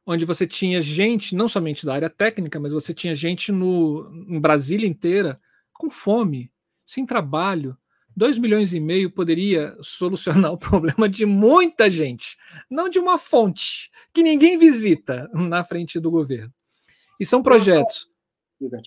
[0.05, 4.39] onde você tinha gente, não somente da área técnica, mas você tinha gente no, em
[4.39, 5.39] Brasília inteira
[5.71, 6.51] com fome,
[6.85, 7.77] sem trabalho.
[8.15, 12.37] 2 milhões e meio poderia solucionar o problema de muita gente,
[12.69, 16.53] não de uma fonte que ninguém visita na frente do governo.
[17.19, 18.09] E são projetos.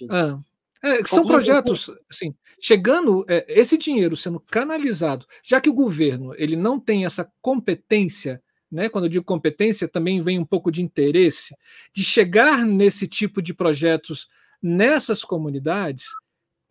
[0.08, 0.38] Ah,
[0.82, 6.54] é, são projetos, assim, chegando, é, esse dinheiro sendo canalizado, já que o governo ele
[6.54, 8.88] não tem essa competência, né?
[8.88, 11.56] Quando eu digo competência, também vem um pouco de interesse
[11.92, 14.28] de chegar nesse tipo de projetos
[14.62, 16.06] nessas comunidades,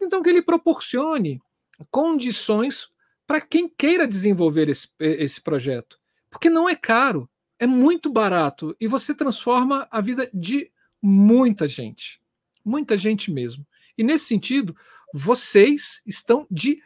[0.01, 1.41] então que ele proporcione
[1.89, 2.87] condições
[3.27, 5.99] para quem queira desenvolver esse, esse projeto.
[6.29, 10.71] Porque não é caro, é muito barato e você transforma a vida de
[11.01, 12.21] muita gente.
[12.63, 13.65] Muita gente mesmo.
[13.97, 14.75] E nesse sentido,
[15.13, 16.81] vocês estão de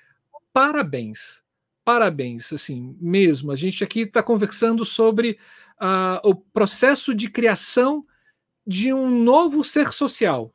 [0.53, 1.43] parabéns.
[1.83, 3.51] Parabéns, assim, mesmo.
[3.51, 5.39] A gente aqui está conversando sobre
[5.81, 8.05] uh, o processo de criação
[8.67, 10.53] de um novo ser social,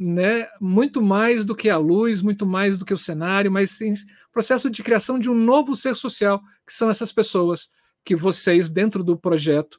[0.00, 0.48] né?
[0.58, 3.92] Muito mais do que a luz, muito mais do que o cenário, mas sim,
[4.32, 7.70] processo de criação de um novo ser social, que são essas pessoas
[8.02, 9.78] que vocês, dentro do projeto,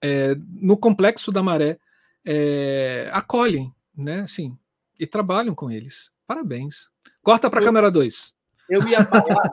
[0.00, 1.78] é, no Complexo da Maré,
[2.24, 4.22] é, acolhem, né?
[4.22, 4.58] Assim,
[4.98, 6.10] e trabalham com eles.
[6.26, 6.88] Parabéns.
[7.22, 8.34] Corta para a câmera 2.
[8.70, 9.50] Eu ia falar,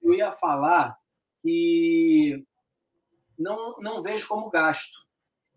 [0.00, 0.96] eu ia falar
[1.42, 2.42] que
[3.38, 5.02] não, não vejo como gasto.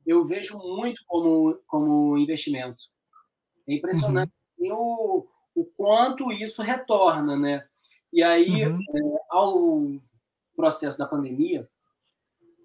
[0.05, 2.81] Eu vejo muito como, como investimento.
[3.67, 4.65] É impressionante uhum.
[4.65, 7.65] assim, o, o quanto isso retorna, né?
[8.11, 8.79] E aí, uhum.
[8.95, 9.91] é, ao
[10.55, 11.67] processo da pandemia,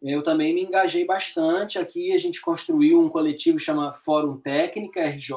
[0.02, 1.78] eu também me engajei bastante.
[1.78, 5.35] Aqui a gente construiu um coletivo que chama Fórum Técnica, RJ,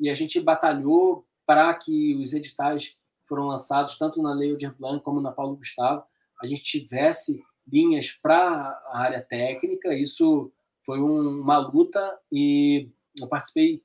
[0.00, 2.96] e a gente batalhou para que os editais
[3.28, 6.04] foram lançados, tanto na Lei Aldir Blanc como na Paulo Gustavo,
[6.42, 8.36] a gente tivesse linhas para
[8.88, 9.94] a área técnica.
[9.94, 10.52] Isso
[10.84, 12.88] foi um, uma luta e
[13.18, 13.82] eu participei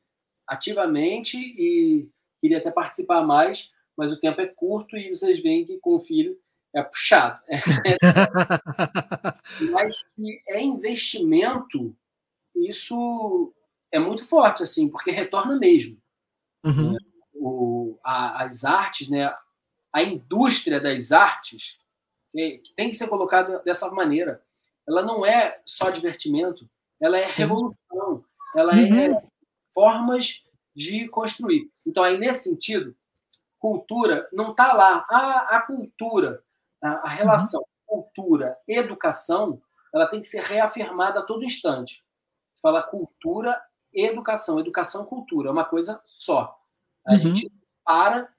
[0.49, 2.09] ativamente e
[2.41, 5.99] queria até participar mais, mas o tempo é curto e vocês veem que com o
[5.99, 6.38] filho
[6.73, 7.39] é puxado.
[9.71, 11.95] mas que é investimento,
[12.55, 13.53] isso
[13.91, 15.97] é muito forte, assim, porque retorna mesmo.
[16.65, 16.97] Uhum.
[17.34, 19.34] O, a, as artes, né?
[19.93, 21.77] a indústria das artes,
[22.34, 24.41] que tem que ser colocada dessa maneira.
[24.88, 26.69] Ela não é só divertimento,
[27.01, 27.43] ela é Sim.
[27.43, 28.23] revolução,
[28.55, 29.15] ela é uhum.
[29.15, 29.28] é
[29.74, 30.44] formas
[30.76, 31.72] de construir.
[31.86, 32.96] Então, aí, nesse sentido,
[33.60, 35.06] cultura não está lá.
[35.10, 36.44] A, a cultura,
[36.82, 38.02] a, a relação uhum.
[38.04, 39.62] cultura-educação,
[39.94, 42.04] ela tem que ser reafirmada a todo instante.
[42.62, 43.62] Fala cultura
[43.94, 46.60] educação, educação cultura, é uma coisa só.
[47.06, 47.20] A uhum.
[47.20, 47.52] gente
[47.84, 48.32] para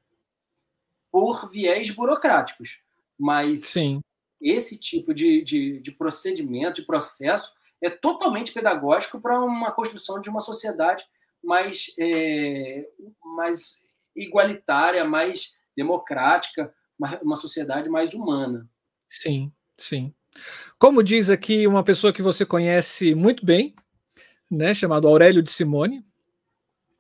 [1.10, 2.78] por viés burocráticos,
[3.18, 4.00] mas Sim.
[4.40, 7.52] esse tipo de, de, de procedimento, de processo,
[7.82, 11.04] é totalmente pedagógico para uma construção de uma sociedade
[11.42, 12.86] mais, é,
[13.36, 13.78] mais
[14.14, 16.72] igualitária, mais democrática,
[17.22, 18.68] uma, sociedade mais humana.
[19.08, 20.14] Sim, sim.
[20.78, 23.74] Como diz aqui uma pessoa que você conhece muito bem,
[24.50, 26.04] né, chamado Aurélio de Simone.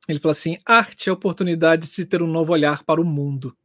[0.08, 3.04] Ele fala assim: arte é a oportunidade de se ter um novo olhar para o
[3.04, 3.56] mundo.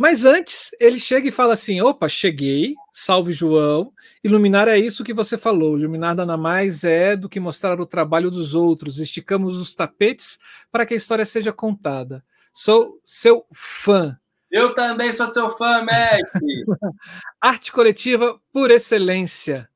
[0.00, 3.92] Mas antes, ele chega e fala assim: opa, cheguei, salve João.
[4.24, 5.78] Iluminar é isso que você falou.
[5.78, 8.98] Iluminar nada mais é do que mostrar o trabalho dos outros.
[8.98, 10.38] Esticamos os tapetes
[10.72, 12.24] para que a história seja contada.
[12.50, 14.18] Sou seu fã.
[14.50, 16.64] Eu também sou seu fã, mestre.
[17.38, 19.68] Arte coletiva por excelência.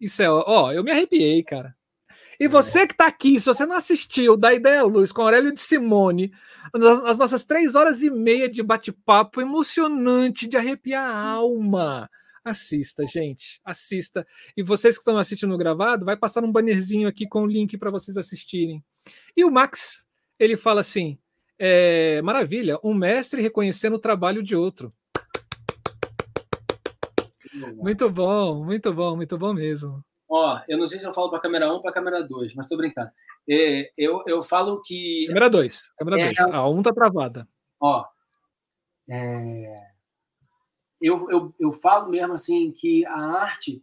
[0.00, 1.76] Isso é, ó, eu me arrepiei, cara.
[2.40, 5.60] E você que está aqui, se você não assistiu da Ideia Luz com Aurélio de
[5.60, 6.32] Simone,
[7.04, 12.08] as nossas três horas e meia de bate-papo emocionante, de arrepiar a alma.
[12.42, 14.26] Assista, gente, assista.
[14.56, 17.90] E vocês que estão assistindo gravado, vai passar um bannerzinho aqui com o link para
[17.90, 18.82] vocês assistirem.
[19.36, 20.06] E o Max,
[20.38, 21.18] ele fala assim:
[21.58, 24.90] é, maravilha, um mestre reconhecendo o trabalho de outro.
[27.76, 30.02] Muito bom, muito bom, muito bom mesmo.
[30.30, 32.22] Ó, eu não sei se eu falo para a câmera 1 ou para a câmera
[32.22, 33.10] 2, mas estou brincando.
[33.48, 35.26] É, eu, eu falo que.
[35.26, 35.90] Câmera 2.
[35.98, 36.38] Câmera 2.
[36.38, 37.48] É, a 1 está travada.
[37.80, 38.04] Ó.
[39.08, 39.90] É,
[41.00, 43.82] eu, eu, eu falo mesmo assim que a arte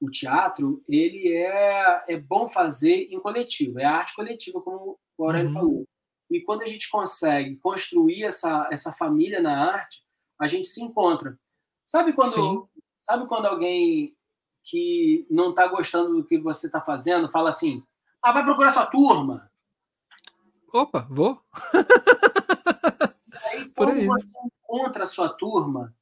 [0.00, 5.48] o teatro, ele é, é bom fazer em coletivo, é arte coletiva, como o Aurélio
[5.48, 5.54] Uhum.
[5.54, 5.88] falou.
[6.30, 10.02] E quando a gente consegue construir essa, essa família na arte,
[10.38, 11.38] a gente se encontra.
[11.86, 12.80] Sabe quando, Sim.
[13.00, 14.15] sabe quando alguém
[14.68, 17.82] que não está gostando do que você está fazendo fala assim:
[18.22, 19.50] ah, vai procurar sua turma.
[20.72, 21.40] Opa, vou.
[23.44, 25.94] Aí, quando você encontra a sua turma,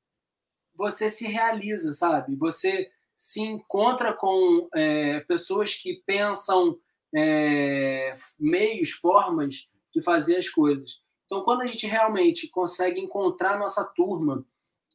[0.74, 2.35] você se realiza, sabe?
[2.36, 6.78] Você se encontra com é, pessoas que pensam
[7.15, 11.01] é, meios, formas de fazer as coisas.
[11.27, 14.45] Então, quando a gente realmente consegue encontrar a nossa turma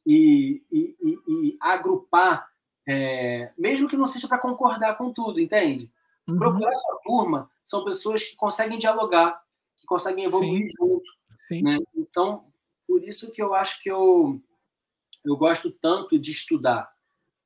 [0.06, 2.49] e, e- e- e agrupar,
[2.92, 5.88] é, mesmo que não seja para concordar com tudo, entende?
[6.28, 6.36] Uhum.
[6.36, 9.40] Procurar sua turma são pessoas que conseguem dialogar,
[9.78, 11.08] que conseguem evoluir junto.
[11.46, 11.62] Sim.
[11.62, 11.78] né?
[11.94, 12.44] Então,
[12.88, 14.40] por isso que eu acho que eu,
[15.24, 16.92] eu gosto tanto de estudar,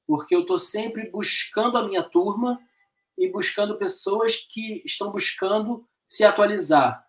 [0.06, 2.58] porque eu estou sempre buscando a minha turma
[3.18, 7.06] e buscando pessoas que estão buscando se atualizar.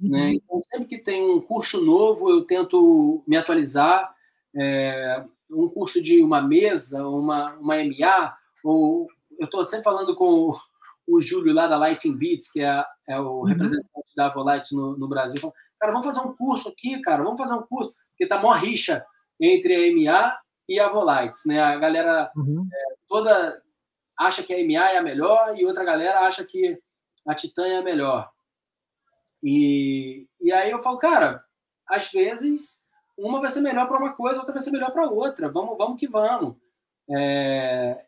[0.00, 0.28] Né?
[0.28, 0.32] Uhum.
[0.32, 4.16] Então, sempre que tem um curso novo, eu tento me atualizar.
[4.54, 9.06] É, um curso de uma mesa, uma, uma MA, ou
[9.38, 10.56] eu estou sempre falando com o,
[11.06, 15.08] o Júlio lá da Lighting Beats, que é, é o representante da Volite no, no
[15.08, 15.40] Brasil.
[15.40, 18.52] Falo, cara, vamos fazer um curso aqui, cara, vamos fazer um curso, porque tá mó
[18.52, 19.04] rixa
[19.40, 21.60] entre a MA e a Volites, né?
[21.60, 22.66] A galera Uhum.
[23.06, 23.62] toda
[24.18, 26.78] acha que a MA é a melhor e outra galera acha que
[27.26, 28.30] a Titan é a melhor.
[29.42, 31.44] E, e aí eu falo, cara,
[31.88, 32.82] às vezes
[33.16, 35.48] uma vai ser melhor para uma coisa, outra vai ser melhor para outra.
[35.50, 36.56] Vamos, vamos que vamos.
[37.10, 38.04] É,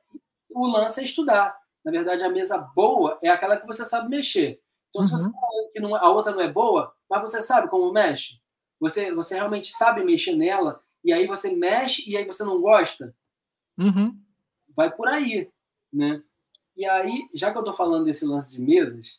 [0.50, 1.56] o lance é estudar.
[1.84, 4.60] Na verdade, a mesa boa é aquela que você sabe mexer.
[4.90, 5.18] Então, se Uhum.
[5.18, 8.40] você fala que não- a outra não é boa, mas você sabe como mexe,
[8.80, 13.14] você, você realmente sabe mexer nela, e aí você mexe e aí você não gosta,
[13.78, 14.18] Uhum.
[14.76, 15.50] vai por aí,
[15.92, 16.22] né?
[16.76, 19.18] E aí, já que eu estou falando desse lance de mesas,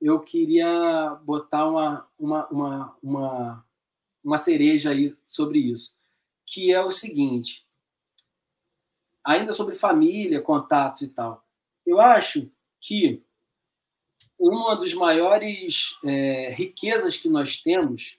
[0.00, 3.66] eu queria botar uma, uma, uma, uma,
[4.22, 5.96] uma cereja aí sobre isso,
[6.46, 7.64] que é o seguinte,
[9.24, 11.44] ainda sobre família, contatos e tal.
[11.86, 13.22] Eu acho que
[14.38, 18.18] uma das maiores é, riquezas que nós temos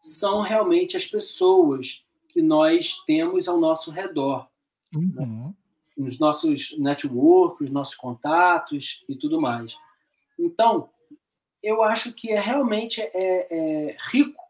[0.00, 4.48] são realmente as pessoas que nós temos ao nosso redor
[4.94, 5.52] Uhum.
[5.96, 9.74] nos nossos networks, os nossos contatos e tudo mais.
[10.38, 10.88] Então,
[11.62, 14.45] eu acho que é realmente é, é rico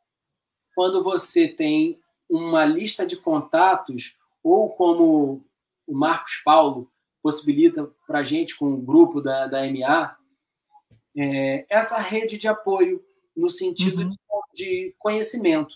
[0.76, 1.98] quando você tem
[2.28, 5.42] uma lista de contatos, ou como
[5.86, 6.92] o Marcos Paulo
[7.22, 10.16] possibilita para a gente com o grupo da, da MA,
[11.16, 13.02] é, essa rede de apoio
[13.34, 14.08] no sentido Uhum.
[14.08, 14.16] de,
[14.52, 15.74] de conhecimento,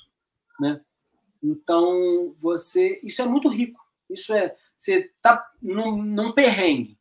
[0.60, 0.82] né?
[1.43, 3.81] Então você, isso é muito rico.
[4.10, 6.98] Isso é, você tá num, num perrengue,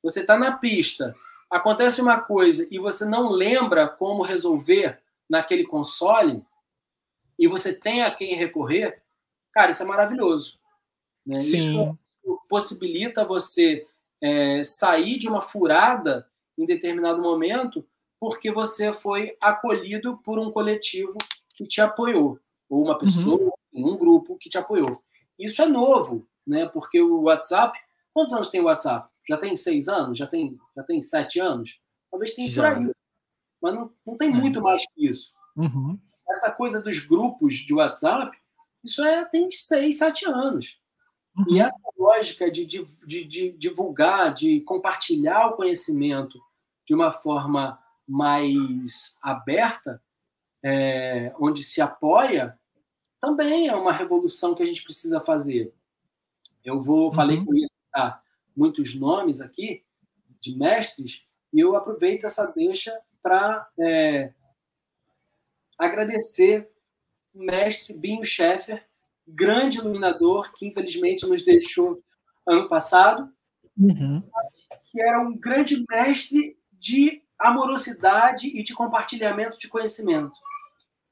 [0.00, 1.12] você está na pista,
[1.50, 6.44] acontece uma coisa e você não lembra como resolver naquele console
[7.42, 9.02] e você tem a quem recorrer,
[9.52, 10.60] cara, isso é maravilhoso.
[11.26, 11.40] Né?
[11.40, 11.98] Isso Sim.
[12.48, 13.84] possibilita você
[14.22, 16.24] é, sair de uma furada
[16.56, 17.84] em determinado momento
[18.20, 21.18] porque você foi acolhido por um coletivo
[21.56, 22.38] que te apoiou,
[22.70, 25.02] ou uma pessoa, um grupo que te apoiou.
[25.36, 26.68] Isso é novo, né?
[26.68, 27.76] Porque o WhatsApp,
[28.14, 29.10] quantos anos tem o WhatsApp?
[29.28, 30.16] Já tem seis anos?
[30.16, 31.80] Já tem, já tem sete anos?
[32.08, 32.76] Talvez tenha por Já.
[32.76, 32.90] aí.
[33.60, 34.32] Mas não, não tem É.
[34.32, 35.32] muito mais que isso.
[35.56, 35.98] Uhum.
[36.28, 38.36] Essa coisa dos grupos de WhatsApp,
[38.82, 40.78] isso é, tem seis, sete anos.
[41.48, 41.62] E Uhum.
[41.62, 42.84] essa lógica de, de,
[43.24, 46.38] de, divulgar, de compartilhar o conhecimento
[46.86, 50.02] de uma forma mais aberta,
[50.62, 52.58] é, onde se apoia,
[53.20, 55.72] também é uma revolução que a gente precisa fazer.
[56.64, 57.44] Eu vou, falei Uhum.
[57.44, 58.22] que eu ia citar
[58.54, 59.82] muitos nomes aqui
[60.40, 64.32] de mestres, e eu aproveito essa deixa para é,
[65.84, 66.68] agradecer
[67.34, 68.84] o mestre Binho Schaeffer,
[69.26, 72.02] grande iluminador que infelizmente nos deixou
[72.46, 73.32] ano passado,
[73.78, 74.22] Uhum.
[74.84, 80.36] que era um grande mestre de amorosidade e de compartilhamento de conhecimento.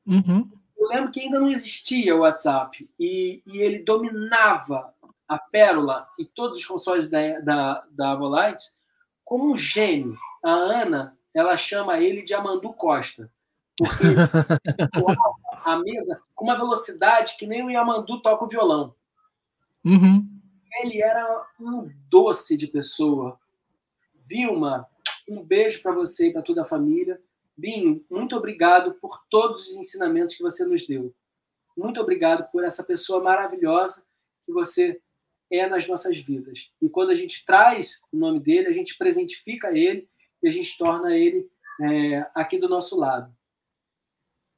[0.07, 0.51] Uhum.
[0.77, 4.95] Eu lembro que ainda não existia o WhatsApp e, e ele dominava
[5.29, 8.65] a Pérola e todos os consoles da, da, da Avolite
[9.25, 10.19] como um gênio.
[10.43, 13.31] A Ana, ela chama ele de Amandu Costa,
[13.81, 14.05] porque
[15.65, 18.94] a mesa com uma velocidade que nem o Yamandu toca o violão.
[19.85, 20.28] Uhum.
[20.82, 23.39] Ele era um doce de pessoa.
[24.27, 24.86] Vilma,
[25.28, 27.20] um beijo para você e para toda a família.
[27.57, 31.15] Binho, muito obrigado por todos os ensinamentos que você nos deu.
[31.77, 34.05] Muito obrigado por essa pessoa maravilhosa
[34.44, 35.01] que você
[35.51, 36.70] é nas nossas vidas.
[36.81, 40.09] E quando a gente traz o nome dele, a gente presentifica ele
[40.43, 41.51] e a gente torna ele
[41.81, 43.35] é, aqui do nosso lado.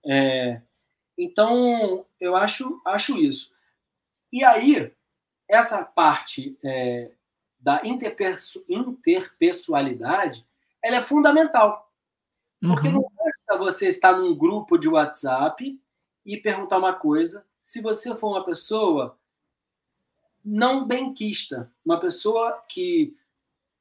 [0.04, 0.60] É,
[1.16, 3.52] então, eu acho, acho isso.
[4.32, 4.92] E aí,
[5.48, 7.12] essa parte é,
[7.60, 10.44] da interpessoalidade,
[10.82, 11.88] ela é fundamental.
[12.60, 12.94] Porque uhum.
[12.94, 15.78] não basta você estar num grupo de WhatsApp
[16.24, 19.18] e perguntar uma coisa, se você for uma pessoa
[20.44, 23.16] não benquista, uma pessoa que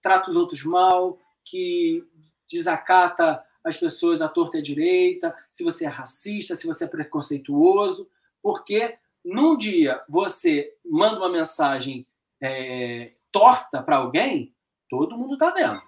[0.01, 2.07] trata os outros mal, que
[2.47, 6.87] desacata as pessoas à torta e à direita, se você é racista, se você é
[6.87, 8.09] preconceituoso,
[8.41, 12.05] porque num dia você manda uma mensagem
[12.41, 14.53] é, torta para alguém,
[14.89, 15.81] todo mundo está vendo.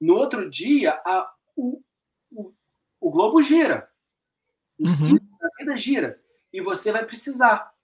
[0.00, 1.82] No outro dia, a, o,
[2.30, 2.52] o,
[3.00, 3.90] o, globo gira.
[4.78, 4.88] O uhum.
[4.88, 6.22] ciclo da vida gira.
[6.52, 7.74] E você vai precisar.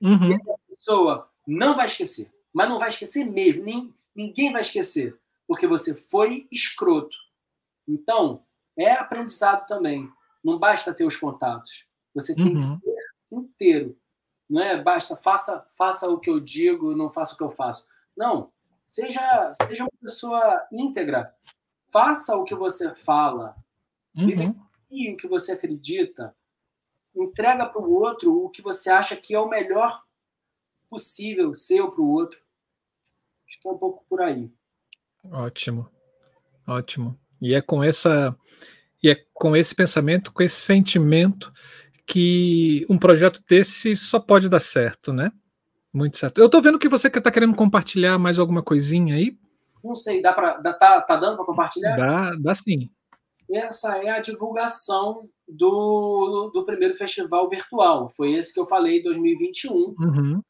[0.00, 0.32] Uhum.
[0.32, 2.32] E a pessoa não vai esquecer.
[2.52, 3.62] Mas não vai esquecer mesmo.
[3.62, 5.16] Nem, ninguém vai esquecer.
[5.46, 7.16] Porque você foi escroto.
[7.86, 8.44] Então,
[8.78, 10.10] é aprendizado também.
[10.42, 11.84] Não basta ter os contatos.
[12.14, 12.54] Você tem uhum.
[12.54, 12.96] que ser
[13.32, 13.98] inteiro.
[14.48, 17.86] Não é basta faça faça o que eu digo, não faça o que eu faço.
[18.16, 18.52] Não,
[18.86, 21.34] seja seja uma pessoa íntegra.
[21.90, 23.56] Faça o que você fala.
[24.14, 25.12] Uhum.
[25.12, 26.34] o que você acredita.
[27.14, 30.02] Entrega para o outro o que você acha que é o melhor
[30.88, 32.38] possível seu para o outro.
[33.46, 34.50] Acho que é um pouco por aí.
[35.24, 35.90] Ótimo,
[36.66, 37.18] ótimo.
[37.40, 38.34] E é com essa
[39.02, 41.52] e é com esse pensamento, com esse sentimento
[42.06, 45.30] que um projeto desse só pode dar certo, né?
[45.92, 46.38] Muito certo.
[46.38, 49.36] Eu estou vendo que você está querendo compartilhar mais alguma coisinha aí.
[49.82, 51.96] Não sei, dá para tá, tá dando para compartilhar?
[51.96, 52.90] Dá, dá sim.
[53.50, 58.10] Essa é a divulgação do, do primeiro festival virtual.
[58.10, 59.72] Foi esse que eu falei, 2021.
[59.72, 60.42] Uhum.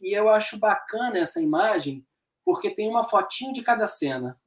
[0.00, 2.04] E eu acho bacana essa imagem,
[2.44, 4.38] porque tem uma fotinho de cada cena.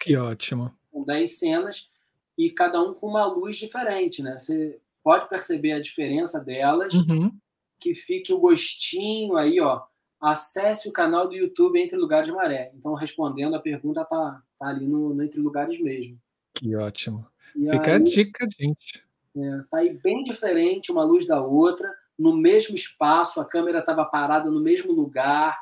[0.00, 0.74] Que ótimo.
[0.96, 1.90] São 10 cenas
[2.38, 4.38] e cada um com uma luz diferente, né?
[4.38, 7.30] Você pode perceber a diferença delas, uhum.
[7.78, 9.82] que fique o gostinho aí, ó.
[10.18, 12.72] Acesse o canal do YouTube Entre Lugares Maré.
[12.74, 16.18] Então, respondendo a pergunta, tá, tá ali no, no Entre Lugares mesmo.
[16.54, 17.26] Que ótimo.
[17.54, 19.04] E Fica aí, a dica, gente.
[19.36, 24.04] É, tá aí bem diferente uma luz da outra, no mesmo espaço, a câmera estava
[24.06, 25.58] parada no mesmo lugar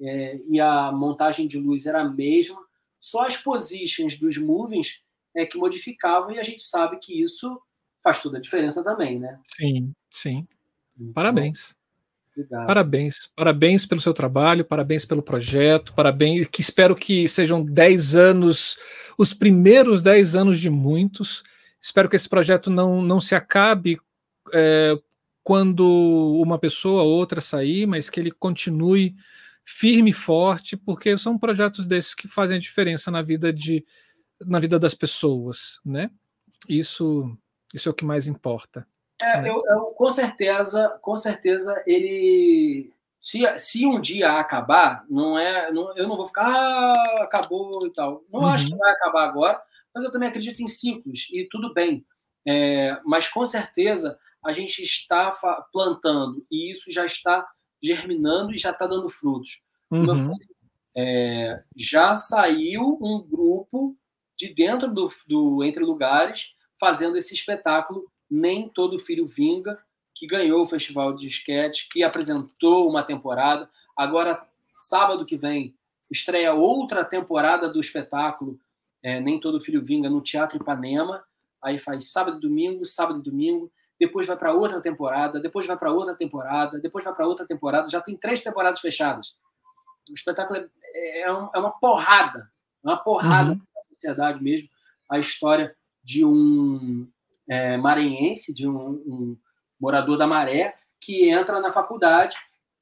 [0.00, 2.67] é, e a montagem de luz era a mesma.
[3.08, 5.00] Só as positions dos movings
[5.34, 7.58] é que modificavam e a gente sabe que isso
[8.02, 9.40] faz toda a diferença também, né?
[9.44, 10.46] Sim, sim.
[10.94, 11.74] Então, parabéns.
[12.36, 12.66] Obrigado.
[12.66, 18.78] Parabéns, parabéns pelo seu trabalho, parabéns pelo projeto, parabéns, que espero que sejam 10 anos,
[19.16, 21.42] os primeiros 10 anos de muitos.
[21.80, 23.98] Espero que esse projeto não, não se acabe
[24.52, 24.94] é,
[25.42, 25.82] quando
[26.42, 29.16] uma pessoa ou outra sair, mas que ele continue
[29.70, 33.84] firme e forte, porque são projetos desses que fazem a diferença na vida de,
[34.40, 36.10] na vida das pessoas, né?
[36.68, 37.36] Isso,
[37.74, 38.86] isso é o que mais importa.
[39.20, 39.50] É, né?
[39.50, 45.94] eu, eu, com certeza, com certeza ele se, se um dia acabar, não é, não,
[45.96, 48.24] eu não vou ficar ah, acabou e tal.
[48.32, 48.46] Não uhum.
[48.46, 49.60] acho que vai acabar agora,
[49.94, 52.06] mas eu também acredito em ciclos e tudo bem.
[52.46, 55.30] É, mas com certeza a gente está
[55.72, 57.46] plantando e isso já está
[57.82, 59.60] germinando e já está dando frutos.
[59.90, 60.06] Uhum.
[60.06, 60.48] Falei,
[60.96, 63.96] é, já saiu um grupo
[64.36, 69.78] de dentro do, do Entre Lugares, fazendo esse espetáculo Nem Todo Filho Vinga,
[70.14, 73.68] que ganhou o Festival de Esquete, que apresentou uma temporada.
[73.96, 75.74] Agora, sábado que vem,
[76.10, 78.58] estreia outra temporada do espetáculo
[79.02, 81.24] é, Nem Todo Filho Vinga no Teatro Ipanema.
[81.62, 83.70] Aí faz sábado e domingo, sábado e domingo.
[83.98, 87.90] Depois vai para outra temporada, depois vai para outra temporada, depois vai para outra temporada.
[87.90, 89.36] Já tem três temporadas fechadas.
[90.10, 92.48] O espetáculo é, é, é uma porrada,
[92.82, 93.50] uma porrada.
[93.50, 94.68] Uhum sociedade mesmo,
[95.10, 97.08] a história de um
[97.48, 99.36] é, maranhense, de um, um,
[99.80, 102.36] morador da Maré, que entra na faculdade,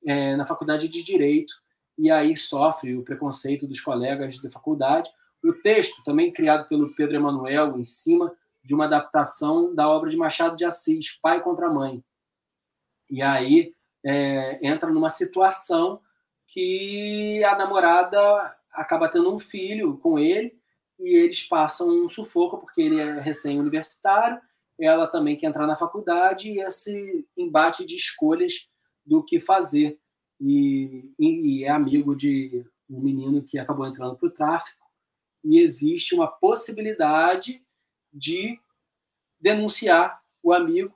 [0.05, 1.53] é, na faculdade de Direito,
[1.99, 5.11] e aí sofre o preconceito dos colegas da faculdade.
[5.43, 8.33] O texto, também criado pelo Pedro Emanuel, em cima
[8.67, 12.03] de uma adaptação da obra de Machado de Assis, Pai contra Mãe.
[13.09, 13.73] E aí
[14.05, 16.01] é, entra numa situação
[16.49, 20.59] que a namorada acaba tendo um filho com ele
[20.99, 24.41] e eles passam um sufoco porque ele é recém-universitário,
[24.79, 28.69] ela também quer entrar na faculdade e esse embate de escolhas
[29.05, 29.99] do que fazer.
[30.41, 34.85] E, e é amigo de um menino que acabou entrando para o tráfico
[35.45, 37.65] e existe uma possibilidade
[38.17, 38.59] de
[39.41, 40.95] denunciar o amigo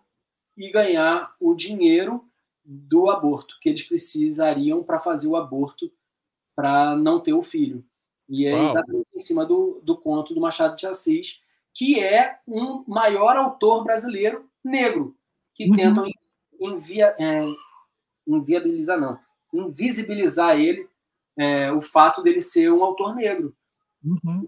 [0.56, 2.24] e ganhar o dinheiro
[2.64, 5.90] do aborto que eles precisariam para fazer o aborto
[6.54, 7.84] para não ter o filho.
[8.28, 8.68] E é Uau.
[8.68, 11.40] exatamente em cima do, do conto do Machado de Assis,
[11.74, 15.16] que é um maior autor brasileiro negro,
[15.54, 15.76] que Uhum.
[15.76, 16.06] tentam
[16.60, 17.46] invia, é,
[18.26, 19.18] inviabilizar, não,
[19.52, 20.88] invisibilizar ele,
[21.36, 23.54] é, o fato dele ser um autor negro.
[24.04, 24.46] Uhum.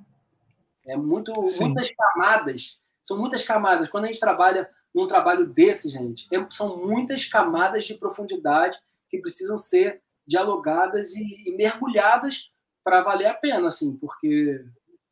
[0.87, 1.65] É muito, Sim.
[1.65, 3.89] muitas camadas, são muitas camadas.
[3.89, 8.79] Quando a gente trabalha num trabalho desse, gente, é- são muitas camadas de profundidade
[9.09, 12.51] que precisam ser dialogadas e, e mergulhadas
[12.85, 14.65] para valer a pena, assim, porque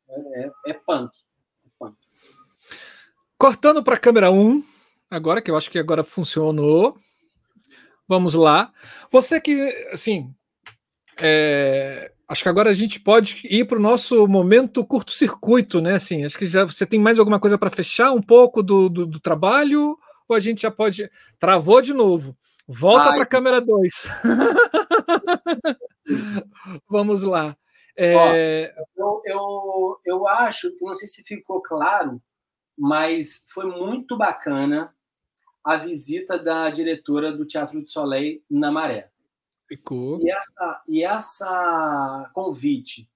[0.09, 1.11] é, é, é punk.
[1.65, 1.95] É punk.
[3.37, 4.63] Cortando para a câmera 1,
[5.09, 6.97] agora que eu acho que agora funcionou.
[8.07, 8.73] Vamos lá.
[9.09, 9.53] Você que,
[9.91, 10.33] assim,
[11.17, 15.95] é, acho que agora a gente pode ir para o nosso momento curto-circuito, né?
[15.95, 19.05] Assim, acho que já você tem mais alguma coisa para fechar um pouco do, do,
[19.05, 19.97] do trabalho
[20.29, 22.33] ou a gente já pode travou de novo.
[22.65, 24.07] Volta para a câmera 2.
[26.87, 27.57] Vamos lá.
[27.97, 32.21] É, Eu, eu, eu acho, não sei se ficou claro,
[32.79, 34.95] mas foi muito bacana
[35.65, 39.10] a visita da diretora do Teatro do Soleil na Maré.
[39.75, 40.19] Ficou.
[40.21, 43.09] E essa, e essa convite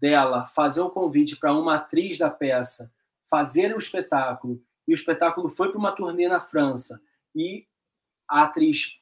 [0.00, 2.92] dela, fazer o convite para uma atriz da peça
[3.28, 7.02] fazer o espetáculo, e o espetáculo foi para uma turnê na França,
[7.34, 7.66] e
[8.28, 9.00] a atriz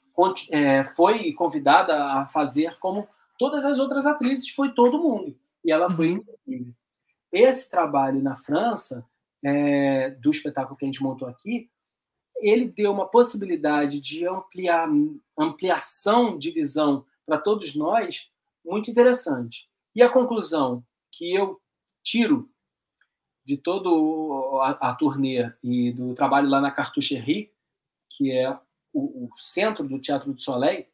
[0.50, 3.06] é, foi convidada a fazer como
[3.38, 5.38] todas as outras atrizes, foi todo mundo.
[5.64, 6.16] E ela foi, Uhum.
[6.16, 6.74] inclusive.
[7.32, 9.06] Esse trabalho na França,
[9.44, 11.68] é, do espetáculo que a gente montou aqui,
[12.36, 14.88] ele deu uma possibilidade de ampliar,
[15.38, 18.30] ampliação de visão para todos nós
[18.64, 19.68] muito interessante.
[19.94, 21.60] E a conclusão que eu
[22.02, 22.50] tiro
[23.44, 27.52] de todo a, a turnê e do trabalho lá na Cartoucherie,
[28.10, 28.50] que é
[28.92, 30.86] o, o centro do Teatro do Soleil,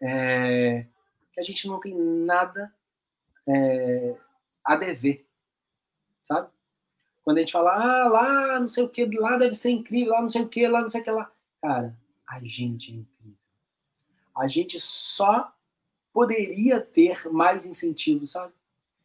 [0.00, 0.86] é
[1.32, 2.74] que a gente não tem nada
[3.46, 4.16] é,
[4.64, 5.26] a dever,
[6.24, 6.50] sabe?
[7.30, 10.22] Quando a gente fala, ah, lá não sei o que, lá deve ser incrível, lá
[10.22, 11.30] não sei o que, lá não sei o que lá.
[11.62, 11.96] Cara,
[12.28, 13.38] a gente é incrível.
[14.36, 15.52] A gente só
[16.12, 18.52] poderia ter mais incentivo, sabe?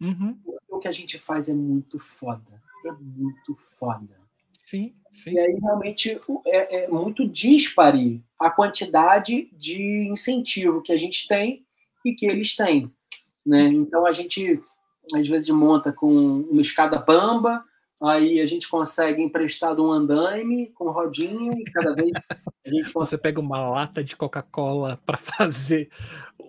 [0.02, 0.40] Uhum.
[0.68, 2.60] O que a gente faz é muito foda.
[2.84, 4.20] É muito foda.
[4.58, 5.34] Sim, sim.
[5.34, 11.64] E aí, realmente, é, é muito dispare a quantidade de incentivo que a gente tem
[12.04, 12.92] e que eles têm.
[13.46, 13.68] Né?
[13.68, 14.60] Então, a gente,
[15.14, 17.64] às vezes, monta com uma escada bamba,
[18.08, 22.94] aí a gente consegue emprestado um andaime com rodinha, e cada vez a gente consegue.
[22.94, 25.90] Você pega uma lata de Coca-Cola para fazer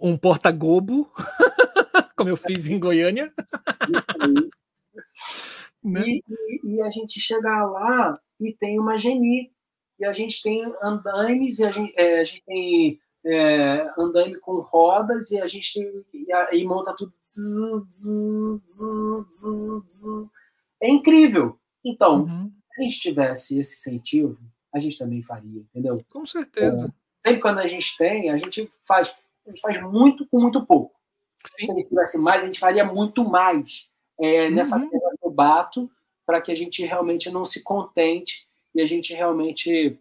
[0.03, 1.11] um porta-gobo,
[2.17, 3.33] como eu fiz em Goiânia.
[3.91, 4.51] isso aí.
[5.85, 6.03] Né?
[6.05, 6.23] E,
[6.65, 9.53] e- e a gente chega lá e tem uma geni.
[10.01, 14.59] E a gente tem andaimes, e a gente, é, a gente tem é, andaime com
[14.61, 15.79] rodas, e a gente
[16.13, 17.13] e, e monta tudo.
[17.23, 17.85] zzz,
[18.67, 20.31] zzz, zzz.
[20.83, 21.59] É incrível.
[21.85, 24.39] Então, Uhum, se a gente tivesse esse incentivo,
[24.75, 26.05] a gente também faria, entendeu?
[26.11, 26.93] com certeza.
[27.19, 29.15] Sempre quando a gente tem, a gente faz,
[29.47, 30.95] a gente faz muito com muito pouco.
[31.59, 33.89] Se a gente tivesse mais, a gente faria muito mais.
[34.21, 34.89] É, nessa Uhum.
[34.91, 35.91] tela que eu bato,
[36.27, 39.99] para que a gente realmente não se contente e a gente realmente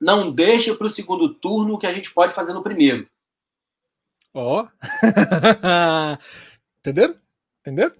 [0.00, 3.08] não deixe para o segundo turno o que a gente pode fazer no primeiro.
[4.34, 4.66] Ó.
[6.80, 7.16] Entenderam?
[7.60, 7.94] Entenderam?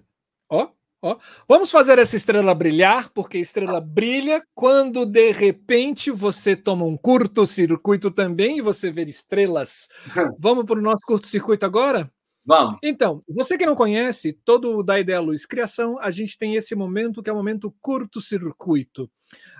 [0.49, 0.69] Ó,
[1.01, 1.17] ó.
[1.47, 6.97] Vamos fazer essa estrela brilhar, porque a estrela brilha quando de repente você toma um
[6.97, 9.87] curto-circuito também e você vê estrelas.
[10.39, 12.11] Vamos para o nosso curto-circuito agora?
[12.45, 12.77] Vamos.
[12.83, 16.75] Então, você que não conhece, todo o da Ideia Luz Criação, a gente tem esse
[16.75, 19.09] momento que é o momento curto-circuito.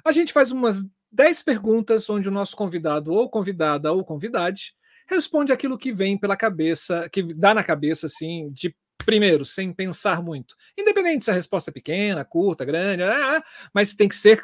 [0.04, 4.74] A gente faz umas 10 perguntas onde o nosso convidado ou convidada ou convidade
[5.08, 8.76] responde aquilo que vem pela cabeça, que dá na cabeça, assim, de
[9.06, 10.56] primeiro, sem pensar muito.
[10.78, 14.44] Independente se a resposta é pequena, curta, grande, ah, mas tem que ser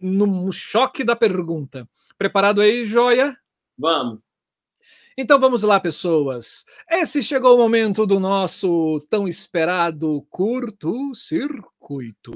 [0.00, 1.88] no choque da pergunta.
[2.16, 3.36] Preparado aí, joia?
[3.78, 4.20] Vamos.
[5.16, 6.64] Então vamos lá, pessoas.
[6.90, 12.32] Esse chegou o momento do nosso tão esperado curto-circuito.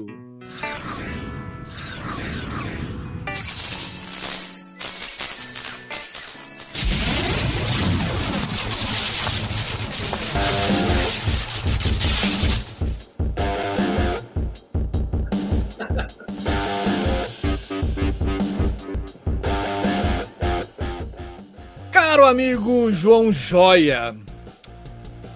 [22.09, 24.15] Caro amigo João Joia,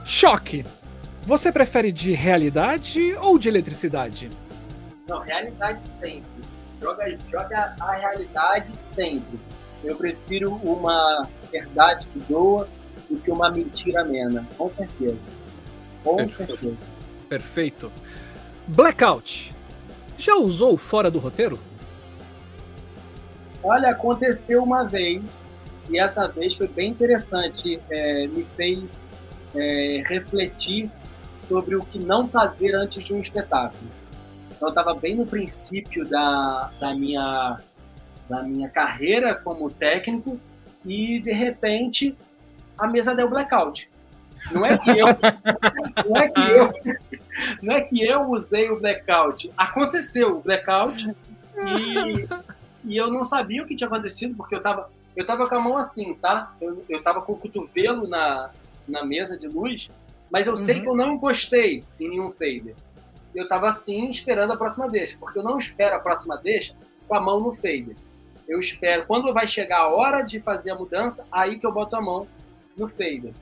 [0.06, 0.66] choque.
[1.24, 4.30] Você prefere de realidade ou de eletricidade?
[5.06, 6.24] Não, realidade sempre.
[6.82, 9.38] Joga, joga a realidade sempre.
[9.84, 12.66] Eu prefiro uma verdade que doa,
[13.10, 15.28] do que uma mentira amena, com certeza.
[16.06, 16.52] Com Perfeito.
[16.52, 16.78] certeza.
[17.28, 17.92] Perfeito.
[18.66, 19.54] Blackout.
[20.18, 21.60] Já usou fora do roteiro?
[23.62, 25.52] Olha, aconteceu uma vez,
[25.92, 29.12] e essa vez foi bem interessante, é, me fez
[29.54, 30.90] é, refletir
[31.48, 33.92] sobre o que não fazer antes de um espetáculo.
[34.50, 37.60] Então, eu estava bem no princípio da, da, minha,
[38.30, 40.40] da minha carreira como técnico,
[40.86, 42.16] e de repente
[42.78, 43.90] a mesa deu blackout.
[44.52, 45.06] Não é que eu,
[46.08, 46.74] não é que eu,
[47.62, 49.52] não é que eu usei o blackout.
[49.56, 51.14] Aconteceu o blackout
[51.56, 52.28] e
[52.84, 55.60] e eu não sabia o que tinha acontecido, porque eu tava, eu tava com a
[55.60, 56.54] mão assim, tá?
[56.62, 58.50] Eu, eu tava com o cotovelo na,
[58.88, 59.90] na mesa de luz,
[60.30, 60.82] mas eu sei Uhum.
[60.82, 62.76] que eu não encostei em nenhum fader.
[63.36, 66.76] Eu tava assim, esperando a próxima deixa, porque eu não espero a próxima deixa
[67.08, 67.96] com a mão no fader.
[68.48, 71.96] Eu espero, quando vai chegar a hora de fazer a mudança, aí que eu boto
[71.96, 72.28] a mão
[72.76, 73.34] no fader.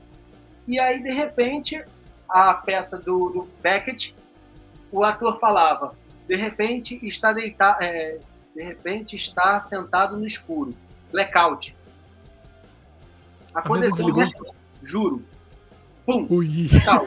[0.68, 1.82] E aí, de repente,
[2.28, 4.14] a peça do, do Beckett,
[4.92, 5.96] o ator falava,
[6.28, 7.78] de repente está deitado,
[8.54, 10.74] de repente está sentado no escuro.
[11.12, 11.76] Blackout.
[13.54, 14.14] Aconteceu, desligou?
[14.14, 15.24] blackout, juro.
[16.06, 16.68] Pum, Ui.
[16.84, 17.06] tal.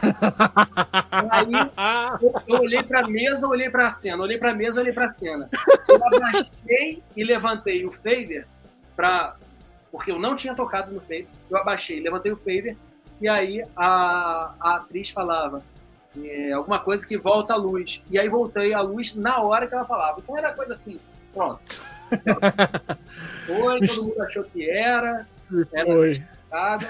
[1.29, 1.51] Aí
[2.21, 4.93] eu, eu olhei para a mesa, olhei para a cena, olhei para a mesa, olhei
[4.93, 5.49] para a cena.
[5.87, 8.47] Eu abaixei e levantei o fader
[8.95, 9.35] para
[9.91, 11.27] porque eu não tinha tocado no fader.
[11.49, 12.75] Eu abaixei, levantei o fader
[13.21, 15.63] e aí a, a atriz falava
[16.21, 18.03] é, alguma coisa que volta a luz.
[18.09, 20.19] E aí voltei a luz na hora que ela falava.
[20.19, 20.99] Então era coisa assim,
[21.33, 21.61] pronto.
[23.45, 25.27] Foi, todo mundo achou que era,
[25.71, 26.23] era Oi.
[26.51, 26.85] marcado.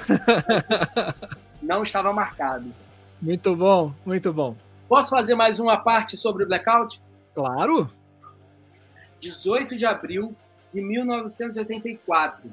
[1.61, 2.71] Não estava marcado.
[3.21, 4.55] Muito bom, muito bom.
[4.87, 7.01] Posso fazer mais uma parte sobre o blackout?
[7.33, 7.89] Claro.
[9.19, 10.35] 18 de abril
[10.73, 12.51] de 1984.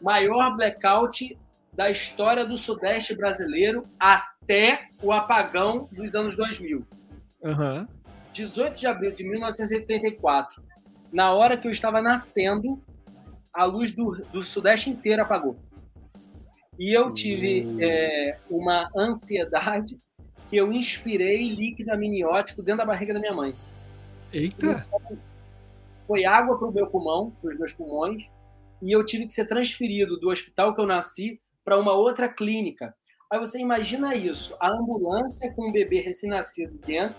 [0.00, 1.38] Maior blackout
[1.72, 6.84] da história do Sudeste brasileiro até o apagão dos anos 2000.
[7.44, 7.88] Aham.
[8.32, 10.63] 18 de abril de 1984.
[11.14, 12.82] Na hora que eu estava nascendo,
[13.52, 15.56] a luz do, do Sudeste inteiro apagou.
[16.76, 19.96] E eu tive é, uma ansiedade
[20.50, 23.54] que eu inspirei líquido amniótico dentro da barriga da minha mãe.
[24.32, 24.84] Eita.
[26.04, 28.28] foi água para o meu pulmão, para os meus pulmões,
[28.82, 32.92] e eu tive que ser transferido do hospital que eu nasci para uma outra clínica.
[33.32, 37.14] Aí você imagina isso, a ambulância com um bebê recém-nascido dentro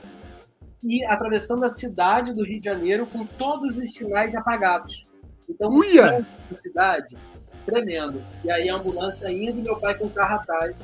[0.84, 5.06] e atravessando a cidade do Rio de Janeiro com todos os sinais apagados.
[5.50, 6.26] Então, Uia!
[6.50, 7.18] na cidade,
[7.66, 8.22] tremendo.
[8.44, 10.76] E aí a ambulância indo e meu pai com o carro atrás,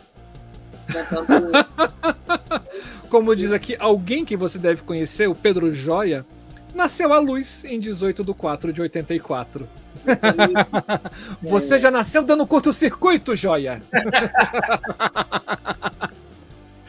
[0.87, 1.51] tentando
[3.09, 6.25] Como diz aqui, alguém que você deve conhecer, o Pedro Joia,
[6.73, 9.67] nasceu à luz em 18 de 4 de 84.
[11.41, 13.81] Você já nasceu dando curto-circuito, Joia?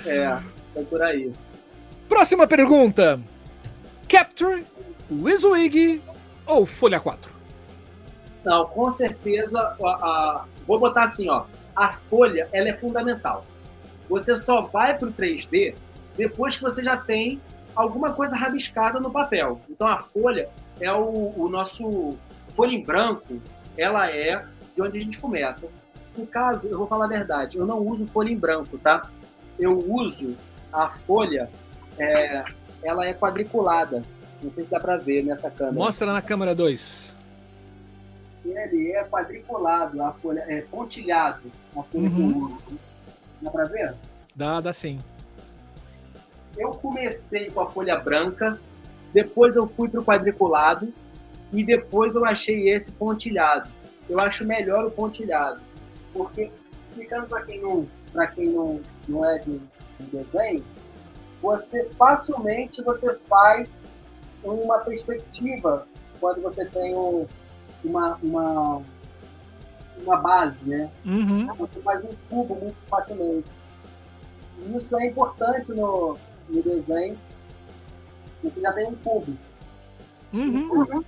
[0.04, 0.36] É,
[0.74, 1.32] foi por aí.
[2.12, 3.18] Próxima pergunta.
[4.06, 4.66] Capture,
[5.10, 6.02] Wizwig
[6.44, 7.32] ou Folha 4?
[8.44, 11.44] Não, com certeza, a, a- vou botar assim, ó,
[11.74, 13.46] a folha, ela é fundamental.
[14.10, 15.74] Você só vai para o 3D
[16.14, 17.40] depois que você já tem
[17.74, 19.62] alguma coisa rabiscada no papel.
[19.70, 20.50] Então a folha
[20.82, 22.14] é o, o nosso
[22.50, 23.40] folha em branco,
[23.74, 24.44] ela é
[24.76, 25.70] de onde a gente começa.
[26.14, 29.08] No caso, eu vou falar a verdade, eu não uso folha em branco, tá?
[29.58, 30.36] Eu uso
[30.70, 31.48] a folha,
[32.02, 32.44] é,
[32.82, 34.02] ela é quadriculada.
[34.42, 35.74] Não sei se dá para ver nessa câmera.
[35.74, 37.14] Mostra na câmera 2.
[38.44, 42.56] Ele é quadriculado, a folha é pontilhado, a folha Uhum.
[43.40, 43.94] Dá pra ver?
[44.34, 45.00] Dá, dá sim.
[46.56, 48.58] Eu comecei com a folha branca,
[49.12, 50.92] depois eu fui pro quadriculado
[51.52, 53.68] e depois eu achei esse pontilhado.
[54.08, 55.60] Eu acho melhor o pontilhado,
[56.12, 56.50] porque
[56.90, 59.60] explicando para quem não, para quem não, não é de,
[60.00, 60.64] de desenho,
[61.42, 63.86] você facilmente você faz
[64.44, 65.86] uma perspectiva
[66.20, 67.26] quando você tem um-
[67.84, 68.82] uma, uma
[70.04, 70.90] uma base, né?
[71.04, 71.52] Uhum.
[71.54, 73.52] você faz um cubo muito facilmente.
[74.74, 76.16] Isso é importante no,
[76.48, 77.18] no desenho.
[78.42, 79.36] Você já tem um cubo.
[80.32, 81.04] Uhum.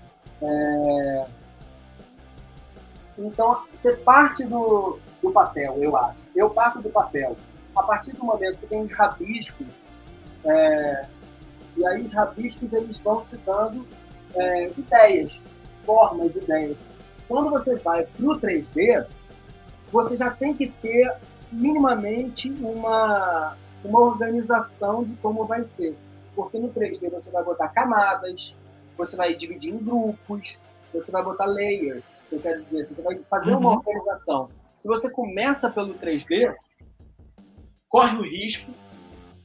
[3.18, 6.28] Então, você parte do, do papel, eu acho.
[6.34, 7.36] Eu parto do papel.
[7.74, 9.66] A partir do momento que tem os rabiscos,
[10.44, 11.06] é,
[11.76, 13.86] e aí os rabiscos eles vão se dando
[14.34, 15.44] é, ideias,
[15.84, 16.76] formas, ideias.
[17.28, 19.06] Quando você vai para o 3D,
[19.90, 21.14] você já tem que ter
[21.50, 25.96] minimamente uma, uma organização de como vai ser.
[26.34, 28.58] Porque no 3D você vai botar camadas,
[28.96, 30.60] você vai dividir em grupos,
[30.92, 33.76] você vai botar layers, que eu quero dizer, você vai fazer uma Uhum.
[33.78, 34.48] organização.
[34.78, 36.54] se você começa pelo 3D,
[37.88, 38.70] corre o risco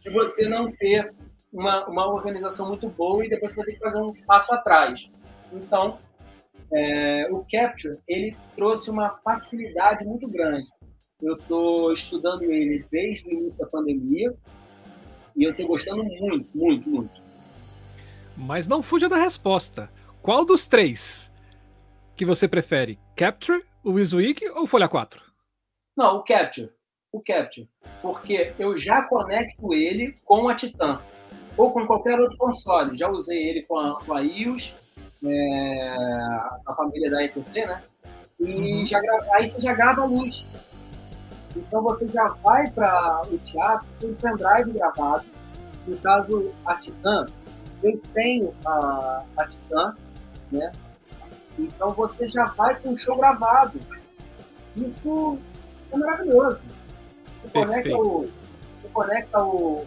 [0.10, 1.14] de você não ter
[1.53, 5.10] uma, uma organização muito boa e depois você vai ter que fazer um passo atrás.
[5.53, 5.99] Então,
[6.73, 10.68] é, o Capture, ele trouxe uma facilidade muito grande.
[11.22, 14.34] Eu estou estudando ele desde o início da pandemia
[15.36, 17.22] e eu estou gostando muito, muito, muito.
[18.36, 19.90] Mas não fuja da resposta.
[20.22, 21.31] Qual dos três
[22.15, 22.98] que você prefere?
[23.15, 25.22] Capture, o WYSIWYG ou Folha 4?
[25.95, 26.72] Não, o Capture.
[27.11, 27.68] O Capture.
[28.02, 31.02] Porque eu já conecto ele com a Titan.
[31.57, 32.98] Ou com qualquer outro console.
[32.98, 34.76] Já usei ele com a, com a iOS,
[35.26, 35.90] é,
[36.65, 37.84] a família da ETC, né?
[38.40, 38.86] E uhum.
[38.86, 38.99] já,
[39.34, 40.45] aí você já grava a luz.
[41.56, 45.26] Então você já vai para o teatro com um pendrive gravado.
[45.88, 47.26] No caso, a Titan,
[47.84, 49.95] eu tenho a, a Titan,
[50.52, 50.72] né?
[51.57, 53.80] Então você já vai com o show gravado.
[54.76, 55.38] Isso
[55.91, 56.64] é maravilhoso.
[57.40, 58.30] Você conecta o,
[58.82, 59.86] você conecta o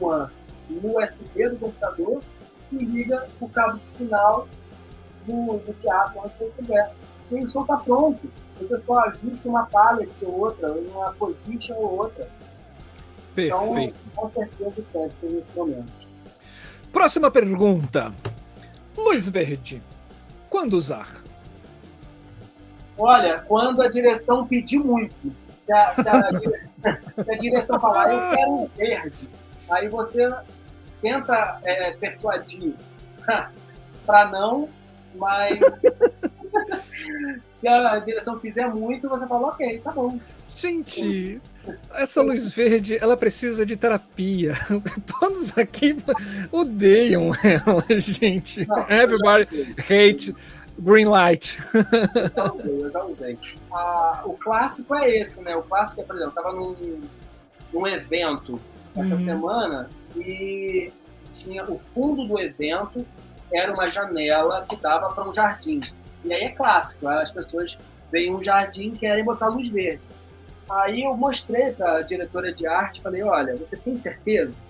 [0.00, 0.30] One
[0.68, 2.22] no USB do computador
[2.72, 4.48] e liga o cabo de sinal
[5.24, 6.92] do, do teatro onde você estiver.
[7.30, 8.30] E o show está pronto.
[8.58, 12.28] Você só ajusta uma pallet ou outra, uma position ou outra.
[13.36, 14.00] Então, Perfeito.
[14.10, 14.84] Então, com certeza,
[15.14, 16.10] ser nesse momento.
[16.92, 18.12] Próxima pergunta.
[18.96, 19.80] Luz verde.
[20.50, 21.22] Quando usar?
[22.96, 25.32] Olha, quando a direção pedir muito.
[25.68, 26.74] Se a, se a, direção,
[27.24, 29.28] se a direção, falar, eu quero um verde,
[29.70, 30.26] aí você
[31.02, 32.72] tenta é, persuadir
[34.06, 34.66] para não,
[35.14, 35.60] mas
[37.46, 40.18] se a direção quiser muito, você fala, ok, tá bom.
[40.56, 41.38] Gente,
[41.92, 44.54] essa luz verde, ela precisa de terapia.
[45.20, 45.98] Todos aqui
[46.50, 48.66] odeiam ela, gente.
[48.66, 50.32] Não, Everybody hate
[50.78, 51.58] green light.
[52.14, 53.38] Eu já usei, eu já usei.
[53.72, 55.56] Ah, o clássico é esse, né?
[55.56, 57.00] O clássico é, por exemplo, eu tava num,
[57.72, 58.60] num evento
[58.96, 59.20] essa uhum.
[59.20, 60.92] semana e
[61.34, 63.06] tinha o fundo do evento
[63.52, 65.80] era uma janela que dava para um jardim.
[66.24, 67.78] E aí é clássico, as pessoas
[68.10, 70.02] veem um jardim e querem botar luz verde.
[70.70, 74.60] Aí eu mostrei para a diretora de arte, falei, olha, você tem certeza?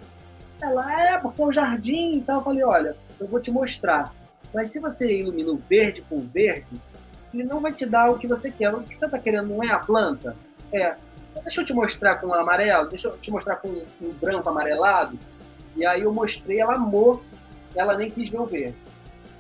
[0.60, 4.12] Ela, é, porque é um jardim então Eu falei, olha, eu vou te mostrar.
[4.54, 6.80] Mas se você ilumina o verde com verde,
[7.32, 8.74] ele não vai te dar o que você quer.
[8.74, 10.36] O que você está querendo não é a planta?
[10.72, 10.96] É.
[11.42, 15.18] Deixa eu te mostrar com amarelo, deixa eu te mostrar com um branco amarelado.
[15.76, 17.22] E aí eu mostrei, ela amou,
[17.76, 18.78] ela nem quis ver o verde.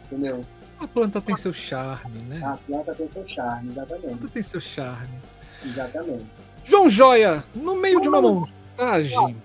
[0.04, 0.44] Entendeu?
[0.78, 2.40] A planta tem seu charme, né?
[2.44, 4.06] A planta tem seu charme, exatamente.
[4.06, 5.18] A planta tem seu charme.
[5.64, 6.26] Exatamente.
[6.62, 9.36] João Joia, no meio de uma montagem,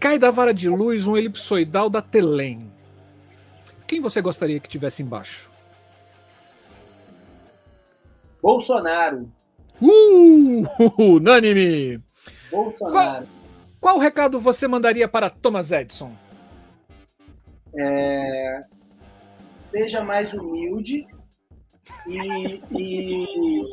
[0.00, 2.71] cai da vara de luz um elipsoidal da Telém.
[3.92, 5.50] Quem você gostaria que tivesse embaixo?
[8.40, 9.30] Bolsonaro.
[9.82, 10.64] Uh!
[10.96, 12.02] Unânime!
[12.50, 13.26] Bolsonaro.
[13.26, 16.10] Qual, qual recado você mandaria para Thomas Edison?
[17.78, 18.62] É,
[19.52, 21.06] seja mais humilde
[22.08, 23.66] e, e,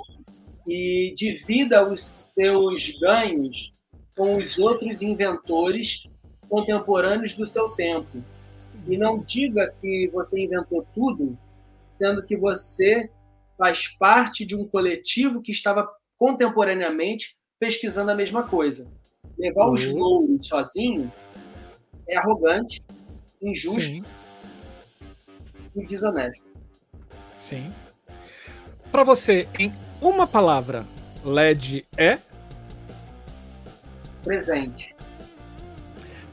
[0.68, 3.74] e divida os seus ganhos
[4.18, 6.04] com os outros inventores
[6.50, 8.22] contemporâneos do seu tempo.
[8.88, 11.38] E não diga que você inventou tudo,
[11.91, 13.10] sendo que você
[13.57, 18.91] faz parte de um coletivo que estava contemporaneamente pesquisando a mesma coisa.
[19.38, 19.73] Levar uhum.
[19.73, 21.11] os louros sozinho
[22.07, 22.81] é arrogante,
[23.41, 24.03] injusto Sim.
[25.76, 26.47] e desonesto.
[27.38, 27.73] Sim.
[28.91, 30.85] Para você, em uma palavra,
[31.23, 32.18] LED é?
[34.23, 34.95] Presente.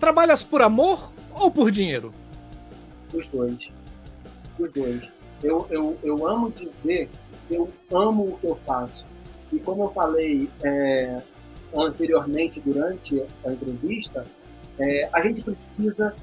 [0.01, 2.12] Trabalhas por amor ou por dinheiro?
[3.16, 3.72] Os dois.
[4.59, 5.09] Os dois.
[5.43, 7.09] Eu, eu, eu amo dizer
[7.51, 9.09] eu amo o que eu faço.
[9.52, 11.20] E como eu falei é,
[11.74, 14.24] anteriormente durante a entrevista,
[14.78, 16.14] é, a gente precisa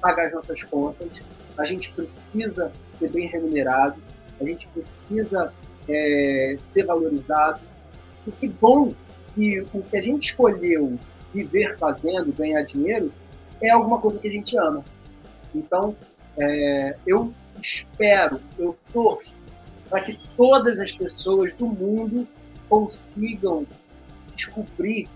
[0.00, 1.22] pagar as nossas contas,
[1.56, 4.00] a gente precisa ser bem remunerado,
[4.40, 5.52] a gente precisa
[5.88, 7.60] é, ser valorizado.
[8.26, 8.92] E que bom
[9.34, 10.98] que o que a gente escolheu
[11.32, 13.12] viver fazendo, ganhar dinheiro,
[13.60, 14.84] é alguma coisa que a gente ama.
[15.54, 15.96] Então,
[16.38, 19.42] é, eu espero, eu torço
[19.88, 22.26] para que todas as pessoas do mundo
[22.68, 23.66] consigam
[24.34, 25.08] descobrir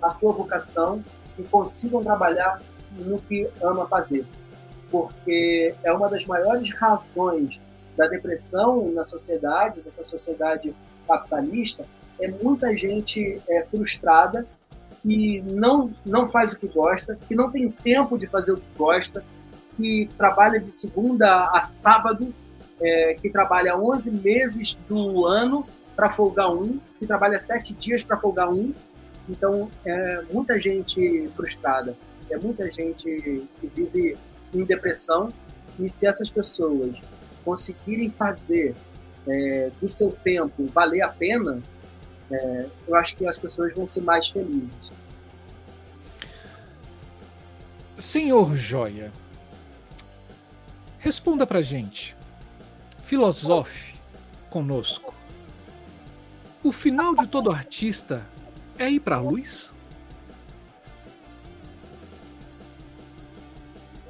[0.00, 1.04] a sua vocação
[1.38, 2.62] e consigam trabalhar
[2.92, 4.24] no que ama fazer.
[4.90, 7.60] Porque é uma das maiores razões
[7.96, 10.74] da depressão na sociedade, dessa sociedade
[11.06, 11.84] capitalista,
[12.20, 14.46] é muita gente é, frustrada
[15.02, 18.66] que não, não faz o que gosta, que não tem tempo de fazer o que
[18.76, 19.24] gosta,
[19.76, 22.34] que trabalha de segunda a sábado,
[22.80, 28.16] é, que trabalha 11 meses do ano para folgar um, que trabalha sete dias para
[28.16, 28.72] folgar um.
[29.28, 31.96] Então, é muita gente frustrada,
[32.30, 33.04] é muita gente
[33.60, 34.16] que vive
[34.52, 35.32] em depressão.
[35.78, 37.02] E se essas pessoas
[37.44, 38.74] conseguirem fazer
[39.26, 41.62] é, do seu tempo valer a pena,
[42.30, 44.90] é, eu acho que as pessoas vão ser mais felizes.
[47.98, 49.12] Senhor Joia,
[51.04, 52.16] responda pra gente.
[53.02, 53.94] Filosofe
[54.48, 55.14] conosco.
[56.62, 58.24] O final de todo artista
[58.78, 59.74] é ir pra luz?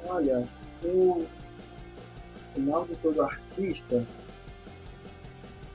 [0.05, 0.47] Olha,
[0.81, 1.25] o
[2.53, 4.07] final de todo artista.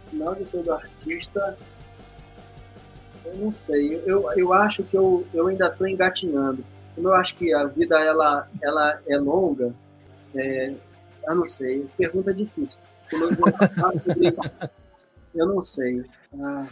[0.09, 1.59] Final de todo artista.
[3.27, 4.03] Eu não sei.
[4.07, 6.65] Eu, eu acho que eu, eu ainda estou engatinhando
[6.95, 9.73] como eu acho que a vida ela, ela é longa,
[10.35, 10.75] é,
[11.27, 11.87] eu não sei.
[11.97, 12.79] Pergunta difícil.
[15.35, 16.05] eu não sei.
[16.41, 16.67] Ah,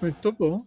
[0.00, 0.62] Muito bom.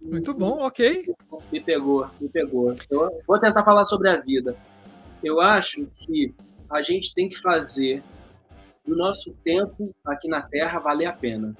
[0.00, 1.14] Muito bom, ok.
[1.52, 2.74] Me pegou, me pegou.
[2.90, 4.56] Eu vou tentar falar sobre a vida.
[5.22, 6.34] Eu acho que
[6.68, 8.02] a gente tem que fazer
[8.84, 11.54] do nosso tempo aqui na Terra valer a pena.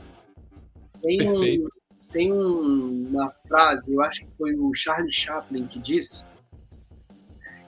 [1.00, 1.68] Tem, um,
[2.12, 6.26] tem um, uma frase, eu acho que foi o Charlie Chaplin que disse,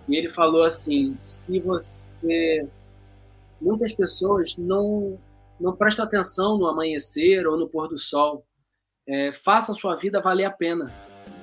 [0.09, 2.66] e ele falou assim: se você.
[3.60, 5.14] Muitas pessoas não,
[5.60, 8.44] não prestam atenção no amanhecer ou no pôr do sol.
[9.06, 10.86] É, faça a sua vida valer a pena.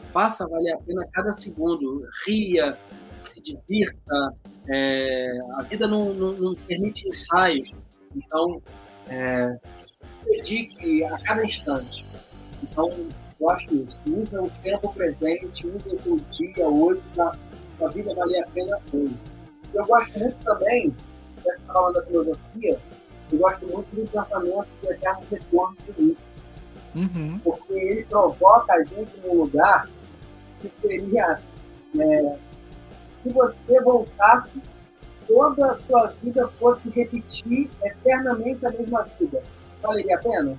[0.09, 2.05] Faça valer a pena cada segundo.
[2.25, 2.77] Ria,
[3.17, 4.33] se divirta.
[4.69, 7.71] É, a vida não, não, não, permite ensaios.
[8.15, 8.61] Então,
[9.07, 9.57] é,
[10.25, 12.05] dedique a cada instante.
[12.63, 12.91] Então,
[13.39, 14.01] eu acho isso.
[14.07, 17.31] Usa o tempo presente, usa o seu dia hoje para
[17.81, 19.23] a vida valia a pena hoje.
[19.73, 20.91] Eu gosto muito também,
[21.43, 22.79] dessa palavra da filosofia,
[23.31, 26.39] eu gosto muito do pensamento do eterno retorno de Nietzsche.
[26.93, 27.39] Uhum.
[27.43, 29.87] Porque ele provoca a gente num lugar
[30.59, 31.39] que seria
[31.97, 32.37] é,
[33.23, 34.63] se você voltasse,
[35.27, 39.41] toda a sua vida fosse repetir eternamente a mesma vida.
[39.81, 40.57] Valeria a pena?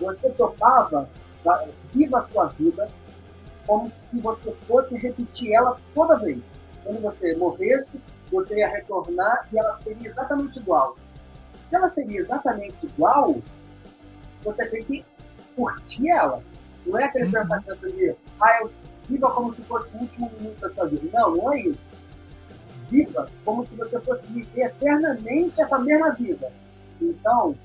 [0.00, 1.08] Você topava,
[1.92, 2.88] viva a sua vida,
[3.66, 6.38] como se você fosse repetir ela toda vez.
[6.82, 10.96] Quando você movesse, você ia retornar e ela seria exatamente igual.
[11.68, 13.36] Se ela seria exatamente igual,
[14.42, 15.04] você tem que
[15.56, 16.42] curtir ela.
[16.86, 17.32] Não é aquele uhum.
[17.32, 18.66] pensamento de, ah, eu
[19.08, 21.08] viva como se fosse o último minuto da sua vida.
[21.12, 21.94] Não, não é isso.
[22.90, 26.52] Viva como se você fosse viver eternamente essa mesma vida.
[27.00, 27.56] Então,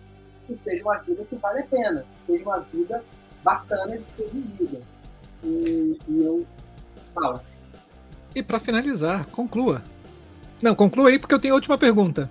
[0.48, 3.04] que seja uma vida que vale a pena, que seja uma vida
[3.44, 4.82] bacana de ser vivida.
[5.44, 6.46] E, e eu
[7.14, 7.42] falo.
[8.34, 9.82] E para finalizar, conclua.
[10.62, 12.30] Não, conclua aí porque eu tenho a última pergunta.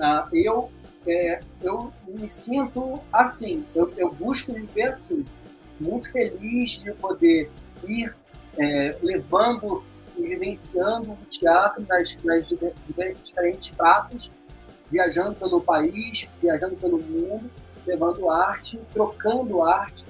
[0.00, 0.70] Ah, eu,
[1.06, 5.24] é, eu me sinto assim, eu, eu busco viver assim,
[5.80, 7.50] muito feliz de poder
[7.86, 8.14] ir
[8.58, 9.82] é, levando
[10.16, 14.30] e vivenciando o teatro nas, nas diferentes praças,
[14.90, 17.50] viajando pelo país, viajando pelo mundo,
[17.86, 20.06] levando arte, trocando arte,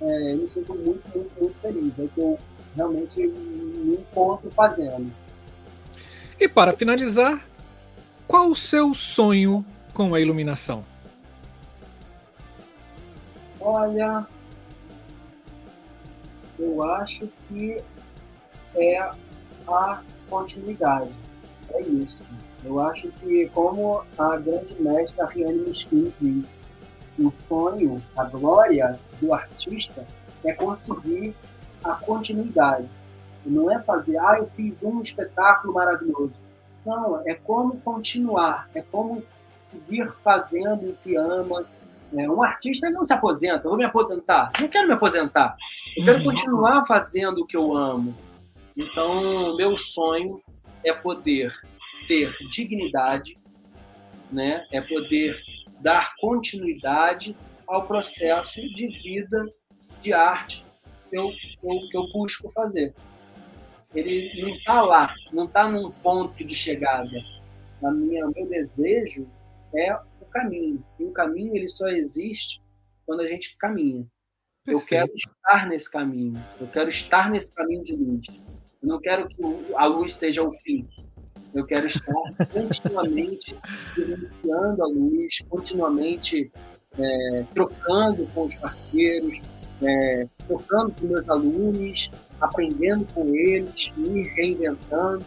[0.00, 1.98] é, me sinto muito, muito, muito feliz.
[1.98, 2.38] É o que eu
[2.76, 5.12] realmente me encontro fazendo.
[6.40, 7.44] E para finalizar,
[8.26, 10.84] qual o seu sonho com a iluminação?
[13.60, 14.24] Olha,
[16.56, 17.82] eu acho que
[18.76, 18.98] é
[19.66, 21.18] a continuidade.
[21.70, 22.26] É isso.
[22.64, 26.46] Eu acho que, como a grande mestra Riane Miskin diz,
[27.18, 30.06] o sonho, a glória do artista
[30.44, 31.34] é conseguir
[31.82, 32.96] a continuidade.
[33.48, 36.40] Não é fazer, ah, eu fiz um espetáculo maravilhoso.
[36.84, 39.22] Não, é como continuar, é como
[39.60, 41.64] seguir fazendo o que ama.
[42.16, 44.50] É, um artista não se aposenta, eu vou me aposentar.
[44.58, 45.56] Não quero me aposentar.
[45.96, 46.24] Eu quero uhum.
[46.24, 48.14] continuar fazendo o que eu amo.
[48.76, 50.40] Então, meu sonho
[50.84, 51.52] é poder
[52.06, 53.36] ter dignidade,
[54.30, 54.62] né?
[54.72, 55.36] É poder
[55.80, 59.44] dar continuidade ao processo de vida,
[60.00, 60.64] de arte
[61.10, 61.30] que eu,
[61.90, 62.94] que eu busco fazer.
[63.94, 67.10] Ele não está lá, não está num ponto de chegada.
[67.82, 69.26] A minha, o meu desejo
[69.74, 70.84] é o caminho.
[70.98, 72.62] E o caminho ele só existe
[73.06, 74.06] quando a gente caminha.
[74.66, 76.44] Eu quero estar nesse caminho.
[76.60, 78.26] Eu quero estar nesse caminho de luz.
[78.82, 79.36] Eu não quero que
[79.74, 80.86] a luz seja o fim.
[81.54, 82.12] Eu quero estar
[82.52, 83.56] continuamente
[83.96, 86.52] vivenciando a luz, continuamente
[86.98, 89.40] é, trocando com os parceiros,
[89.82, 92.10] é, trocando com meus alunos,
[92.40, 95.24] aprendendo com eles, me reinventando.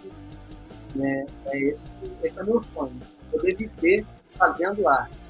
[0.96, 1.26] Né?
[1.48, 3.00] É esse, esse é o meu sonho,
[3.32, 4.06] poder viver
[4.38, 5.22] fazendo arte.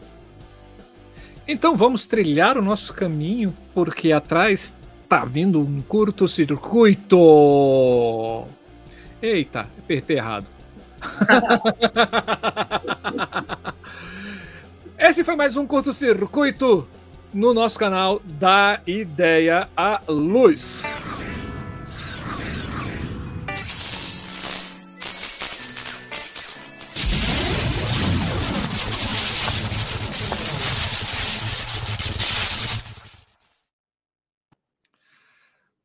[1.48, 4.76] Então vamos trilhar o nosso caminho, porque atrás
[5.10, 7.18] tá vindo um curto-circuito.
[9.22, 10.48] Eita, apertei errado.
[14.98, 16.88] Esse foi mais um curto-circuito
[17.34, 20.84] no nosso canal da Ideia à Luz.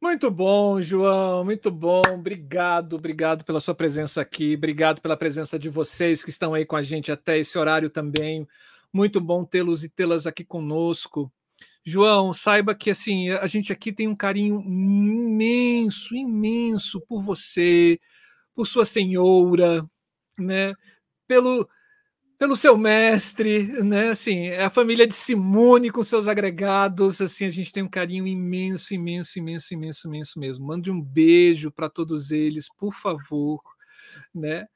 [0.01, 2.01] Muito bom, João, muito bom.
[2.15, 4.55] Obrigado, obrigado pela sua presença aqui.
[4.55, 8.47] Obrigado pela presença de vocês que estão aí com a gente até esse horário também.
[8.93, 11.31] Muito bom tê-los e tê-las aqui conosco.
[11.89, 18.01] João, saiba que assim, a gente aqui tem um carinho imenso, imenso por você,
[18.55, 19.89] por sua senhora,
[20.39, 20.75] né?
[21.29, 21.69] Pelo
[22.39, 24.11] pelo seu mestre, né?
[24.11, 28.27] Assim, é a família de Simone com seus agregados, assim, a gente tem um carinho
[28.27, 30.67] imenso, imenso, imenso, imenso, imenso mesmo.
[30.67, 33.63] Mande um beijo para todos eles, por favor,
[34.35, 34.67] né?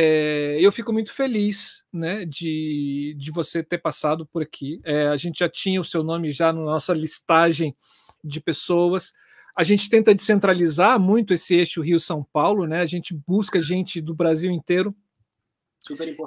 [0.00, 4.80] É, eu fico muito feliz, né, de, de você ter passado por aqui.
[4.84, 7.76] É, a gente já tinha o seu nome já na nossa listagem
[8.22, 9.12] de pessoas.
[9.56, 12.80] A gente tenta descentralizar muito esse eixo Rio-São Paulo, né?
[12.80, 14.94] A gente busca gente do Brasil inteiro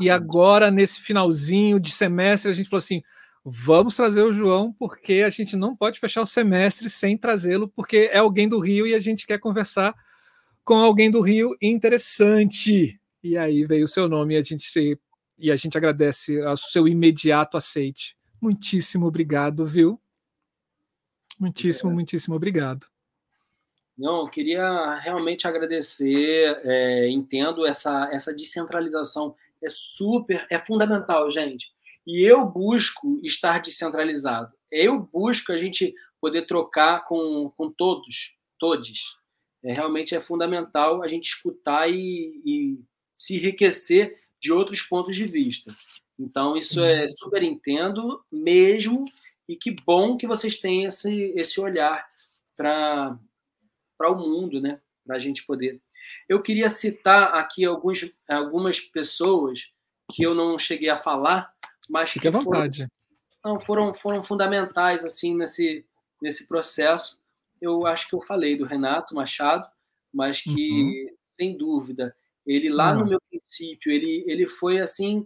[0.01, 3.01] e agora, nesse finalzinho de semestre, a gente falou assim:
[3.43, 8.09] vamos trazer o João, porque a gente não pode fechar o semestre sem trazê-lo, porque
[8.11, 9.93] é alguém do Rio e a gente quer conversar
[10.63, 13.00] com alguém do Rio interessante.
[13.23, 14.99] E aí veio o seu nome e a gente,
[15.37, 18.17] e a gente agradece o seu imediato aceite.
[18.41, 20.01] Muitíssimo obrigado, viu?
[21.39, 21.93] Muitíssimo, é.
[21.93, 22.87] muitíssimo obrigado.
[23.97, 26.57] Não, eu queria realmente agradecer.
[26.63, 31.67] É, entendo essa, essa descentralização é super, é fundamental, gente.
[32.05, 34.51] E eu busco estar descentralizado.
[34.71, 39.17] Eu busco a gente poder trocar com, com todos, todos.
[39.63, 42.79] É, realmente é fundamental a gente escutar e, e
[43.15, 45.73] se enriquecer de outros pontos de vista.
[46.19, 49.05] Então, isso é super entendo mesmo,
[49.47, 52.07] e que bom que vocês têm esse, esse olhar
[52.55, 53.17] para
[54.01, 54.79] o mundo, né?
[55.05, 55.81] Para a gente poder
[56.31, 59.69] eu queria citar aqui alguns, algumas pessoas
[60.13, 61.53] que eu não cheguei a falar,
[61.89, 62.69] mas Fique que foram,
[63.43, 65.85] não, foram, foram fundamentais assim nesse,
[66.21, 67.19] nesse processo.
[67.59, 69.67] Eu acho que eu falei do Renato Machado,
[70.13, 71.17] mas que, uhum.
[71.21, 72.15] sem dúvida,
[72.45, 75.25] ele lá no meu princípio, ele, ele foi assim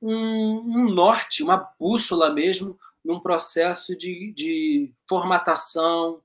[0.00, 6.22] um, um, norte, uma bússola mesmo, num processo de, de formatação,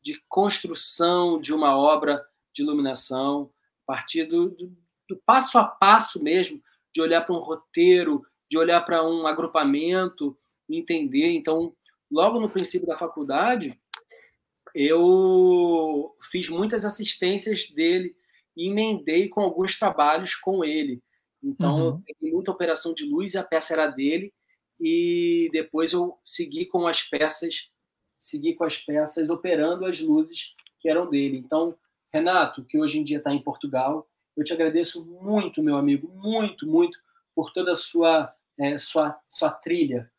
[0.00, 3.50] de construção de uma obra de iluminação,
[3.86, 4.76] a partir do, do,
[5.08, 6.62] do passo a passo mesmo,
[6.94, 10.36] de olhar para um roteiro, de olhar para um agrupamento,
[10.68, 11.30] entender.
[11.30, 11.74] Então,
[12.10, 13.80] logo no princípio da faculdade,
[14.74, 18.14] eu fiz muitas assistências dele
[18.56, 21.02] e emendei com alguns trabalhos com ele.
[21.42, 21.86] Então, uhum.
[21.86, 24.32] eu peguei muita operação de luz e a peça era dele.
[24.80, 27.70] E depois eu segui com as peças,
[28.18, 31.38] segui com as peças operando as luzes que eram dele.
[31.38, 31.76] Então,
[32.12, 36.66] Renato, que hoje em dia está em Portugal, eu te agradeço muito, meu amigo, muito,
[36.66, 36.98] muito,
[37.34, 40.10] por toda a sua, é, sua, sua trilha.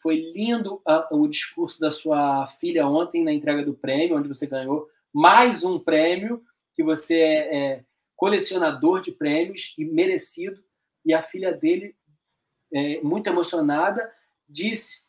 [0.00, 4.46] Foi lindo a, o discurso da sua filha ontem na entrega do prêmio, onde você
[4.46, 6.42] ganhou mais um prêmio,
[6.74, 7.84] que você é, é
[8.16, 10.62] colecionador de prêmios e merecido.
[11.04, 11.96] E a filha dele,
[12.72, 14.12] é, muito emocionada,
[14.48, 15.06] disse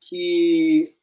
[0.00, 0.96] que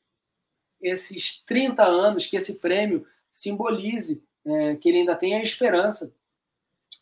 [0.81, 6.15] esses 30 anos, que esse prêmio simbolize é, que ele ainda tem a esperança,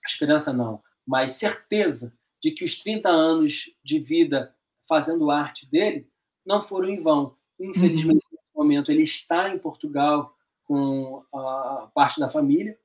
[0.07, 4.55] esperança não, mas certeza de que os 30 anos de vida
[4.87, 6.09] fazendo arte dele
[6.45, 7.37] não foram em vão.
[7.59, 8.37] Infelizmente, uhum.
[8.37, 12.77] nesse momento, ele está em Portugal com a parte da família,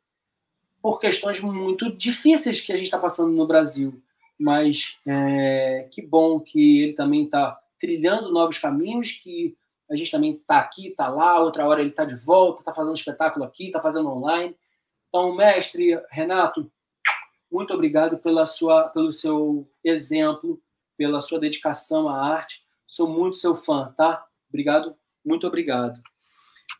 [0.80, 4.00] por questões muito difíceis que a gente está passando no Brasil.
[4.38, 9.56] Mas é, que bom que ele também está trilhando novos caminhos, que
[9.90, 12.94] a gente também está aqui, está lá, outra hora ele está de volta, está fazendo
[12.94, 14.54] espetáculo aqui, está fazendo online.
[15.08, 16.70] Então, mestre Renato,
[17.50, 20.60] muito obrigado pela sua, pelo seu exemplo,
[20.96, 22.62] pela sua dedicação à arte.
[22.86, 24.24] Sou muito seu fã, tá?
[24.48, 24.94] Obrigado,
[25.24, 26.00] muito obrigado.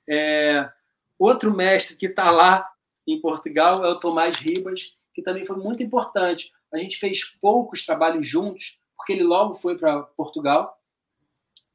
[0.07, 0.71] É,
[1.19, 2.69] outro mestre que está lá
[3.07, 6.53] em Portugal é o Tomás Ribas, que também foi muito importante.
[6.73, 10.79] A gente fez poucos trabalhos juntos, porque ele logo foi para Portugal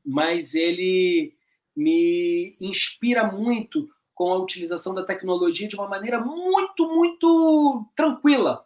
[0.05, 1.33] mas ele
[1.75, 8.65] me inspira muito com a utilização da tecnologia de uma maneira muito, muito tranquila.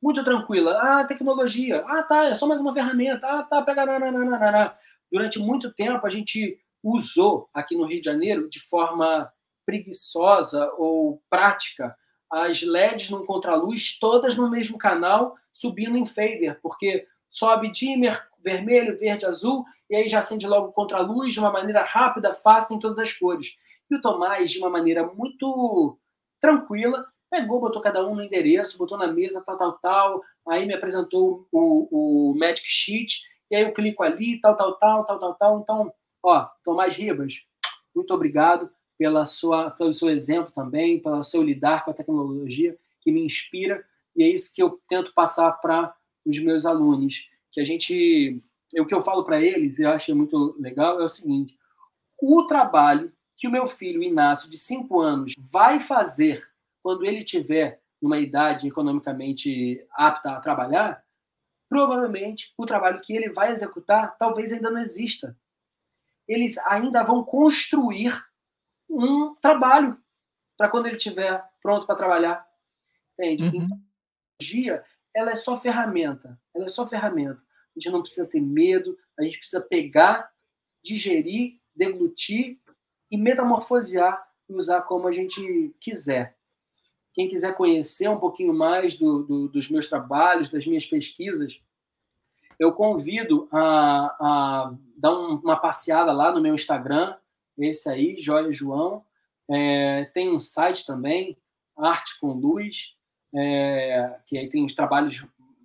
[0.00, 0.78] Muito tranquila.
[0.80, 1.84] Ah, tecnologia.
[1.86, 3.26] Ah, tá, é só mais uma ferramenta.
[3.26, 3.86] Ah, tá, pega.
[3.86, 4.76] Nananana.
[5.10, 9.32] durante muito tempo a gente usou aqui no Rio de Janeiro de forma
[9.66, 11.94] preguiçosa ou prática
[12.30, 18.98] as LEDs num contraluz todas no mesmo canal subindo em fader, porque sobe dimmer vermelho,
[18.98, 22.98] verde, azul e aí já acende logo contraluz de uma maneira rápida, fácil em todas
[22.98, 23.54] as cores.
[23.90, 25.98] E o Tomás, de uma maneira muito
[26.40, 30.74] tranquila, pegou, botou cada um no endereço, botou na mesa, tal, tal, tal, aí me
[30.74, 35.34] apresentou o, o Magic Sheet, e aí eu clico ali, tal, tal, tal, tal, tal,
[35.34, 35.60] tal.
[35.60, 37.34] Então, ó, Tomás Ribas,
[37.94, 43.12] muito obrigado pela sua, pelo seu exemplo também, pelo seu lidar com a tecnologia, que
[43.12, 45.94] me inspira, e é isso que eu tento passar para
[46.24, 48.38] os meus alunos, que a gente,
[48.78, 51.56] o que eu falo para eles, eu acho muito legal, é o seguinte,
[52.20, 56.46] o trabalho que o meu filho Inácio, de 5 anos, vai fazer
[56.82, 61.04] quando ele tiver uma idade economicamente apta a trabalhar,
[61.68, 65.36] provavelmente o trabalho que ele vai executar talvez ainda não exista.
[66.26, 68.25] Eles ainda vão construir
[68.88, 69.98] um trabalho
[70.56, 72.46] para quando ele estiver pronto para trabalhar.
[73.14, 73.42] Entende?
[73.42, 73.48] Uhum.
[73.48, 74.84] Então, a tecnologia,
[75.14, 76.38] ela é só ferramenta.
[76.54, 77.40] Ela é só ferramenta.
[77.76, 80.30] A gente não precisa ter medo, a gente precisa pegar,
[80.82, 82.58] digerir, deglutir
[83.10, 86.36] e metamorfosear e usar como a gente quiser.
[87.12, 91.60] Quem quiser conhecer um pouquinho mais do, do, dos meus trabalhos, das minhas pesquisas,
[92.58, 97.16] eu convido a, a dar um, uma passeada lá no meu Instagram,
[97.58, 99.04] esse aí, Joia João.
[99.48, 101.36] É, tem um site também,
[101.76, 102.94] Arte com Luz,
[103.34, 105.24] é, que aí tem os trabalhos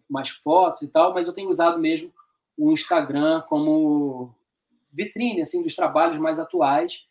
[0.09, 2.11] mais fotos e tal, mas eu tenho usado mesmo
[2.57, 4.35] o Instagram como
[4.91, 7.05] vitrine assim dos trabalhos mais atuais.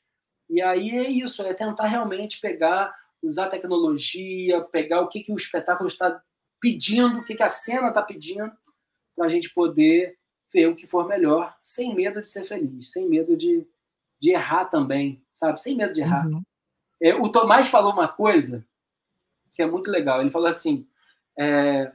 [0.48, 5.36] E aí é isso, é tentar realmente pegar usar tecnologia, pegar o que, que o
[5.36, 6.22] espetáculo está
[6.60, 8.50] pedindo, o que, que a cena está pedindo,
[9.14, 10.18] para a gente poder
[10.52, 13.66] ver o que for melhor, sem medo de ser feliz, sem medo de,
[14.20, 15.60] de errar também, sabe?
[15.60, 16.26] Sem medo de errar.
[16.26, 16.42] Uhum.
[17.02, 18.66] É, o Tomás falou uma coisa
[19.52, 20.20] que é muito legal.
[20.20, 20.86] Ele falou assim:
[21.38, 21.92] é,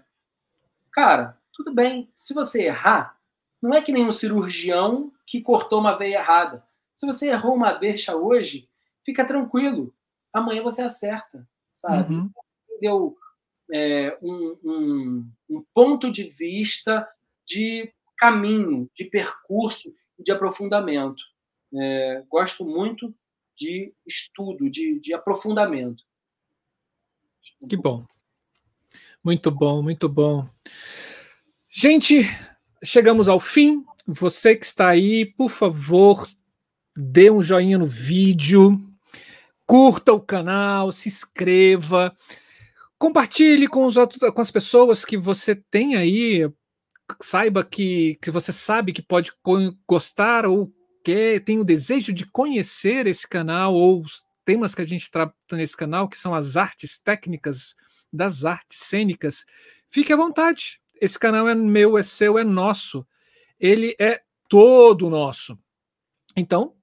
[0.91, 3.17] cara, tudo bem, se você errar,
[3.61, 6.63] não é que nem um cirurgião que cortou uma veia errada.
[6.95, 8.69] Se você errou uma deixa hoje,
[9.03, 9.93] fica tranquilo
[10.35, 12.13] amanhã você acerta, sabe?
[12.13, 12.29] Uhum.
[12.81, 13.17] Deu
[13.73, 17.07] é, um, um, um ponto de vista
[17.45, 21.23] de caminho, de percurso, de aprofundamento.
[21.73, 23.13] É, gosto muito
[23.57, 26.03] de estudo, de, de aprofundamento.
[27.67, 28.05] Que bom.
[29.23, 30.47] Muito bom, muito bom.
[31.69, 32.21] Gente,
[32.83, 33.83] chegamos ao fim.
[34.07, 36.27] Você que está aí, por favor,
[36.95, 38.79] dê um joinha no vídeo,
[39.65, 42.15] curta o canal, se inscreva,
[42.99, 46.47] compartilhe com, os outros, com as pessoas que você tem aí,
[47.19, 49.31] saiba que, que você sabe que pode
[49.87, 50.71] gostar ou
[51.05, 55.35] quer, tem o desejo de conhecer esse canal ou os temas que a gente trata
[55.51, 57.75] nesse canal, que são as artes técnicas
[58.11, 59.45] das artes cênicas,
[59.87, 60.79] fique à vontade.
[60.99, 63.05] Esse canal é meu, é seu, é nosso.
[63.59, 65.57] Ele é todo nosso.
[66.35, 66.73] Então,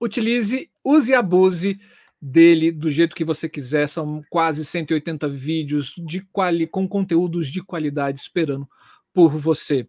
[0.00, 1.80] utilize, use e abuse
[2.20, 3.88] dele do jeito que você quiser.
[3.88, 8.68] São quase 180 vídeos de quali com conteúdos de qualidade esperando
[9.12, 9.88] por você.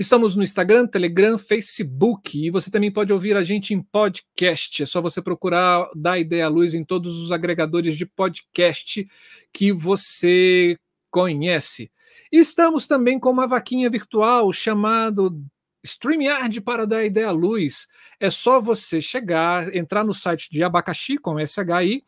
[0.00, 4.82] Estamos no Instagram, Telegram, Facebook e você também pode ouvir a gente em podcast.
[4.82, 9.06] É só você procurar da Ideia Luz em todos os agregadores de podcast
[9.52, 10.78] que você
[11.10, 11.92] conhece.
[12.32, 15.38] Estamos também com uma vaquinha virtual chamado
[15.84, 17.86] StreamYard para dar ideia à luz.
[18.18, 22.02] É só você chegar, entrar no site de abacaxi, com SHI,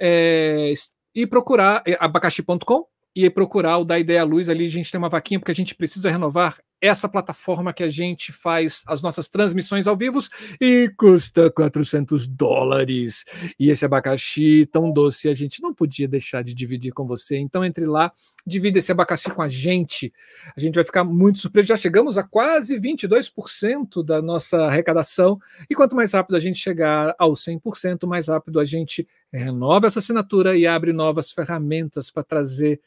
[0.00, 0.72] é,
[1.14, 4.48] e procurar é, abacaxi.com e procurar o da Ideia à Luz.
[4.48, 7.88] Ali a gente tem uma vaquinha, porque a gente precisa renovar essa plataforma que a
[7.88, 10.18] gente faz as nossas transmissões ao vivo
[10.60, 13.24] e custa 400 dólares.
[13.58, 17.36] E esse abacaxi tão doce a gente não podia deixar de dividir com você.
[17.36, 18.12] Então entre lá,
[18.46, 20.12] divida esse abacaxi com a gente.
[20.56, 21.68] A gente vai ficar muito surpreso.
[21.68, 25.38] Já chegamos a quase 22% da nossa arrecadação.
[25.68, 29.98] E quanto mais rápido a gente chegar ao 100%, mais rápido a gente renova essa
[29.98, 32.80] assinatura e abre novas ferramentas para trazer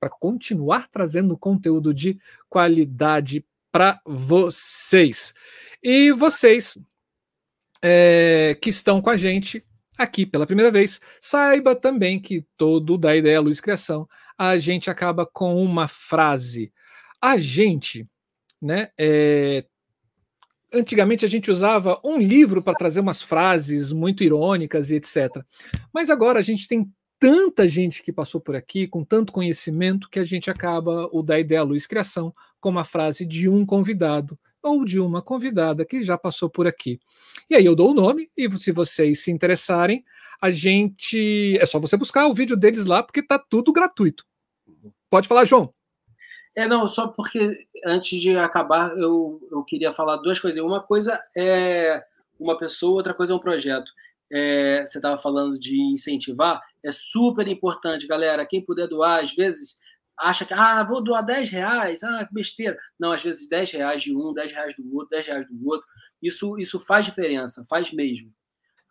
[0.00, 2.18] para continuar trazendo conteúdo de
[2.48, 5.34] qualidade para vocês.
[5.82, 6.76] E vocês
[7.82, 9.64] é, que estão com a gente
[9.96, 15.26] aqui pela primeira vez, saiba também que todo da Ideia Luz Criação, a gente acaba
[15.26, 16.72] com uma frase.
[17.20, 18.08] A gente,
[18.60, 19.66] né, é,
[20.72, 25.44] antigamente a gente usava um livro para trazer umas frases muito irônicas e etc.
[25.92, 26.90] Mas agora a gente tem
[27.20, 31.38] tanta gente que passou por aqui, com tanto conhecimento, que a gente acaba o da
[31.38, 36.16] ideia Luz Criação com uma frase de um convidado ou de uma convidada que já
[36.16, 36.98] passou por aqui.
[37.48, 40.02] E aí eu dou o nome, e se vocês se interessarem,
[40.40, 41.58] a gente.
[41.60, 44.24] É só você buscar o vídeo deles lá, porque tá tudo gratuito.
[45.10, 45.72] Pode falar, João.
[46.54, 50.62] É, não, só porque antes de acabar, eu, eu queria falar duas coisas.
[50.62, 52.02] Uma coisa é
[52.38, 53.90] uma pessoa, outra coisa é um projeto.
[54.32, 58.46] É, você estava falando de incentivar, é super importante, galera.
[58.46, 59.78] Quem puder doar, às vezes
[60.18, 62.78] acha que, ah, vou doar 10 reais, ah, que besteira.
[62.98, 65.86] Não, às vezes 10 reais de um, 10 reais do outro, 10 reais do outro.
[66.22, 68.32] Isso, isso faz diferença, faz mesmo.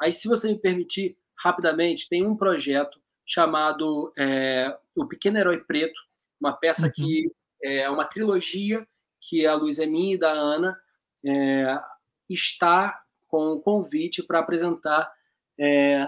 [0.02, 6.00] Aí, se você me permitir, rapidamente, tem um projeto chamado é, O Pequeno Herói Preto,
[6.42, 6.92] uma peça uhum.
[6.94, 7.32] que
[7.64, 8.88] é uma trilogia
[9.22, 10.80] que a Luiz é minha e da Ana
[11.26, 11.80] é,
[12.30, 15.12] está com um convite para apresentar
[15.60, 16.08] é,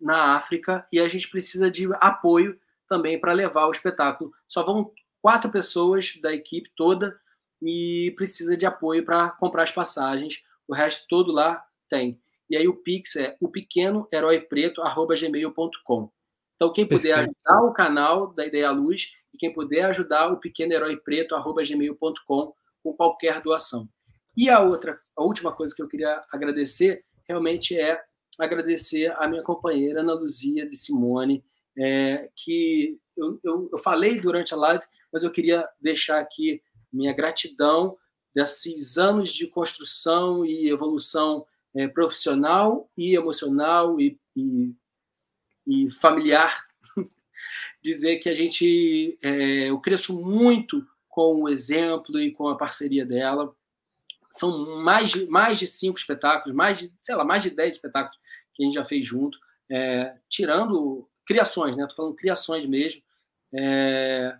[0.00, 4.32] na África e a gente precisa de apoio também para levar o espetáculo.
[4.46, 7.18] Só vão quatro pessoas da equipe toda
[7.60, 10.42] e precisa de apoio para comprar as passagens.
[10.66, 12.20] O resto todo lá tem.
[12.48, 16.10] E aí o Pix é o pequeno herói preto gmail.com.
[16.56, 17.36] Então quem puder Perfeito.
[17.46, 22.52] ajudar o canal da Ideia Luz e quem puder ajudar o pequeno herói preto gmail.com
[22.82, 23.88] com qualquer doação.
[24.36, 28.00] E a outra, a última coisa que eu queria agradecer realmente é
[28.38, 31.44] agradecer a minha companheira Ana Luzia de Simone,
[31.76, 37.12] é, que eu, eu, eu, falei durante a live, mas eu queria deixar aqui minha
[37.12, 37.96] gratidão
[38.34, 41.44] desses anos de construção e evolução
[41.74, 44.74] é, profissional e emocional e, e,
[45.66, 46.64] e familiar.
[47.82, 53.04] Dizer que a gente, é, eu cresço muito com o exemplo e com a parceria
[53.04, 53.54] dela.
[54.30, 58.18] São mais de, mais de cinco espetáculos, mais de, sei lá, mais de dez espetáculos
[58.58, 59.38] que a gente já fez junto,
[59.70, 61.84] é, tirando criações, né?
[61.84, 63.00] Estou falando criações mesmo.
[63.54, 64.36] É,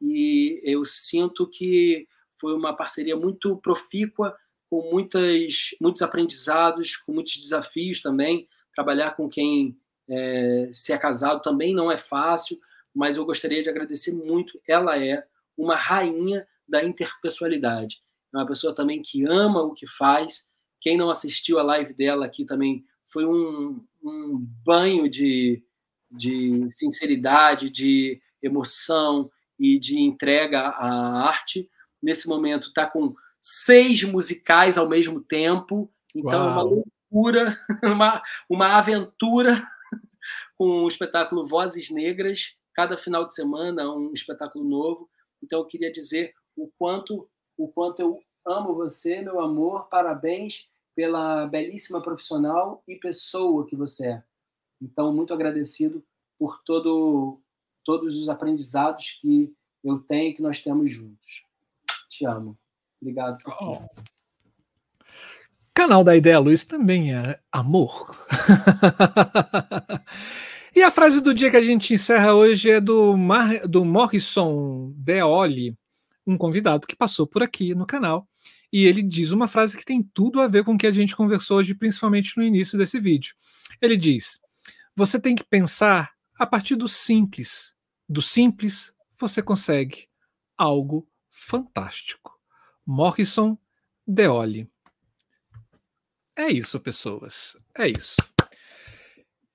[0.00, 4.36] e eu sinto que foi uma parceria muito profícua,
[4.68, 8.48] com muitas, muitos aprendizados, com muitos desafios também.
[8.74, 9.78] Trabalhar com quem
[10.10, 12.58] é, se é casado também não é fácil,
[12.92, 14.60] mas eu gostaria de agradecer muito.
[14.66, 15.24] Ela é
[15.56, 18.02] uma rainha da interpessoalidade.
[18.34, 20.50] É uma pessoa também que ama o que faz.
[20.80, 25.62] Quem não assistiu a live dela aqui também foi um, um banho de,
[26.10, 31.68] de sinceridade, de emoção e de entrega à arte.
[32.02, 36.48] Nesse momento está com seis musicais ao mesmo tempo, então Uau.
[36.48, 39.62] é uma loucura, uma, uma aventura
[40.56, 45.08] com o espetáculo Vozes Negras, cada final de semana um espetáculo novo.
[45.42, 51.46] Então eu queria dizer o quanto o quanto eu amo você, meu amor, parabéns pela
[51.46, 54.22] belíssima profissional e pessoa que você é.
[54.80, 56.04] Então, muito agradecido
[56.38, 57.40] por todo,
[57.84, 61.44] todos os aprendizados que eu tenho e que nós temos juntos.
[62.10, 62.58] Te amo.
[63.00, 63.56] Obrigado por.
[63.60, 63.88] Oh.
[65.74, 68.14] Canal da Ideia Luz também é amor.
[70.76, 74.92] e a frase do dia que a gente encerra hoje é do, Mar, do Morrison
[74.94, 75.76] Deoli,
[76.26, 78.28] um convidado que passou por aqui no canal
[78.72, 81.14] e ele diz uma frase que tem tudo a ver com o que a gente
[81.14, 83.34] conversou hoje, principalmente no início desse vídeo.
[83.80, 84.40] Ele diz:
[84.96, 87.74] você tem que pensar a partir do simples.
[88.08, 90.08] Do simples, você consegue
[90.56, 92.38] algo fantástico.
[92.86, 93.56] Morrison
[94.06, 94.68] Deoli.
[96.34, 97.56] É isso, pessoas.
[97.76, 98.16] É isso.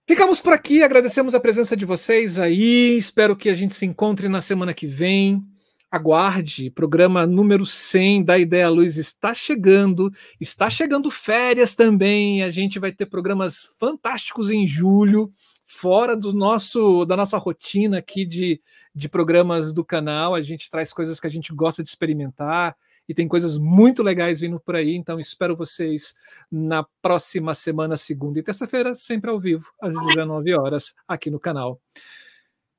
[0.08, 2.96] Ficamos por aqui, agradecemos a presença de vocês aí.
[2.98, 5.46] Espero que a gente se encontre na semana que vem
[5.90, 12.77] aguarde, programa número 100 da Ideia Luz está chegando, está chegando férias também, a gente
[12.77, 15.32] vai ter programas fantásticos em julho,
[15.66, 18.61] fora do nosso da nossa rotina aqui de,
[18.93, 22.75] de programas do canal, a gente traz coisas que a gente gosta de experimentar
[23.07, 26.14] e tem coisas muito legais vindo por aí, então espero vocês
[26.51, 31.80] na próxima semana, segunda e terça-feira, sempre ao vivo, às 19 horas, aqui no canal.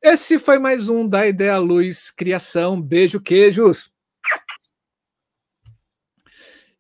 [0.01, 2.81] Esse foi mais um da Ideia Luz Criação.
[2.81, 3.93] Beijo, queijos.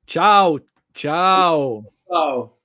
[0.06, 0.60] Tchau,
[0.92, 1.84] tchau.
[2.06, 2.58] Tchau.